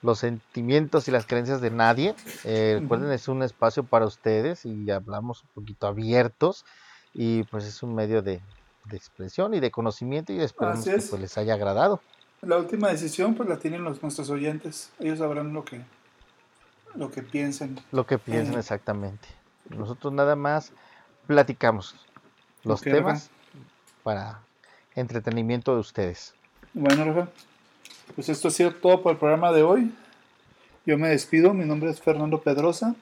los 0.00 0.20
sentimientos 0.20 1.06
y 1.06 1.10
las 1.10 1.26
creencias 1.26 1.60
de 1.60 1.70
nadie. 1.70 2.14
Eh, 2.44 2.78
recuerden, 2.80 3.12
es 3.12 3.28
un 3.28 3.42
espacio 3.42 3.84
para 3.84 4.06
ustedes 4.06 4.64
y 4.64 4.90
hablamos 4.90 5.42
un 5.42 5.50
poquito 5.54 5.86
abiertos 5.86 6.64
y 7.12 7.42
pues 7.44 7.66
es 7.66 7.82
un 7.82 7.94
medio 7.94 8.22
de, 8.22 8.40
de 8.84 8.96
expresión 8.96 9.54
y 9.54 9.60
de 9.60 9.70
conocimiento 9.70 10.32
y 10.32 10.40
esperamos 10.40 10.84
que 10.84 10.92
pues, 10.92 11.20
les 11.20 11.38
haya 11.38 11.54
agradado. 11.54 12.00
La 12.42 12.58
última 12.58 12.88
decisión 12.88 13.34
pues 13.34 13.48
la 13.48 13.58
tienen 13.58 13.84
los, 13.84 14.02
nuestros 14.02 14.28
oyentes. 14.30 14.90
Ellos 14.98 15.18
sabrán 15.18 15.52
lo 15.52 15.64
que, 15.64 15.80
lo 16.94 17.10
que 17.10 17.22
piensen. 17.22 17.80
Lo 17.90 18.06
que 18.06 18.18
piensen 18.18 18.54
eh. 18.54 18.58
exactamente. 18.58 19.28
Nosotros 19.70 20.12
nada 20.12 20.36
más 20.36 20.72
platicamos 21.26 21.94
los 22.62 22.82
temas 22.82 23.30
para 24.02 24.40
entretenimiento 24.94 25.74
de 25.74 25.80
ustedes. 25.80 26.34
Bueno, 26.74 27.04
Rafa, 27.04 27.30
pues 28.14 28.28
esto 28.28 28.48
ha 28.48 28.50
sido 28.50 28.74
todo 28.74 29.02
por 29.02 29.12
el 29.12 29.18
programa 29.18 29.52
de 29.52 29.62
hoy. 29.62 29.94
Yo 30.86 30.98
me 30.98 31.08
despido, 31.08 31.54
mi 31.54 31.64
nombre 31.64 31.90
es 31.90 32.00
Fernando 32.00 32.42
Pedrosa 32.42 32.94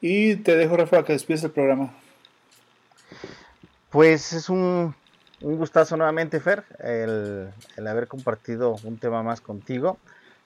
y 0.00 0.36
te 0.36 0.56
dejo, 0.56 0.76
Rafa, 0.76 1.04
que 1.04 1.12
despides 1.12 1.44
el 1.44 1.50
programa. 1.52 1.92
Pues 3.90 4.34
es 4.34 4.50
un, 4.50 4.94
gustazo 5.40 5.96
nuevamente, 5.96 6.40
Fer, 6.40 6.64
el, 6.78 7.50
haber 7.86 8.06
compartido 8.06 8.76
un 8.84 8.98
tema 8.98 9.22
más 9.22 9.40
contigo. 9.40 9.98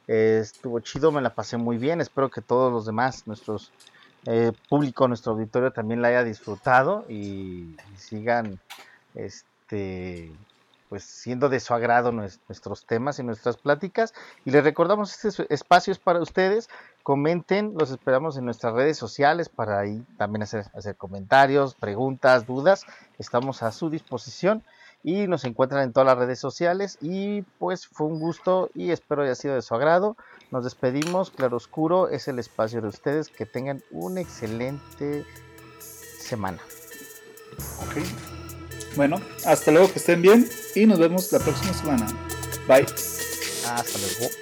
estuvo 0.06 0.78
chido, 0.78 1.10
me 1.10 1.20
la 1.20 1.34
pasé 1.34 1.56
muy 1.56 1.76
bien. 1.76 2.00
Espero 2.00 2.30
que 2.30 2.40
todos 2.40 2.72
los 2.72 2.86
demás, 2.86 3.26
nuestros 3.26 3.72
eh, 4.26 4.52
público, 4.68 5.08
nuestro 5.08 5.32
auditorio 5.32 5.72
también 5.72 6.00
la 6.02 6.08
haya 6.08 6.22
disfrutado 6.22 7.04
y, 7.08 7.76
sigan 7.96 8.60
este 9.14 10.30
pues 10.88 11.04
siendo 11.04 11.48
de 11.48 11.58
su 11.58 11.72
agrado 11.72 12.12
nuestros 12.12 12.84
temas 12.84 13.18
y 13.18 13.22
nuestras 13.22 13.56
pláticas. 13.56 14.12
Y 14.44 14.50
les 14.50 14.62
recordamos, 14.62 15.24
este 15.24 15.46
espacio 15.52 15.90
es 15.90 15.98
para 15.98 16.20
ustedes. 16.20 16.68
Comenten, 17.02 17.74
los 17.78 17.90
esperamos 17.90 18.36
en 18.36 18.44
nuestras 18.44 18.74
redes 18.74 18.96
sociales 18.96 19.48
para 19.48 19.80
ahí 19.80 20.04
también 20.18 20.42
hacer, 20.42 20.66
hacer 20.74 20.96
comentarios, 20.96 21.74
preguntas, 21.74 22.46
dudas. 22.46 22.86
Estamos 23.18 23.62
a 23.62 23.72
su 23.72 23.90
disposición 23.90 24.62
y 25.04 25.26
nos 25.26 25.44
encuentran 25.44 25.82
en 25.82 25.92
todas 25.92 26.06
las 26.06 26.18
redes 26.18 26.38
sociales. 26.38 26.98
Y 27.00 27.42
pues 27.58 27.86
fue 27.86 28.06
un 28.06 28.20
gusto 28.20 28.70
y 28.74 28.90
espero 28.90 29.22
haya 29.22 29.34
sido 29.34 29.54
de 29.54 29.62
su 29.62 29.74
agrado. 29.74 30.16
Nos 30.50 30.64
despedimos. 30.64 31.30
Claro 31.30 31.56
Oscuro 31.56 32.08
es 32.08 32.28
el 32.28 32.38
espacio 32.38 32.80
de 32.80 32.88
ustedes. 32.88 33.28
Que 33.28 33.46
tengan 33.46 33.82
una 33.90 34.20
excelente 34.20 35.24
semana. 36.18 36.58
Ok. 37.80 38.04
Bueno, 38.96 39.20
hasta 39.46 39.70
luego, 39.70 39.90
que 39.90 39.98
estén 39.98 40.20
bien 40.20 40.48
y 40.74 40.86
nos 40.86 40.98
vemos 40.98 41.32
la 41.32 41.38
próxima 41.38 41.72
semana. 41.72 42.06
Bye. 42.68 42.86
Hasta 43.66 43.98
luego. 43.98 44.32